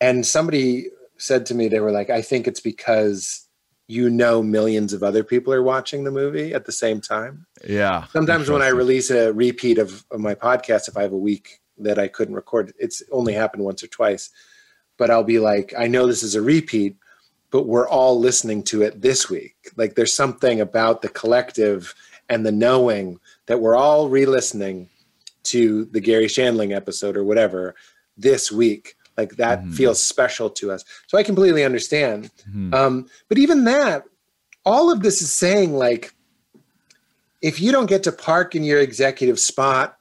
[0.00, 3.48] And somebody said to me, they were like, I think it's because
[3.86, 7.46] you know millions of other people are watching the movie at the same time.
[7.66, 11.24] yeah Sometimes when I release a repeat of, of my podcast, if I have a
[11.30, 14.30] week that I couldn't record, it's only happened once or twice.
[14.98, 16.96] But I'll be like, I know this is a repeat,
[17.50, 19.54] but we're all listening to it this week.
[19.76, 21.94] Like there's something about the collective
[22.28, 24.90] and the knowing that we're all re-listening
[25.50, 27.74] to the Garry Shandling episode or whatever
[28.16, 28.94] this week.
[29.16, 29.74] Like that Mhm.
[29.74, 30.84] feels special to us.
[31.08, 32.30] So I completely understand.
[32.54, 32.74] Mhm.
[32.74, 34.04] Um, but even that,
[34.64, 36.14] all of this is saying like,
[37.40, 39.96] if you don't get to park in your executive spot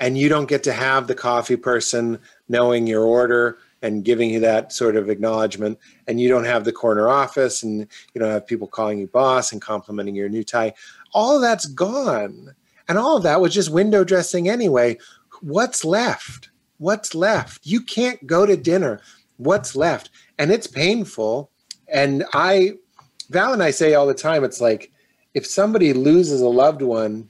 [0.00, 4.40] and you don't get to have the coffee person knowing your order and giving you
[4.40, 8.46] that sort of acknowledgement and you don't have the corner office and you don't have
[8.46, 10.72] people calling you boss and complimenting your new tie
[11.14, 12.54] all that's gone
[12.88, 14.96] and all of that was just window dressing anyway
[15.40, 19.00] what's left what's left you can't go to dinner
[19.36, 21.50] what's left and it's painful
[21.88, 22.72] and i
[23.30, 24.90] val and i say all the time it's like
[25.34, 27.28] if somebody loses a loved one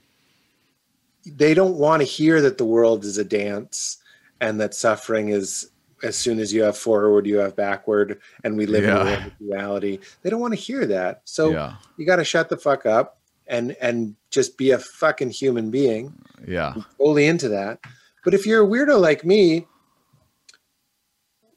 [1.25, 3.97] they don't want to hear that the world is a dance
[4.41, 5.69] and that suffering is
[6.03, 8.89] as soon as you have forward, you have backward, and we live Yeah.
[8.89, 10.01] in a world of duality.
[10.21, 11.21] They don't want to hear that.
[11.23, 11.75] So Yeah.
[11.95, 16.13] you got to shut the fuck up and and just be a fucking human being,
[16.47, 16.73] Yeah.
[16.97, 17.79] fully into that.
[18.23, 19.67] But if you're a weirdo like me,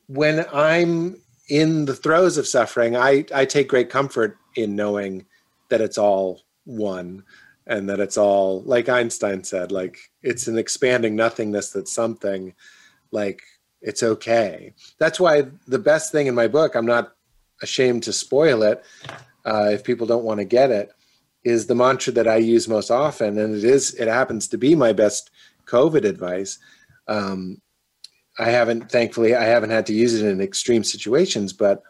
[0.06, 5.26] when I'm in the throes of suffering, I I take great comfort in knowing
[5.68, 7.24] that it's all one
[7.66, 12.54] and that it's all like Einstein said, like it's an expanding nothingness that's something
[13.10, 13.42] like
[13.82, 14.72] it's okay.
[14.98, 17.14] That's why the best thing in my book, I'm not
[17.62, 18.84] ashamed to spoil it
[19.44, 20.92] uh, if people don't want to get it,
[21.46, 24.74] is the mantra that I use most often, and it is it happens to be
[24.74, 25.30] my best
[25.66, 26.58] COVID advice.
[27.06, 27.62] Um,
[28.36, 31.84] I haven't, thankfully, I haven't had to use it in extreme situations, but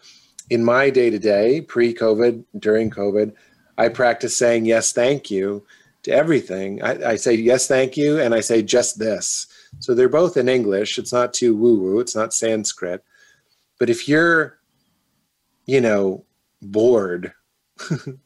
[0.50, 3.32] in my day to day, pre COVID, during COVID,
[3.78, 5.64] I practice saying yes, thank you
[6.02, 6.82] to everything.
[6.82, 9.46] I, I say yes, thank you, and I say just this.
[9.78, 10.98] So they're both in English.
[10.98, 13.02] It's not too woo woo, it's not Sanskrit.
[13.78, 14.58] But if you're,
[15.64, 16.26] you know,
[16.60, 17.32] bored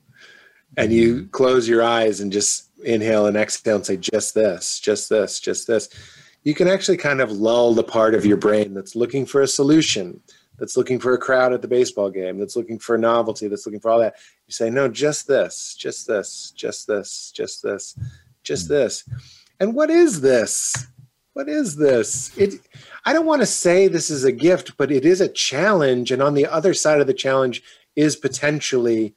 [0.76, 5.09] and you close your eyes and just inhale and exhale and say just this, just
[5.09, 5.88] this, just this,
[6.44, 9.47] you can actually kind of lull the part of your brain that's looking for a
[9.47, 10.20] solution,
[10.59, 13.66] that's looking for a crowd at the baseball game, that's looking for a novelty, that's
[13.66, 14.14] looking for all that.
[14.47, 17.98] You say, no, just this, just this, just this, just this,
[18.42, 18.74] just hmm.
[18.74, 19.05] this.
[19.59, 20.86] And what is this?
[21.34, 22.36] What is this?
[22.36, 22.55] It
[23.05, 26.10] I don't want to say this is a gift, but it is a challenge.
[26.10, 27.62] And on the other side of the challenge
[27.97, 29.14] is potentially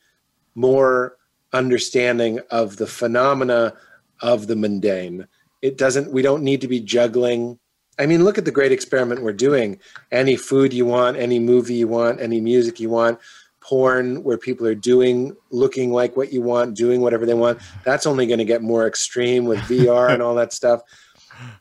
[0.55, 1.17] more
[1.53, 3.73] understanding of the phenomena
[4.21, 5.27] of the mundane.
[5.61, 7.59] It doesn't, we don't need to be juggling.
[7.99, 9.79] I mean, look at the great experiment we're doing.
[10.11, 13.19] Any food you want, any movie you want, any music you want,
[13.61, 17.59] porn where people are doing, looking like what you want, doing whatever they want.
[17.85, 20.81] That's only going to get more extreme with VR and all that stuff.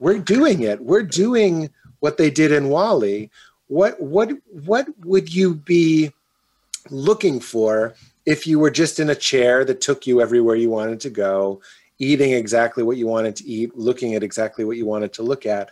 [0.01, 0.81] We're doing it.
[0.81, 1.71] We're doing
[2.01, 3.31] what they did in WALL-E.
[3.69, 4.33] What what
[4.67, 6.13] what would you be
[6.91, 7.95] looking for
[8.27, 11.61] if you were just in a chair that took you everywhere you wanted to go,
[11.99, 15.47] eating exactly what you wanted to eat, looking at exactly what you wanted to look
[15.47, 15.71] at?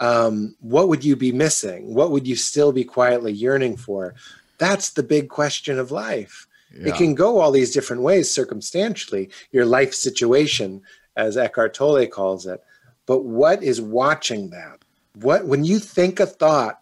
[0.00, 1.94] Um, what would you be missing?
[1.94, 4.14] What would you still be quietly yearning for?
[4.58, 6.46] That's the big question of life.
[6.76, 10.82] It can go all these different ways circumstantially, your life situation,
[11.16, 12.62] as Eckhart Tolle calls it.
[13.06, 14.80] But what is watching that?
[15.14, 16.80] What when you think a thought,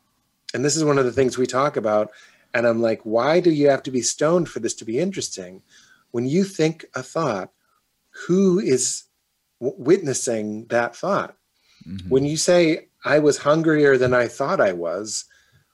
[0.55, 2.10] and this is one of the things we talk about,
[2.54, 5.62] and I'm like, why do you have to be stoned for this to be interesting?
[6.10, 7.50] When you think a thought,
[8.26, 9.04] who is
[9.60, 11.36] w- witnessing that thought?
[11.88, 12.08] Mhm.
[12.10, 15.24] When you say, I was hungrier than I thought I was,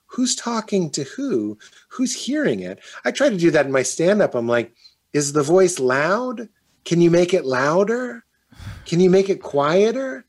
[0.07, 1.57] who's talking to who?
[1.89, 2.79] Who's hearing it?
[3.05, 4.33] I try to do that in my stand up.
[4.33, 4.73] I'm like,
[5.13, 6.49] is the voice loud?
[6.85, 8.23] Can you make it louder?
[8.85, 10.25] Can you make it quieter?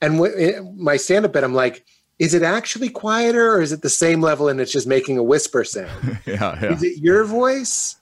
[0.00, 1.84] And wh- in my stand up bit, I'm like,
[2.18, 5.22] is it actually quieter or is it the same level and it's just making a
[5.22, 6.18] whisper sound?
[6.26, 7.96] yeah, yeah, Is it your voice?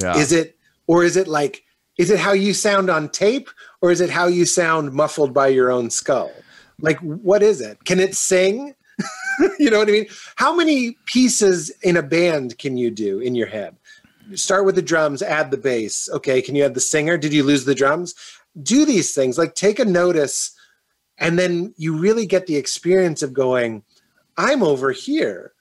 [0.00, 0.16] yeah.
[0.16, 0.56] Is it,
[0.86, 1.64] or is it like,
[1.98, 3.50] is it how you sound on tape
[3.82, 6.32] or is it how you sound muffled by your own skull?
[6.80, 7.84] Like, what is it?
[7.84, 8.74] Can it sing?
[9.58, 10.06] you know what I mean?
[10.36, 13.76] How many pieces in a band can you do in your head?
[14.34, 16.08] Start with the drums, add the bass.
[16.12, 17.18] Okay, can you add the singer?
[17.18, 18.14] Did you lose the drums?
[18.62, 20.52] Do these things, like take a notice,
[21.20, 23.84] and then you really get the experience of going,
[24.36, 25.52] I'm over here.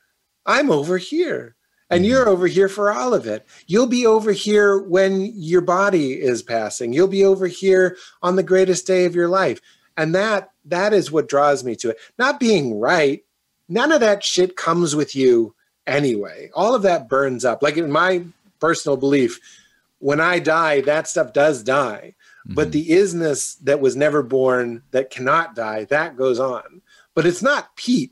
[0.46, 1.56] I'm over here
[1.90, 2.12] and mm-hmm.
[2.12, 3.46] you're over here for all of it.
[3.68, 6.94] You'll be over here when your body is passing.
[6.94, 9.60] You'll be over here on the greatest day of your life.
[9.98, 11.98] And that that is what draws me to it.
[12.18, 13.24] Not being right.
[13.68, 15.56] None of that shit comes with you
[15.86, 16.50] anyway.
[16.54, 17.62] All of that burns up.
[17.62, 18.24] Like in my
[18.60, 19.40] personal belief,
[20.00, 22.16] when I die, that stuff does die.
[22.50, 22.72] But mm-hmm.
[22.72, 26.82] the isness that was never born, that cannot die, that goes on.
[27.14, 28.12] But it's not Pete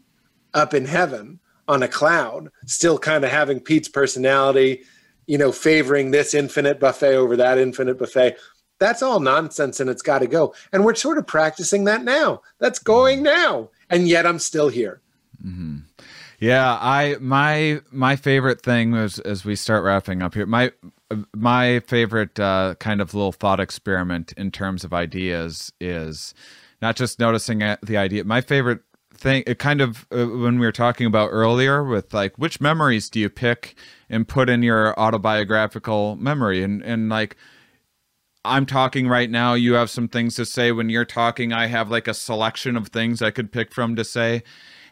[0.54, 4.84] up in heaven on a cloud, still kind of having Pete's personality,
[5.26, 8.38] you know, favoring this infinite buffet over that infinite buffet.
[8.80, 10.54] That's all nonsense and it's got to go.
[10.72, 12.42] And we're sort of practicing that now.
[12.60, 13.26] That's going mm-hmm.
[13.26, 13.70] now.
[13.90, 15.02] And yet I'm still here.
[15.44, 15.78] Mm-hmm.
[16.40, 20.46] Yeah, I my my favorite thing was as we start wrapping up here.
[20.46, 20.72] My
[21.36, 26.34] my favorite uh, kind of little thought experiment in terms of ideas is
[26.82, 28.24] not just noticing the idea.
[28.24, 28.82] My favorite
[29.14, 33.10] thing, it kind of uh, when we were talking about earlier with like which memories
[33.10, 33.76] do you pick
[34.10, 37.38] and put in your autobiographical memory, and and like
[38.46, 39.54] I'm talking right now.
[39.54, 40.72] You have some things to say.
[40.72, 44.04] When you're talking, I have like a selection of things I could pick from to
[44.04, 44.44] say.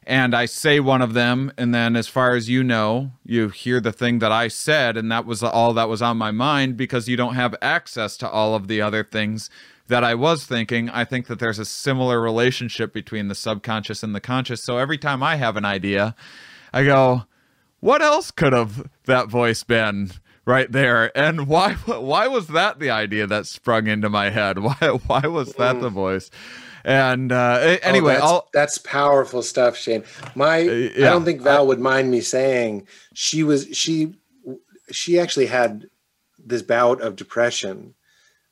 [0.06, 3.80] And I say one of them, and then as far as you know, you hear
[3.80, 7.07] the thing that I said, and that was all that was on my mind because
[7.07, 9.49] you don't have access to all of the other things
[9.88, 10.90] that I was thinking.
[10.90, 14.64] I think that there's a similar relationship between the subconscious and the conscious.
[14.64, 16.15] So every time I have an idea,
[16.72, 17.23] I go,
[17.80, 20.11] what else could have that voice been?
[20.45, 21.15] right there.
[21.18, 24.60] And why why was that the idea that sprung into my head?
[24.64, 25.94] Why why was that the mm.
[25.94, 26.30] voice?
[26.86, 30.03] And uh, anyway, oh, that's, that's, powerful stuff, Shane.
[30.36, 34.14] My yeah, I don't think Val I, would mind me saying she was she
[34.91, 35.88] she actually had
[36.38, 37.95] this bout of depression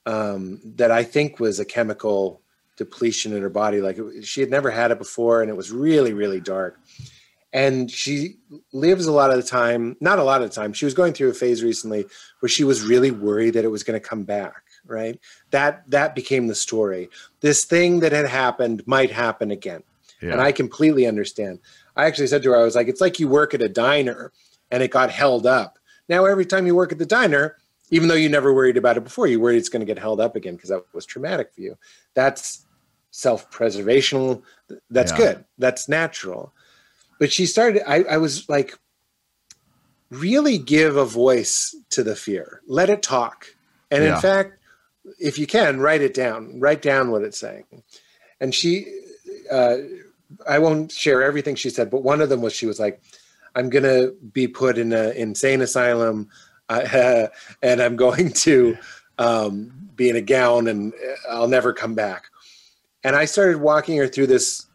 [0.08, 2.42] um, that I think was a chemical
[2.76, 3.82] depletion in her body.
[3.82, 6.80] Like it, she had never had it before, and it was really really dark
[7.54, 8.38] and she
[8.74, 11.14] lives a lot of the time not a lot of the time she was going
[11.14, 12.06] through a phase recently
[12.40, 15.20] where she was really worried that it was going to come back right?
[15.52, 17.10] That that became the story.
[17.42, 19.84] This thing that had happened might happen again.
[20.22, 20.32] Yeah.
[20.34, 21.60] and i completely understand.
[21.96, 24.32] I actually said to her i was like it's like you work at a diner
[24.72, 25.78] and it got held up.
[26.10, 27.58] Now every time you work at the diner
[27.90, 30.20] even though you never worried about it before you worried it's going to get held
[30.20, 31.78] up again because that was traumatic for you.
[32.14, 32.66] That's
[33.12, 34.42] self-preservational.
[34.90, 35.18] That's yeah.
[35.18, 35.46] good.
[35.60, 36.54] That's natural.
[37.20, 38.78] But she started I, I was like
[40.10, 42.62] really give a voice to the fear.
[42.68, 43.56] Let it talk.
[43.92, 44.16] And yeah.
[44.16, 44.60] in fact
[45.20, 47.66] if you can write it down write down what it's saying
[48.40, 48.86] and she
[49.52, 49.78] uh,
[50.48, 53.02] i won't share everything she said but one of them was she was like
[53.56, 56.30] i'm gonna be put in an insane asylum
[56.70, 57.28] uh,
[57.62, 58.78] and i'm going to
[59.20, 60.94] um, be in a gown and
[61.30, 62.26] i'll never come back
[63.04, 64.68] and i started walking her through this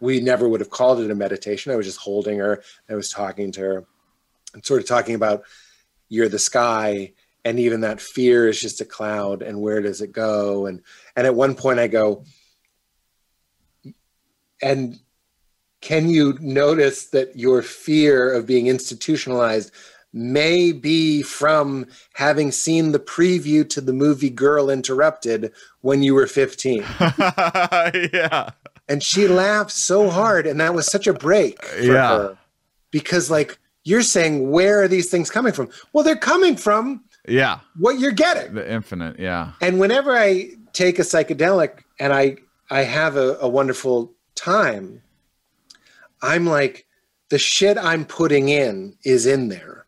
[0.00, 1.72] we never would have called it a meditation.
[1.72, 2.62] I was just holding her.
[2.88, 3.84] I was talking to her
[4.54, 5.42] and sort of talking about
[6.08, 7.12] you're the sky
[7.46, 10.66] and even that fear is just a cloud and where does it go?
[10.66, 10.82] And
[11.14, 12.24] and at one point i go
[14.60, 14.98] and
[15.80, 19.70] can you notice that your fear of being institutionalized
[20.12, 25.52] may be from having seen the preview to the movie girl interrupted
[25.82, 26.78] when you were 15
[28.12, 28.50] yeah.
[28.88, 32.18] And she laughed so hard and that was such a break yeah.
[32.18, 32.38] her.
[32.90, 35.68] because like you're saying where are these things coming from?
[35.92, 40.98] Well they're coming from yeah what you're getting the infinite yeah and whenever i take
[40.98, 42.36] a psychedelic and i
[42.70, 45.02] i have a, a wonderful time
[46.22, 46.86] i'm like
[47.30, 49.86] the shit i'm putting in is in there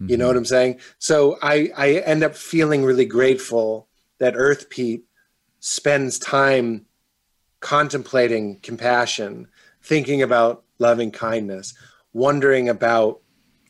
[0.00, 0.10] mm-hmm.
[0.10, 0.28] you know mm-hmm.
[0.28, 3.88] what i'm saying so i i end up feeling really grateful
[4.18, 5.04] that earth pete
[5.60, 6.86] spends time
[7.60, 9.48] contemplating compassion,
[9.82, 11.74] thinking about loving kindness,
[12.12, 13.20] wondering about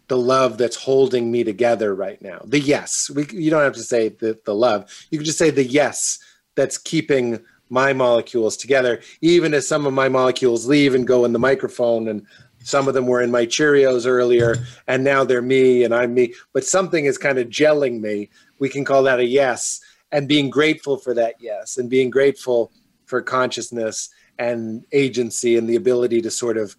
[0.08, 2.40] the love that's holding me together right now.
[2.44, 3.10] The yes.
[3.10, 4.90] We, you don't have to say the, the love.
[5.10, 6.18] You can just say the yes
[6.54, 11.32] that's keeping my molecules together, even as some of my molecules leave and go in
[11.32, 12.08] the microphone.
[12.08, 12.24] And
[12.62, 14.56] some of them were in my Cheerios earlier,
[14.86, 16.34] and now they're me and I'm me.
[16.52, 18.30] But something is kind of gelling me.
[18.58, 19.80] We can call that a yes.
[20.12, 22.70] And being grateful for that yes, and being grateful
[23.06, 26.76] for consciousness and agency and the ability to sort of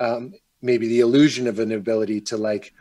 [0.00, 0.34] um,
[0.64, 2.72] maybe the illusion of an ability to like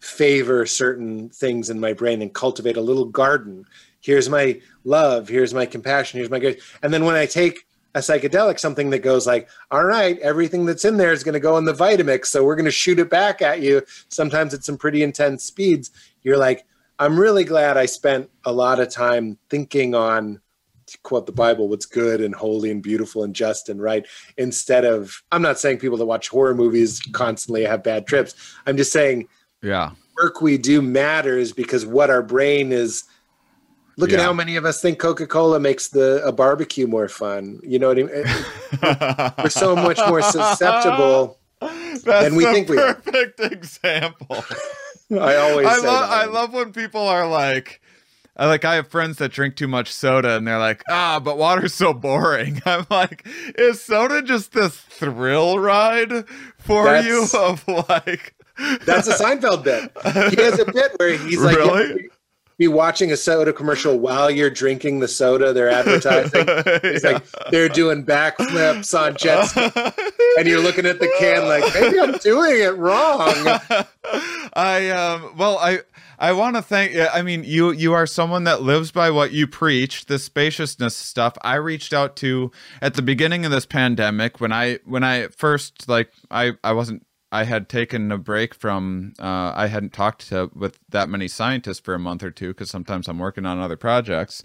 [0.00, 3.66] favor certain things in my brain and cultivate a little garden.
[4.00, 5.28] Here's my love.
[5.28, 6.18] Here's my compassion.
[6.18, 6.60] Here's my good.
[6.82, 7.66] And then when I take
[7.96, 11.40] a psychedelic, something that goes like, all right, everything that's in there is going to
[11.40, 12.26] go in the Vitamix.
[12.26, 13.82] So we're going to shoot it back at you.
[14.08, 15.90] Sometimes at some pretty intense speeds.
[16.22, 16.64] You're like,
[16.98, 20.40] I'm really glad I spent a lot of time thinking on
[21.02, 24.06] quote the Bible, what's good and holy and beautiful and just and right,
[24.36, 28.34] instead of I'm not saying people that watch horror movies constantly have bad trips.
[28.66, 29.28] I'm just saying
[29.62, 29.90] yeah.
[30.22, 33.04] Work we do matters because what our brain is
[33.96, 34.18] look yeah.
[34.18, 37.60] at how many of us think Coca-Cola makes the a barbecue more fun.
[37.62, 39.32] You know what I mean?
[39.44, 42.94] We're so much more susceptible That's than we think we are.
[42.94, 44.44] Perfect example.
[45.10, 47.80] I always I love I love when people are like
[48.38, 51.38] I like I have friends that drink too much soda and they're like, ah, but
[51.38, 52.60] water's so boring.
[52.66, 53.26] I'm like,
[53.56, 58.34] is soda just this thrill ride for that's, you of like
[58.86, 59.92] That's a Seinfeld bit.
[60.34, 62.08] He has a bit where he's like really?
[62.58, 66.44] be watching a soda commercial while you're drinking the soda they're advertising.
[66.82, 67.12] It's yeah.
[67.12, 69.54] like they're doing backflips on jets,
[70.38, 73.60] and you're looking at the can like maybe I'm doing it wrong.
[74.56, 75.80] I um well I
[76.18, 76.96] I want to thank.
[76.96, 80.06] I mean, you you are someone that lives by what you preach.
[80.06, 81.36] The spaciousness stuff.
[81.42, 82.50] I reached out to
[82.80, 87.04] at the beginning of this pandemic when I when I first like I I wasn't.
[87.32, 91.80] I had taken a break from uh, I hadn't talked to with that many scientists
[91.80, 94.44] for a month or two because sometimes I'm working on other projects.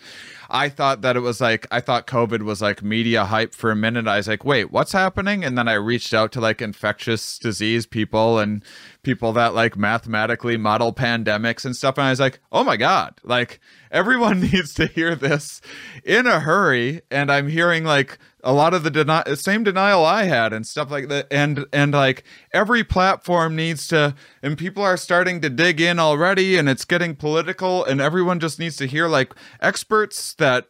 [0.49, 3.75] I thought that it was like I thought COVID was like media hype for a
[3.75, 4.07] minute.
[4.07, 5.45] I was like, wait, what's happening?
[5.45, 8.63] And then I reached out to like infectious disease people and
[9.03, 13.19] people that like mathematically model pandemics and stuff, and I was like, oh my god,
[13.23, 13.59] like
[13.91, 15.61] everyone needs to hear this
[16.03, 17.01] in a hurry.
[17.09, 20.91] And I'm hearing like a lot of the deni- same denial I had and stuff
[20.91, 21.27] like that.
[21.31, 22.23] And and like
[22.53, 27.15] every platform needs to, and people are starting to dig in already, and it's getting
[27.15, 30.67] political, and everyone just needs to hear like experts that.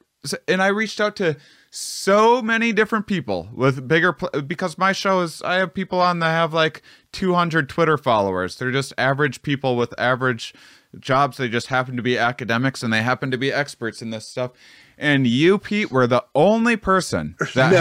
[0.48, 1.36] And I reached out to
[1.74, 6.20] so many different people with bigger pl- because my show is I have people on
[6.20, 6.82] that have like
[7.14, 8.58] 200 Twitter followers.
[8.58, 10.54] They're just average people with average
[11.00, 11.38] jobs.
[11.38, 14.52] They just happen to be academics and they happen to be experts in this stuff
[14.98, 17.78] and you pete were the only person that No.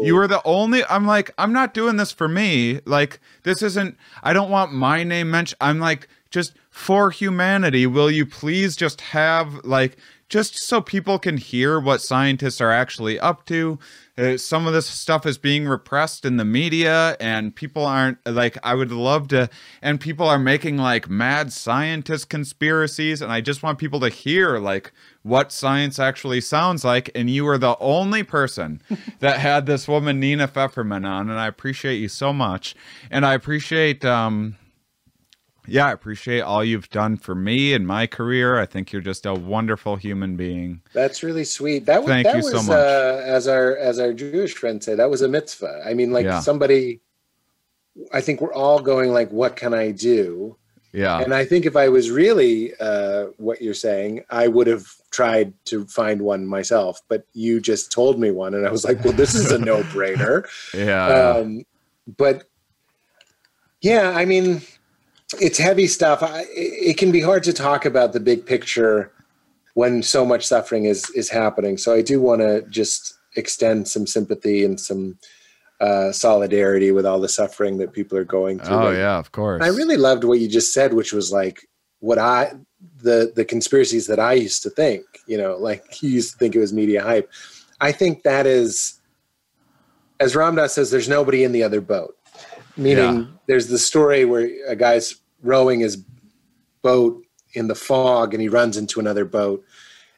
[0.00, 3.62] had you were the only i'm like i'm not doing this for me like this
[3.62, 8.76] isn't i don't want my name mentioned i'm like just for humanity will you please
[8.76, 9.96] just have like
[10.28, 13.78] just so people can hear what scientists are actually up to.
[14.18, 18.58] Uh, some of this stuff is being repressed in the media and people aren't like
[18.64, 19.48] i would love to
[19.80, 24.58] and people are making like mad scientist conspiracies and i just want people to hear
[24.58, 24.90] like
[25.22, 28.82] what science actually sounds like and you were the only person
[29.20, 32.74] that had this woman nina Fefferman on and i appreciate you so much.
[33.12, 34.56] And i appreciate um
[35.68, 39.26] yeah i appreciate all you've done for me and my career i think you're just
[39.26, 41.86] a wonderful human being That's really sweet.
[41.86, 42.70] That was Thank that you so much.
[42.70, 45.82] Uh, as our as our Jewish friends say, that was a mitzvah.
[45.86, 46.40] I mean, like Yeah.
[46.40, 47.00] somebody.
[48.12, 50.56] I think we're all going like, "What can I do?"
[50.92, 54.86] yeah And I think if I was really uh, what you're saying, I would have
[55.10, 57.00] tried to find one myself.
[57.08, 60.46] But you just told me one, and I was like, "Well, this is a no-brainer."
[60.74, 61.64] yeah um,
[62.16, 62.44] but
[63.80, 64.62] yeah, I mean,
[65.40, 66.22] it's heavy stuff.
[66.22, 69.12] I, it can be hard to talk about the big picture
[69.74, 71.76] when so much suffering is is happening.
[71.76, 75.18] So I do want to just extend some sympathy and some
[75.80, 78.74] uh, solidarity with all the suffering that people are going through.
[78.74, 81.68] oh right yeah of course I really loved what you just said, which was like
[82.00, 82.52] what I
[83.02, 85.04] the the conspiracies that I used to think.
[85.26, 87.30] You know, like you used to think it was media hype.
[87.80, 88.98] I think that is,
[90.18, 92.16] as Ram Dass says, there's nobody in the other boat.
[92.78, 93.24] Meaning, Yeah.
[93.46, 95.98] there's the story where a guy's rowing his
[96.82, 97.24] boat
[97.54, 99.64] in the fog, and he runs into another boat,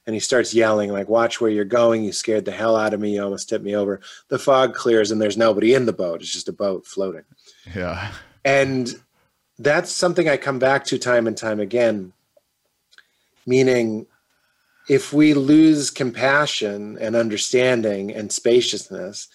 [0.07, 2.05] and he starts yelling like, "Watch where you're going!
[2.05, 3.15] You scared the hell out of me!
[3.15, 6.21] You almost tipped me over." The fog clears, and there's nobody in the boat.
[6.21, 7.25] It's just a boat floating.
[7.75, 8.13] yeah
[8.45, 8.95] And
[9.59, 12.13] that's something I come back to time and time again.
[13.47, 14.07] Meaning,
[14.89, 19.29] if we lose compassion and understanding and spaciousness,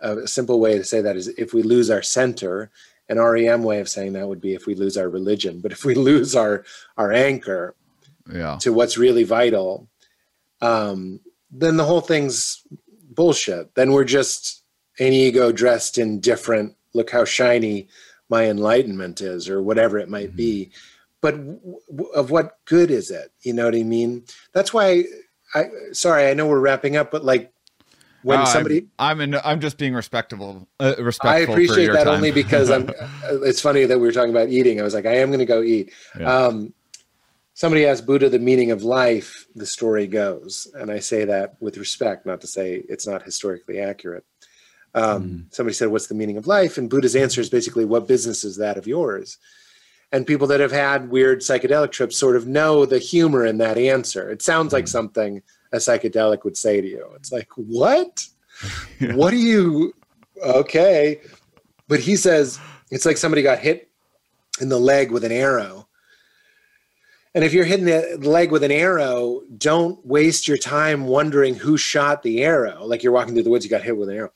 [0.00, 2.70] a simple way to say that is if we lose our center,
[3.08, 5.60] an REM way of saying that would be if we lose our religion.
[5.60, 6.64] But if we lose our
[6.96, 7.74] our anchor
[8.32, 9.88] yeah to what's really vital,
[10.60, 11.20] um,
[11.50, 12.62] then the whole thing's
[13.10, 13.74] bullshit.
[13.74, 14.62] Then we're just
[14.98, 16.76] an ego dressed in different.
[16.94, 17.88] Look how shiny
[18.28, 20.70] my enlightenment is, or whatever it might be.
[21.20, 23.32] But w- w- of what good is it?
[23.42, 24.24] You know what I mean?
[24.52, 25.04] That's why.
[25.52, 27.52] I sorry, I know we're wrapping up, but like
[28.22, 32.14] when I'm- somebody I'm, in I'm just being respectable uh, respectful I appreciate that time.
[32.14, 32.88] only because I'm.
[33.00, 34.80] uh, it's funny that we were talking about eating.
[34.80, 35.92] I was like, I am going to go eat.
[36.18, 36.32] Yeah.
[36.46, 36.74] Um,
[37.54, 39.46] somebody asked Buddha the meaning of life.
[39.54, 43.80] The story goes, and I say that with respect, not to say it's not historically
[43.80, 44.24] accurate.
[44.94, 45.36] Um, Mm-hmm.
[45.50, 48.56] Somebody said, "What's the meaning of life?" And Buddha's answer is basically, "What business is
[48.56, 49.38] that of yours?"
[50.12, 53.78] And people that have had weird psychedelic trips sort of know the humor in that
[53.78, 54.28] answer.
[54.28, 54.90] It sounds like Mm-hmm.
[54.90, 55.42] something
[55.72, 57.06] a psychedelic would say to you.
[57.16, 58.26] It's like, what?
[58.98, 59.14] Yeah.
[59.14, 59.94] What do you?
[60.44, 61.22] Okay,
[61.88, 62.60] but he says
[62.90, 63.88] it's like somebody got hit
[64.60, 65.88] in the leg with an arrow.
[67.34, 71.78] And if you're hitting the leg with an arrow, don't waste your time wondering who
[71.78, 72.84] shot the arrow.
[72.84, 74.32] Like you're walking through the woods, you got hit with an arrow.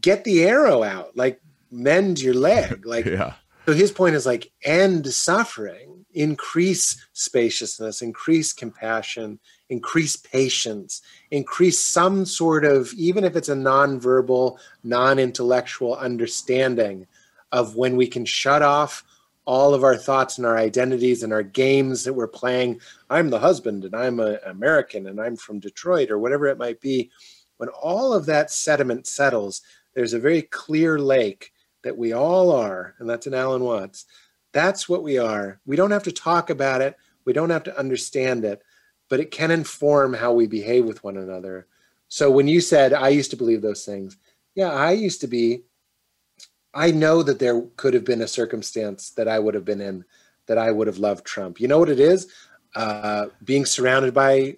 [0.00, 2.84] Get the arrow out, like mend your leg.
[2.86, 3.34] Like yeah
[3.66, 12.26] so his point is like end suffering, increase spaciousness, increase compassion, increase patience, increase some
[12.26, 17.06] sort of, even if it's a non-verbal, non-intellectual understanding
[17.52, 19.04] of when we can shut off
[19.46, 22.80] all of our thoughts and our identities and our games that we're playing.
[23.10, 26.80] I'm the husband and I'm an American and I'm from Detroit or whatever it might
[26.80, 27.10] be.
[27.58, 29.62] When all of that sediment settles,
[29.94, 34.06] there's a very clear lake that we all are, and that's an Alan Watts.
[34.52, 35.60] That's what we are.
[35.66, 38.62] We don't have to talk about it, we don't have to understand it,
[39.08, 41.66] but it can inform how we behave with one another.
[42.08, 44.16] So when you said, I used to believe those things,
[44.54, 45.64] yeah, I used to be
[46.74, 50.04] I know that there could have been a circumstance that I would have been in
[50.46, 51.60] that I would have loved Trump.
[51.60, 52.26] You know what it is?
[52.74, 54.56] Uh, being surrounded by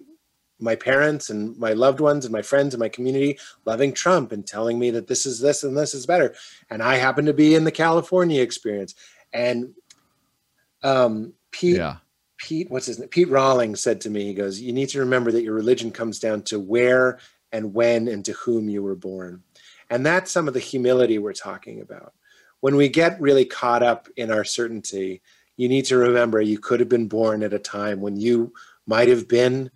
[0.59, 4.45] my parents and my loved ones and my friends and my community loving Trump and
[4.45, 6.33] telling me that this is this and this is better.
[6.71, 8.95] And I happen to be in the California experience.
[9.31, 9.75] And
[10.81, 11.97] um, Pete, Yeah.
[12.37, 13.09] Pete, what's his name?
[13.09, 16.19] Pete Rollins said to me, he goes, You need to remember that your religion comes
[16.19, 17.19] down to where
[17.51, 19.43] and when and to whom you were born.
[19.89, 22.13] And that's some of the humility we're talking about.
[22.59, 25.21] When we get really caught up in our certainty,
[25.55, 28.53] you need to remember you could have been born at a time when you
[28.85, 29.71] might have been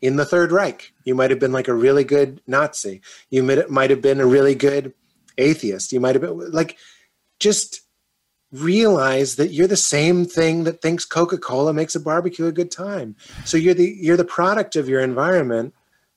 [0.00, 0.92] in the Third Reich.
[1.04, 3.00] You might have been like a really good Nazi.
[3.30, 4.92] You might might have been a really good
[5.38, 5.92] atheist.
[5.92, 6.76] You might have been like,
[7.38, 7.81] just
[8.52, 13.16] realize that you're the same thing that thinks Coca-Cola makes a barbecue a good time.
[13.44, 15.74] So you're the you're the product of your environment.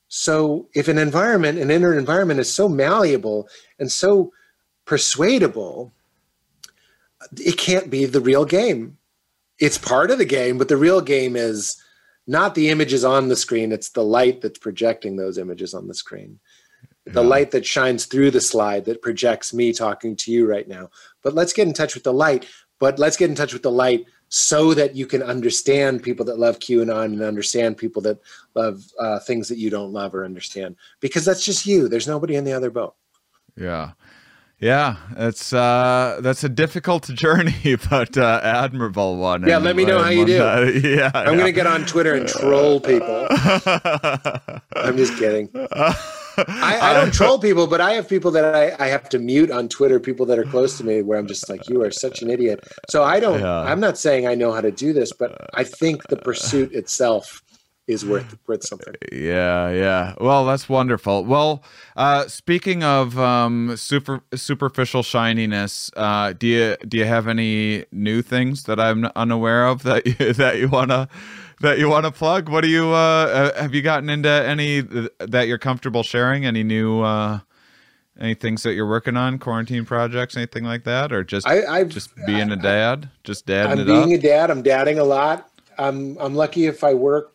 [0.07, 3.49] So if an environment, an inner environment is so malleable
[3.79, 4.31] and so
[4.85, 5.91] persuadable,
[7.37, 8.97] it can't be the real game.
[9.57, 11.81] It's part of the game, but the real game is
[12.27, 15.93] not the images on the screen, it's the light that's projecting those images on the
[15.93, 16.39] screen.
[17.05, 17.27] The Yeah.
[17.27, 20.89] light that shines through the slide that projects me talking to you right now.
[21.23, 22.45] But let's get in touch with the light,
[22.79, 26.39] but let's get in touch with the light so that you can understand people that
[26.39, 28.17] love QAnon and understand people that
[28.55, 30.75] love uh, things that you don't love or understand.
[30.99, 31.87] Because that's just you.
[31.87, 32.95] There's nobody in the other boat.
[33.55, 33.91] Yeah.
[34.57, 39.43] Yeah, it's uh that's a difficult journey, but uh admirable one.
[39.45, 40.37] Yeah, and let me know how you do.
[40.39, 41.11] that- yeah.
[41.13, 43.27] I'm going to get on Twitter and troll people.
[43.29, 45.49] I'm just kidding.
[46.37, 49.51] I, I don't troll people, but I have people that I, I have to mute
[49.51, 52.21] on Twitter, people that are close to me, where I'm just like, you are such
[52.21, 52.63] an idiot.
[52.89, 53.59] So I don't, Yeah.
[53.61, 57.41] I'm not saying I know how to do this, but I think the pursuit itself
[57.87, 58.95] is worth worth something.
[59.11, 60.15] Yeah, yeah.
[60.19, 61.23] Well, that's wonderful.
[61.23, 61.63] Well,
[61.95, 68.23] uh, speaking of um, super superficial shininess, uh, do you do you have any new
[68.23, 71.07] things that I'm unaware of that you, that you wanna
[71.61, 72.49] that you wanna plug?
[72.49, 74.81] What do you uh, uh, have you gotten into any
[75.19, 76.45] that you're comfortable sharing?
[76.45, 77.39] Any new uh,
[78.19, 79.39] any things that you're working on?
[79.39, 83.73] Quarantine projects, anything like that, or just I, I've just being a dad, just dadding
[83.73, 84.19] I'm it being up?
[84.19, 84.51] a dad.
[84.51, 85.49] I'm dadding a lot.
[85.77, 87.33] I'm I'm lucky if I work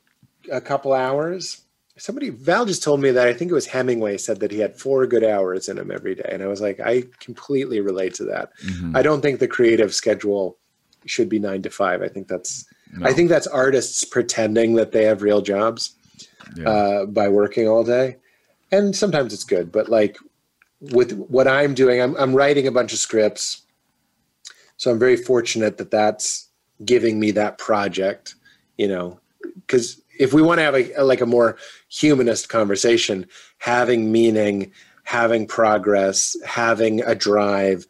[0.51, 1.63] a couple hours.
[1.97, 4.79] Somebody Val just told me that I think it was Hemingway said that he had
[4.79, 8.25] four good hours in him every day, and I was like, I completely relate to
[8.25, 8.53] that.
[8.65, 8.97] Mhm.
[8.97, 10.57] I don't think the creative schedule
[11.05, 12.01] should be nine to five.
[12.01, 13.07] I think that's No.
[13.07, 15.95] I think that's artists pretending that they have real jobs
[16.57, 16.69] Yeah.
[16.69, 18.17] uh, by working all day,
[18.73, 19.71] and sometimes it's good.
[19.71, 20.17] But like
[20.81, 23.63] with what I'm doing, I'm I'm writing a bunch of scripts,
[24.77, 26.49] so I'm very fortunate that that's
[26.85, 28.35] giving me that project.
[28.77, 29.21] You know,
[29.55, 31.57] because if we want to have a, a- like a more
[31.89, 33.27] humanist conversation,
[33.59, 34.73] having meaning,
[35.05, 37.87] having progress, having a drive,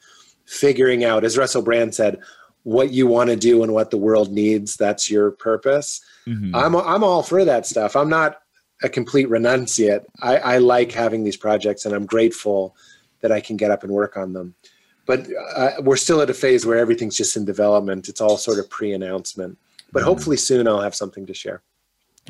[0.46, 2.18] figuring out, as Russell Brand said,
[2.64, 4.76] what you want to do and what the world needs.
[4.76, 6.00] That's your purpose.
[6.26, 6.54] Mhm.
[6.54, 7.96] I'm I'm all for that stuff.
[7.96, 8.42] I'm not
[8.82, 10.04] a complete renunciate.
[10.22, 12.74] I, I like having these projects, and I'm grateful
[13.20, 14.54] that I can get up and work on them.
[15.06, 15.26] But
[15.56, 18.08] uh, we're still at a phase where everything's just in development.
[18.08, 19.58] It's all sort of pre-announcement.
[19.92, 21.62] But hopefully soon I'll have something to share.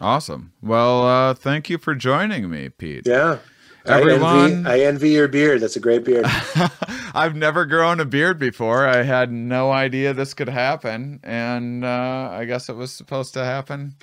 [0.01, 0.53] Awesome.
[0.63, 3.07] Well, uh, thank you for joining me, Pete.
[3.07, 3.39] Yeah.
[3.87, 5.61] Everyone- I envy, I envy your beard.
[5.61, 6.27] That's a great beard.
[7.15, 8.87] I've never grown a beard before.
[8.87, 13.45] I had no idea this could happen, and uh, I guess it was supposed to
[13.45, 13.95] happen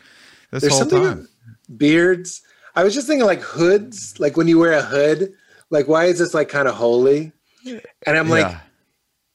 [0.51, 1.27] this There's whole something time.
[1.77, 2.41] beards.
[2.75, 5.33] I was just thinking like hoods, like when you wear a hood,
[5.69, 7.31] like why is this like kind of holy?
[7.65, 8.59] And I'm like, Yeah.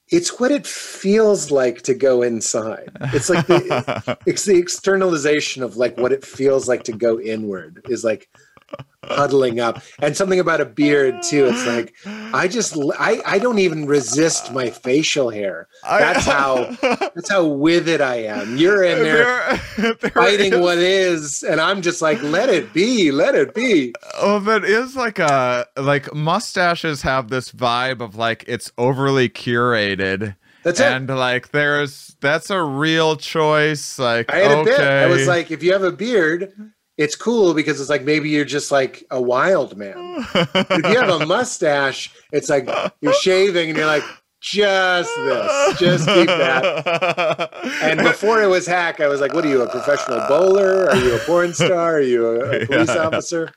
[0.09, 2.89] it's what it feels like to go inside.
[3.13, 7.81] It's like the, it's the externalization of like what it feels like to go inward
[7.89, 8.29] is like
[9.05, 11.93] huddling up and something about a beard too it's like
[12.33, 17.89] i just i i don't even resist my facial hair that's how that's how with
[17.89, 22.01] it i am you're in there There- there fighting is- what is and i'm just
[22.01, 27.27] like let it be let it be Oh, that is like a like mustaches have
[27.29, 30.35] this vibe of like it's overly curated.
[30.63, 30.85] That's it.
[30.85, 33.99] and like there's that's a real choice.
[33.99, 36.53] Like i had a bit i was like if you have a beard
[36.97, 39.95] it's cool because it's like maybe you're just like a wild man
[40.35, 42.69] if you have a mustache, it's like
[43.01, 44.03] you're shaving and you're like,
[44.41, 47.49] just this, just keep that.
[47.81, 50.89] And before it was hack, I was like, what are you, a professional bowler?
[50.89, 51.95] Are you a porn star?
[51.95, 53.07] Are you a, a police Yeah.
[53.07, 53.49] officer?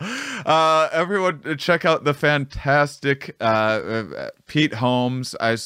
[0.00, 5.34] uh, everyone, check out the fantastic uh, uh, Pete Holmes.
[5.40, 5.56] I,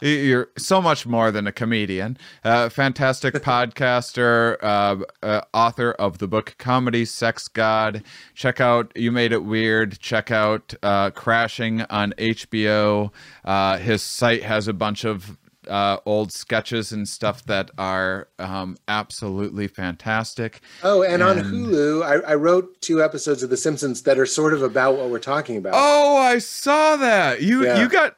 [0.00, 2.16] you're so much more than a comedian.
[2.44, 8.02] Uh, fantastic podcaster, uh, uh, author of the book Comedy Sex God.
[8.34, 9.98] Check out You Made It Weird.
[9.98, 13.10] Check out uh, Crashing on HBO.
[13.44, 15.36] Uh, his site has a bunch of
[15.68, 20.60] uh, old sketches and stuff that are um, absolutely fantastic.
[20.82, 24.54] Oh, and, on Hulu, I, I wrote two episodes of The Simpsons that are sort
[24.54, 25.74] of about what we're talking about.
[25.76, 27.42] Oh, I saw that.
[27.42, 27.80] You Yeah.
[27.80, 28.16] you got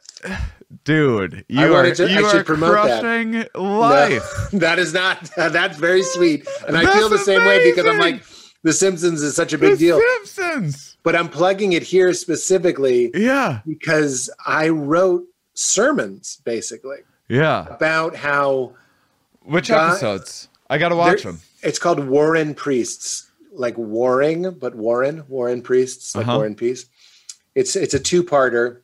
[0.84, 3.00] dude, you are to- you are promote that.
[3.00, 4.22] crushing No, life.
[4.52, 5.30] that is not.
[5.36, 8.22] That's very sweet, and I That's feel the same way because I'm like,
[8.62, 10.00] The Simpsons is such a The big deal.
[10.24, 10.96] Simpsons.
[11.02, 13.60] But I'm plugging it here specifically Yeah.
[13.66, 15.24] because I wrote
[15.54, 16.98] sermons basically
[17.28, 17.66] Yeah.
[17.70, 18.74] about how
[19.42, 20.48] Which God- episodes?
[20.68, 21.40] I got to watch them.
[21.62, 26.36] It's called Warrin' Priests, like warring, but Warren, Warrin' Priests, like Uh-huh.
[26.38, 26.86] War and Peace.
[27.56, 28.82] It's it's a two-parter,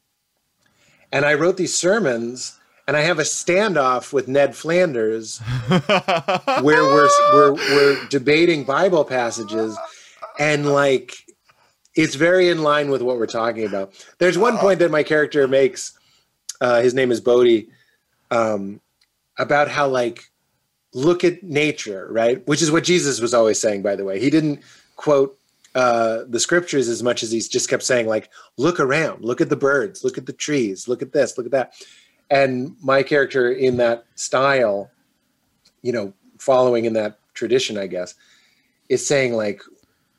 [1.13, 5.39] and I wrote these sermons, and I have a standoff with Ned Flanders
[5.69, 9.77] where we're we're we're debating Bible passages,
[10.39, 11.15] and like
[11.95, 13.93] it's very in line with what we're talking about.
[14.19, 15.93] There's one point that my character makes.
[16.61, 17.69] Uh, his name is Bodhi,
[18.31, 18.81] um,
[19.39, 20.31] about how like
[20.95, 22.47] look at nature, right?
[22.47, 23.83] Which is what Jesus was always saying.
[23.83, 24.63] By the way, he didn't
[24.97, 25.39] quote
[25.77, 29.51] uh, the scriptures as much as he's just kept saying like, look around, look at
[29.51, 31.75] the birds, look at the trees, look at this, look at that.
[32.31, 34.91] And my character in that style,
[35.83, 38.15] you know, following in that tradition, I guess,
[38.89, 39.61] is saying like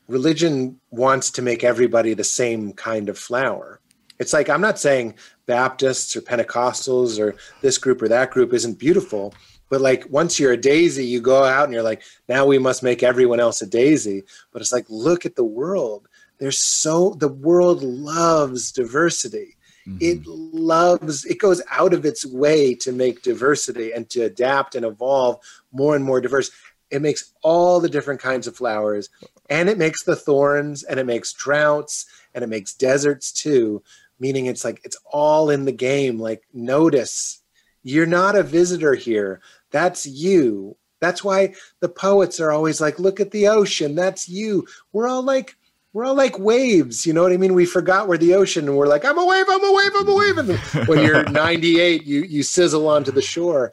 [0.06, 3.80] religion wants to make everybody the same kind of flower.
[4.20, 5.14] It's like I'm not saying
[5.46, 9.34] Baptists or Pentecostals or this group or that group isn't beautiful,
[9.68, 12.82] but like once you're a daisy, you go out and you're like, now we must
[12.82, 14.24] make everyone else a daisy.
[14.52, 16.08] But it's like, look at the world.
[16.38, 19.56] There's so the world loves diversity.
[19.86, 19.98] Mm-hmm.
[20.00, 24.84] It loves, it goes out of its way to make diversity and to adapt and
[24.84, 25.40] evolve
[25.72, 26.50] more and more diverse.
[26.90, 29.10] It makes all the different kinds of flowers
[29.50, 33.82] and it makes the thorns and it makes droughts and it makes deserts too.
[34.20, 36.18] Meaning it's like it's all in the game.
[36.18, 37.42] Like, notice
[37.82, 39.40] you're not a visitor here.
[39.70, 40.76] That's you.
[41.00, 43.94] That's why the poets are always like, look at the ocean.
[43.94, 44.66] That's you.
[44.92, 45.54] We're all like,
[45.92, 47.06] we're all like waves.
[47.06, 47.54] You know what I mean?
[47.54, 50.08] We forgot we're the ocean and we're like, I'm a wave, I'm a wave, I'm
[50.08, 50.38] a wave.
[50.38, 50.58] And
[50.88, 53.72] when you're 98, you you sizzle onto the shore.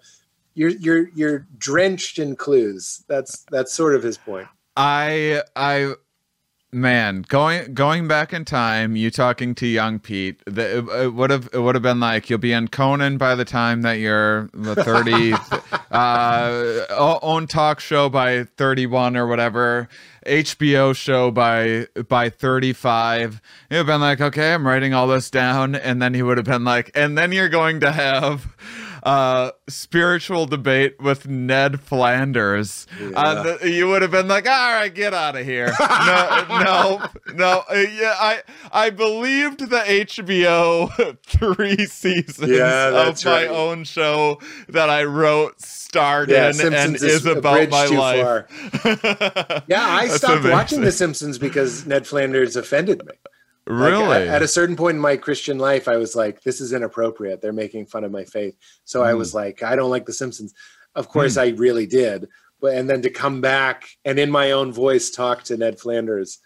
[0.54, 3.04] You're you're you're drenched in clues.
[3.08, 4.48] That's that's sort of his point.
[4.78, 5.96] I I
[6.72, 11.30] man going going back in time you talking to young pete the, it, it would
[11.30, 14.50] have it would have been like you'll be in conan by the time that you're
[14.54, 15.36] the 30
[15.92, 16.86] uh
[17.22, 19.88] own talk show by 31 or whatever.
[20.26, 25.30] Hbo show by by 35 it would have been like okay i'm writing all this
[25.30, 28.48] down and then he would have been like and then you're going to have
[29.06, 34.94] uh spiritual debate with ned flanders uh, th- you would have been like all right
[34.96, 37.06] get out of here no no
[37.36, 38.42] no uh, yeah i
[38.72, 43.48] i believed the hbo three seasons Yeah, of my right.
[43.48, 48.46] own show that i wrote starred Yeah, in and Simpsons is about my life.
[49.68, 50.92] Yeah, I stopped watching The.
[50.92, 53.14] Simpsons because Ned Flanders offended me.
[53.68, 56.62] Like, really at, at a certain point in my Christian life, I was like, this
[56.62, 57.42] is inappropriate.
[57.42, 58.56] They're making fun of my faith.
[58.84, 59.18] So I Hmm.
[59.18, 60.54] was like, I don't like The Simpsons.
[60.96, 62.28] Of course, I really did.
[62.62, 66.40] But and then to come back and in my own voice talk to Ned Flanders.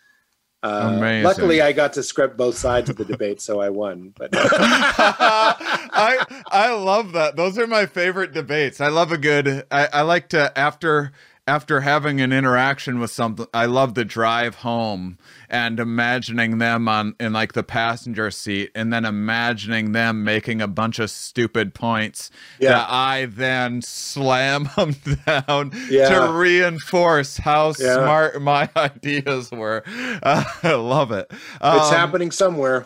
[0.62, 0.90] Uh,
[1.24, 4.14] luckily, I got to script both sides of the debate, so I won.
[4.18, 7.36] But I I love that.
[7.38, 8.82] Those are my favorite debates.
[8.82, 9.66] I love a good.
[9.72, 11.12] I, I like to after
[11.50, 13.48] after having an interaction with something.
[13.56, 15.18] I love the drive home
[15.50, 20.68] and imagining them on in like the passenger seat, and then imagining them making a
[20.68, 22.74] bunch of stupid points Yeah.
[22.74, 24.96] that I then slam them
[25.26, 26.10] down Yeah.
[26.10, 27.96] to reinforce how Yeah.
[27.96, 29.84] smart my ideas were.
[30.22, 31.26] Uh, I love it.
[31.32, 32.84] it's Um, happening somewhere.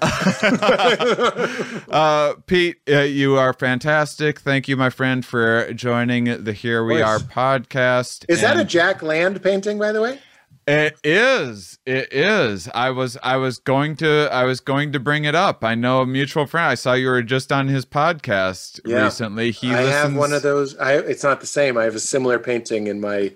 [1.91, 4.39] uh, Pete, uh, you are fantastic.
[4.39, 8.25] Thank you, my friend, for joining the Here We Are podcast.
[8.29, 10.19] Is that a Jack Land painting, by the way?
[10.65, 11.77] It is.
[11.85, 12.69] It is.
[12.73, 13.17] I was.
[13.21, 14.29] I was going to.
[14.31, 15.61] I was going to bring it up.
[15.63, 16.67] I know a mutual friend.
[16.67, 19.03] I saw you were just on his podcast Yeah.
[19.03, 19.51] recently.
[19.51, 20.77] He I have one of those.
[20.77, 21.77] I, it's not the same.
[21.77, 23.33] I have a similar painting in my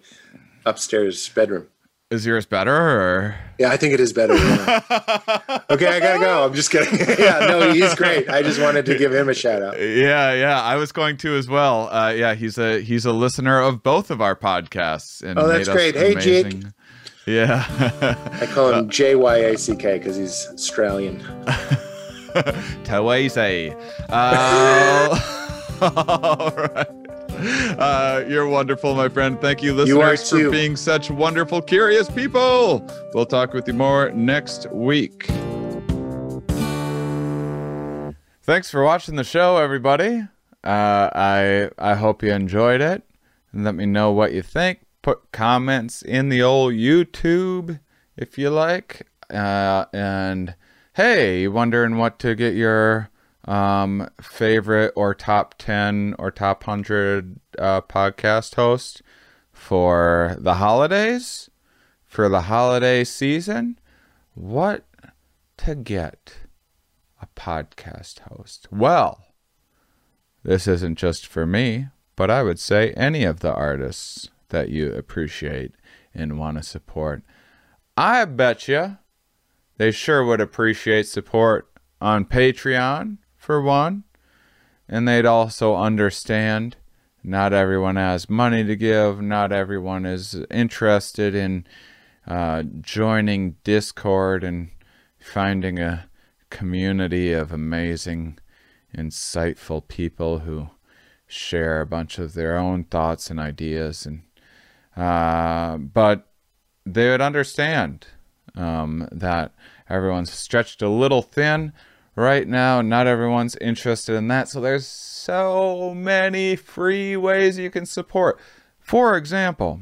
[0.66, 1.68] upstairs bedroom.
[2.10, 2.74] Is yours better?
[2.74, 3.36] Or?
[3.60, 4.34] Yeah, I think it is better.
[4.36, 4.80] yeah.
[5.70, 6.46] okay, I gotta go.
[6.46, 6.98] I'm just kidding.
[7.20, 8.30] yeah, no, he's great.
[8.30, 9.78] I just wanted to give him a shout out.
[9.78, 11.90] Yeah, yeah, I was going to as well.
[11.90, 15.22] Uh, yeah, he's a he's a listener of both of our podcasts.
[15.22, 15.96] And Oh, that's great.
[15.96, 16.56] Hey, Jake.
[17.26, 17.66] Yeah.
[18.42, 21.20] I call him J Y A C K because he's Australian.
[22.86, 23.76] Tawase.
[24.10, 25.20] Uh,
[25.82, 26.88] all right.
[27.78, 29.40] Uh, you're wonderful, my friend.
[29.40, 32.90] Thank you, You listeners, for being such wonderful, curious people.
[33.14, 35.28] We'll talk with you more next week.
[38.42, 40.22] Thanks for watching the show, everybody.
[40.64, 43.04] Uh, I I hope you enjoyed it.
[43.54, 44.80] And let me know what you think.
[45.04, 47.80] Put comments in the old YouTube
[48.16, 49.06] if you like.
[49.30, 50.56] Uh, and
[50.94, 53.10] hey, you wondering what to get your
[53.48, 59.02] um, favorite or top 10 or top 100 uh, podcast host
[59.52, 61.50] for the holidays?
[62.06, 63.80] For the holiday season?
[64.34, 64.86] What
[65.58, 66.38] to get
[67.22, 68.68] a podcast host?
[68.72, 69.26] Well,
[70.44, 74.94] this isn't just for me, but I would say any of the artists that you
[74.94, 75.74] appreciate
[76.14, 77.24] and want to support.
[77.96, 78.98] I bet you
[79.78, 81.70] they sure would appreciate support
[82.02, 83.18] on Patreon,
[83.48, 84.04] for one,
[84.90, 86.76] and they'd also understand
[87.24, 91.66] not everyone has money to give, not everyone is interested in
[92.28, 94.72] uh, joining Discord and
[95.18, 96.10] finding a
[96.50, 98.38] community of amazing,
[98.94, 100.68] insightful people who
[101.26, 104.24] share a bunch of their own thoughts and ideas and
[104.98, 106.28] uh, but
[106.86, 108.08] they would understand
[108.56, 109.54] um, that
[109.90, 111.72] everyone's stretched a little thin
[112.18, 112.82] right now.
[112.82, 114.50] Not everyone's interested in that.
[114.50, 118.38] So there's so many free ways you can support.
[118.80, 119.82] For example,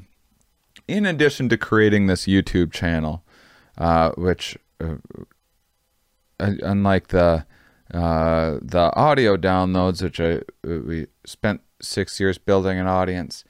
[0.88, 3.24] in addition to creating this YouTube channel,
[3.78, 4.96] uh, which uh,
[6.40, 7.46] unlike the
[7.94, 13.44] uh, the audio downloads, which I we spent six years building an audience,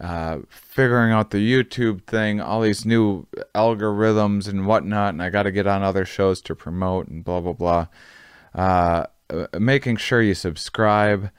[0.00, 5.44] uh, figuring out the YouTube thing, all these new algorithms and whatnot, and I got
[5.44, 7.86] to get on other shows to promote and blah blah blah.
[8.58, 9.06] Uh,
[9.56, 11.30] making sure you subscribe,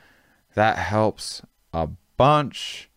[0.56, 1.41] that helps
[1.74, 2.90] a bunch.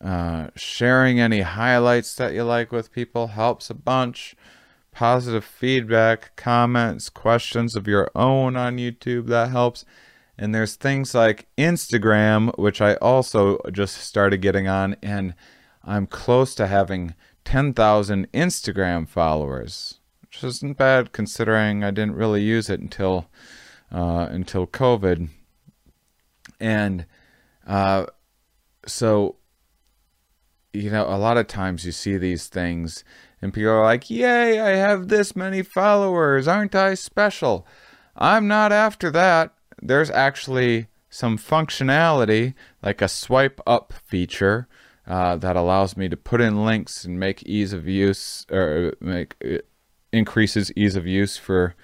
[0.00, 4.34] Uh, sharing any highlights that you like with people helps a bunch.
[4.92, 9.84] Positive feedback, comments, questions of your own on YouTube, that helps.
[10.38, 15.34] And there's things like Instagram, which I also just started getting on, and
[15.84, 17.14] I'm close to having
[17.44, 19.99] 10,000 Instagram followers,
[20.42, 23.26] isn't bad considering I didn't really use it until
[23.92, 25.28] uh, until COVID.
[26.58, 27.06] And
[27.66, 28.06] uh,
[28.86, 29.36] so,
[30.72, 33.04] you know, a lot of times you see these things,
[33.40, 36.46] and people are like, "Yay, I have this many followers!
[36.46, 37.66] Aren't I special?"
[38.16, 44.68] I'm not after that there's actually some functionality like a swipe up feature
[45.06, 49.34] uh, that allows me to put in links and make ease of use or make
[50.12, 51.74] increases ease of use for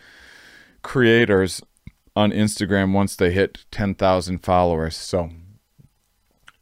[0.83, 1.63] creators
[2.15, 4.97] on Instagram once they hit 10,000 followers.
[4.97, 5.31] So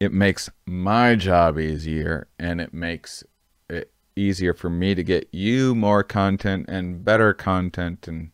[0.00, 3.24] it makes my job easier and it makes
[3.68, 8.30] it easier for me to get you more content and better content and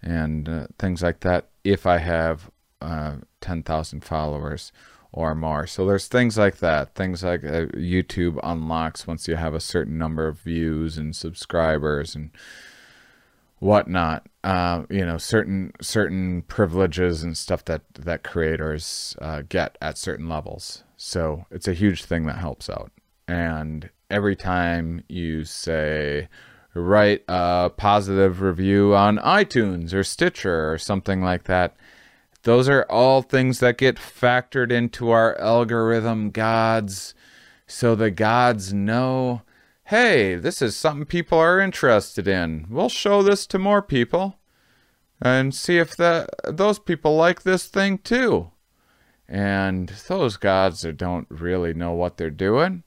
[0.00, 2.50] and uh, things like that if I have
[2.80, 4.70] uh, 10,000 followers
[5.10, 5.66] or more.
[5.66, 6.94] So there's things like that.
[6.94, 12.14] Things like uh, YouTube unlocks once you have a certain number of views and subscribers
[12.14, 12.30] and
[13.58, 14.26] whatnot.
[14.44, 20.28] Uh, you know, certain certain privileges and stuff that that creators uh, get at certain
[20.28, 20.84] levels.
[20.96, 22.90] So it's a huge thing that helps out.
[23.26, 26.28] And every time you say
[26.74, 31.76] write a positive review on iTunes or Stitcher or something like that.
[32.42, 37.14] Those are all things that get factored into our algorithm gods
[37.66, 39.42] so the gods know
[39.88, 42.66] hey, this is something people are interested in.
[42.68, 44.38] We'll show this to more people
[45.18, 48.50] and see if the, those people like this thing too.
[49.26, 52.82] And those gods that don't really know what they're doing,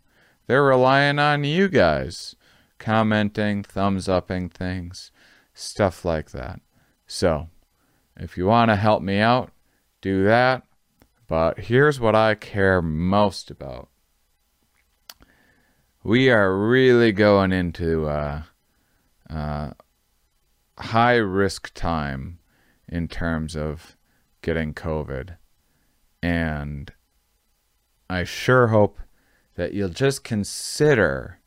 [0.46, 2.36] they're relying on you guys
[2.78, 5.12] commenting, thumbs upping things,
[5.56, 6.62] stuff like that.
[7.08, 7.50] So,
[8.16, 9.50] if you want to help me out,
[10.02, 10.68] do that.
[11.28, 13.91] But here's what I care most about.
[16.04, 18.44] We are really going into uh,
[19.30, 19.72] uh,
[20.78, 22.40] high risk time
[22.88, 23.96] in terms of
[24.42, 25.38] getting COVID.
[26.24, 26.92] And
[28.10, 29.00] I sure hope
[29.56, 31.40] that you'll just consider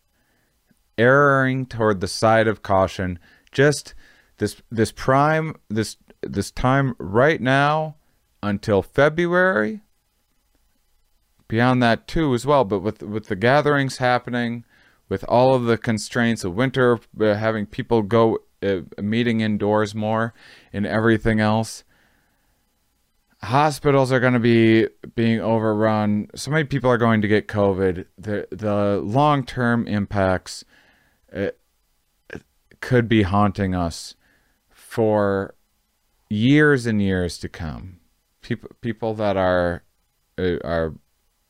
[0.97, 3.19] erring toward the side of caution.
[3.51, 3.95] Just
[4.39, 7.97] this this prime this this time right now
[8.41, 9.81] until February.
[11.55, 14.65] Beyond that too as well, but with with the gatherings happening,
[15.09, 20.35] with all of the constraints of winter, uh, having people go uh, meeting indoors more
[20.73, 21.85] and everything else,
[23.41, 26.27] hospitals are going to be being overrun.
[26.35, 28.07] So many people are going to get COVID.
[28.19, 30.65] The the long term impacts
[31.33, 31.51] uh,
[32.81, 34.17] could be haunting us
[34.71, 35.55] for
[36.29, 38.01] years and years to come.
[38.43, 39.85] People people that are
[40.37, 40.95] uh, are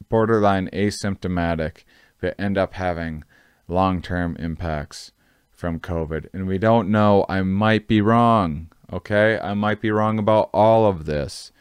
[0.09, 1.85] borderline asymptomatic
[2.21, 3.25] that end up having
[3.69, 5.13] long term impacts
[5.53, 6.29] from COVID.
[6.33, 7.25] And we don't know.
[7.29, 8.71] I might be wrong.
[8.93, 9.39] Okay.
[9.39, 11.53] I might be wrong about all of this.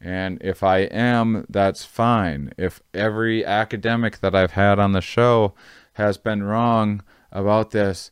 [0.00, 2.52] And if I am, that's fine.
[2.58, 5.54] If every academic that I've had on the show
[5.94, 8.10] has been wrong about this,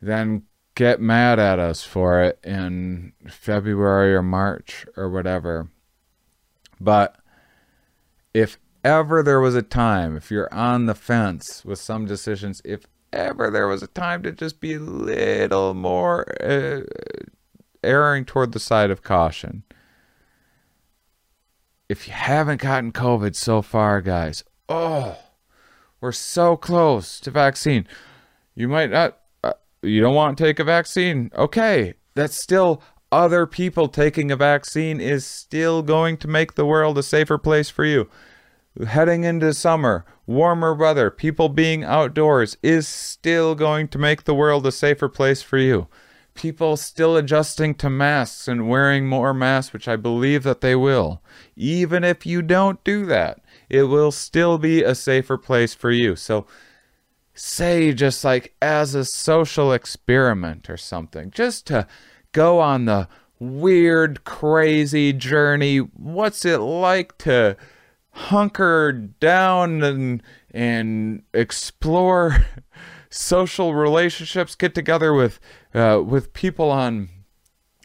[0.00, 0.44] then
[0.74, 5.68] get mad at us for it in February or March or whatever.
[6.80, 7.16] But
[8.32, 12.84] if ever there was a time, if you're on the fence with some decisions, if
[13.12, 16.80] ever there was a time to just be a little more uh,
[17.82, 19.62] erring toward the side of caution.
[21.88, 25.18] If you haven't gotten COVID so far, guys, oh,
[26.00, 27.86] we're so close to vaccine.
[28.54, 29.52] You might not, uh,
[29.82, 31.30] you don't want to take a vaccine.
[31.36, 36.96] Okay, that's still other people taking a vaccine is still going to make the world
[36.96, 38.08] a safer place for you
[38.86, 44.66] heading into summer, warmer weather, people being outdoors is still going to make the world
[44.66, 45.88] a safer place for you.
[46.34, 51.22] People still adjusting to masks and wearing more masks, which I believe that they will.
[51.56, 56.16] Even if you don't do that, it will still be a safer place for you.
[56.16, 56.46] So,
[57.34, 61.86] say, just like as a social experiment or something, just to
[62.32, 63.08] go on the
[63.42, 65.78] weird, crazy journey.
[65.78, 67.56] What's it like to
[68.12, 72.46] hunker down and and explore
[73.10, 75.40] social relationships, get together with
[75.74, 77.08] uh, with people on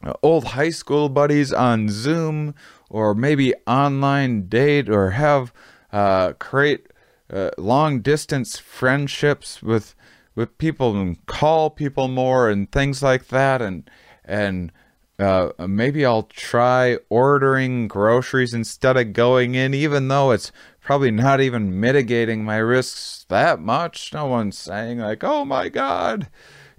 [0.03, 2.53] uh, old high school buddies on Zoom
[2.89, 5.53] or maybe online date or have
[5.91, 6.87] uh, create
[7.31, 9.95] uh, long distance friendships with
[10.35, 13.89] with people and call people more and things like that and
[14.23, 14.71] and
[15.19, 21.41] uh, maybe I'll try ordering groceries instead of going in, even though it's probably not
[21.41, 24.13] even mitigating my risks that much.
[24.13, 26.27] No one's saying, like, oh my God,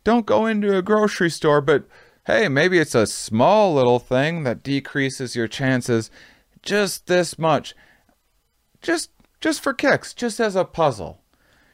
[0.04, 1.60] don't go into a grocery store.
[1.60, 1.84] But
[2.26, 6.10] hey, maybe it's a small little thing that decreases your chances
[6.62, 7.74] just this much.
[8.80, 9.10] Just
[9.40, 11.22] just for kicks, just as a puzzle.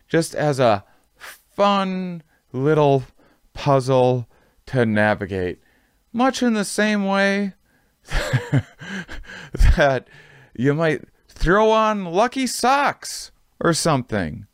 [0.08, 0.84] Just as a
[1.16, 2.22] fun
[2.52, 3.04] little
[3.52, 4.28] puzzle
[4.66, 5.58] to navigate
[6.14, 7.52] much in the same way
[9.76, 10.06] that
[10.54, 14.46] you might throw on lucky socks or something.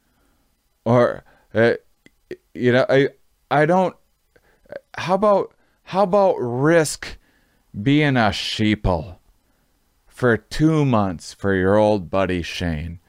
[0.84, 1.22] Or
[1.54, 1.74] uh,
[2.54, 3.08] you know i
[3.50, 3.96] i don't
[4.96, 5.54] how about
[5.84, 7.16] how about risk
[7.80, 9.16] being a sheeple
[10.06, 13.00] for 2 months for your old buddy Shane?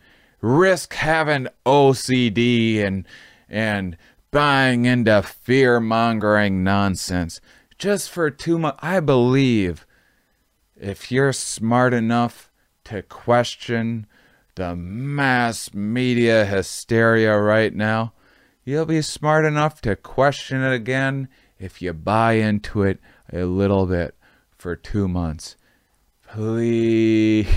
[0.41, 3.05] Risk having OCD and
[3.47, 3.97] and
[4.31, 7.41] buying into fear mongering nonsense
[7.81, 8.77] just for two months.
[8.83, 9.87] I believe
[10.79, 12.51] if you're smart enough
[12.83, 14.05] to question
[14.53, 18.13] the mass media hysteria right now,
[18.63, 21.27] you'll be smart enough to question it again
[21.57, 22.99] if you buy into it
[23.33, 24.15] a little bit
[24.55, 25.55] for two months.
[26.31, 27.47] Please,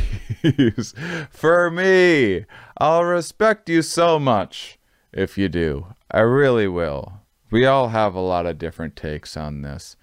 [1.31, 2.47] for me,
[2.79, 4.79] I'll respect you so much
[5.13, 5.89] if you do.
[6.11, 7.21] I really will.
[7.51, 9.97] We all have a lot of different takes on this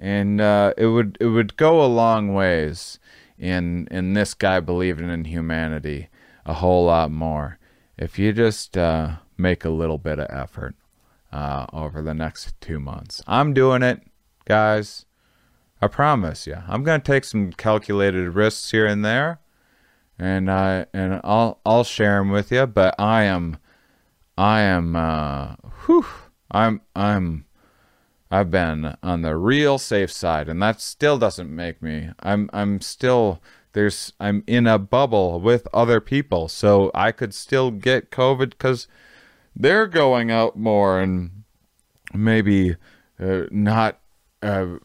[0.00, 2.98] and uh, it would it would go a long ways
[3.38, 6.08] in in this guy believing in humanity
[6.46, 7.58] a whole lot more
[7.98, 10.74] if you just uh, make a little bit of effort
[11.30, 13.22] uh, over the next two months.
[13.26, 14.00] I'm doing it,
[14.46, 15.04] guys.
[15.82, 16.56] I promise you.
[16.66, 19.40] I'm gonna take some calculated risks here and there,
[20.18, 22.66] and I and I'll I'll share them with you.
[22.66, 23.58] But I am,
[24.36, 26.06] I am, uh, whew,
[26.50, 27.44] I'm I'm
[28.30, 32.10] I've been on the real safe side, and that still doesn't make me.
[32.20, 33.42] I'm I'm still
[33.72, 38.86] there's I'm in a bubble with other people, so I could still get COVID because
[39.56, 41.42] they're going out more and
[42.14, 42.76] maybe
[43.18, 43.98] uh, not
[44.42, 44.76] uh,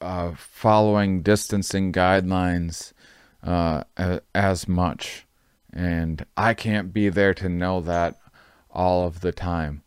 [0.00, 2.94] uh, following distancing guidelines
[3.42, 3.84] uh,
[4.34, 5.26] as much,
[5.70, 8.18] and I can't be there to know that
[8.70, 9.82] all of the time.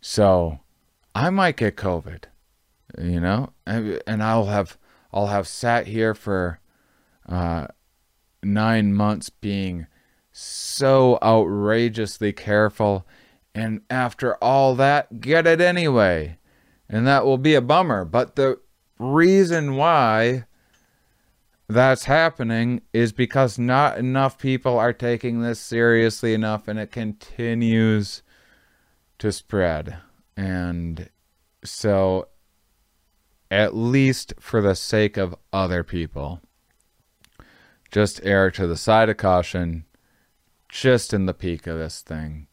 [0.00, 0.60] So
[1.16, 2.24] I might get COVID
[2.98, 4.76] you know and i'll have
[5.12, 6.60] i'll have sat here for
[7.28, 7.66] uh,
[8.42, 9.86] nine months being
[10.32, 13.06] so outrageously careful
[13.54, 16.38] And after all that, get it anyway.
[16.88, 18.04] And that will be a bummer.
[18.04, 18.58] But the
[18.98, 20.44] reason why
[21.68, 28.22] that's happening is because not enough people are taking this seriously enough and it continues
[29.18, 29.96] to spread.
[30.36, 31.08] And
[31.64, 32.28] so,
[33.50, 36.40] at least for the sake of other people,
[37.90, 39.84] just err to the side of caution
[40.68, 42.48] just in the peak of this thing.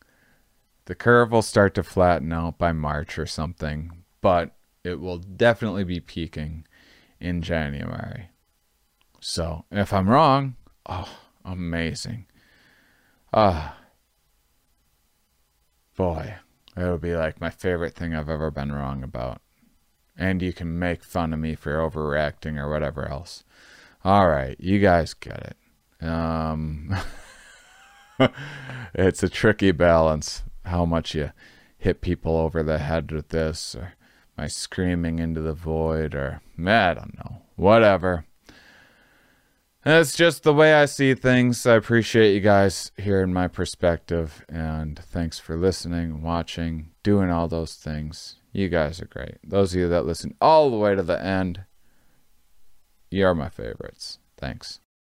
[0.85, 5.83] The curve will start to flatten out by March or something, but it will definitely
[5.83, 6.65] be peaking
[7.19, 8.29] in January.
[9.19, 10.55] So, if I'm wrong,
[10.87, 11.09] oh,
[11.43, 12.25] amazing.
[13.33, 13.77] Ah.
[15.95, 16.35] boy,
[16.75, 19.41] it'll be like my favorite thing I've ever been wrong about.
[20.21, 23.43] And you can make fun of me for overreacting or whatever else.
[24.03, 25.55] All right, you guys get
[25.99, 26.05] it.
[26.07, 26.95] Um
[28.93, 31.31] it's a tricky balance how much you
[31.79, 33.93] hit people over the head with this or
[34.37, 37.41] my screaming into the void or I don't know.
[37.55, 38.25] Whatever.
[39.83, 41.65] That's just the way I see things.
[41.65, 47.73] I appreciate you guys hearing my perspective and thanks for listening, watching, doing all those
[47.73, 48.35] things.
[48.51, 49.37] You guys are great.
[49.43, 51.63] Those of you that listen all the way to the end,
[53.09, 54.19] you are my favorites.
[54.37, 54.80] Thanks.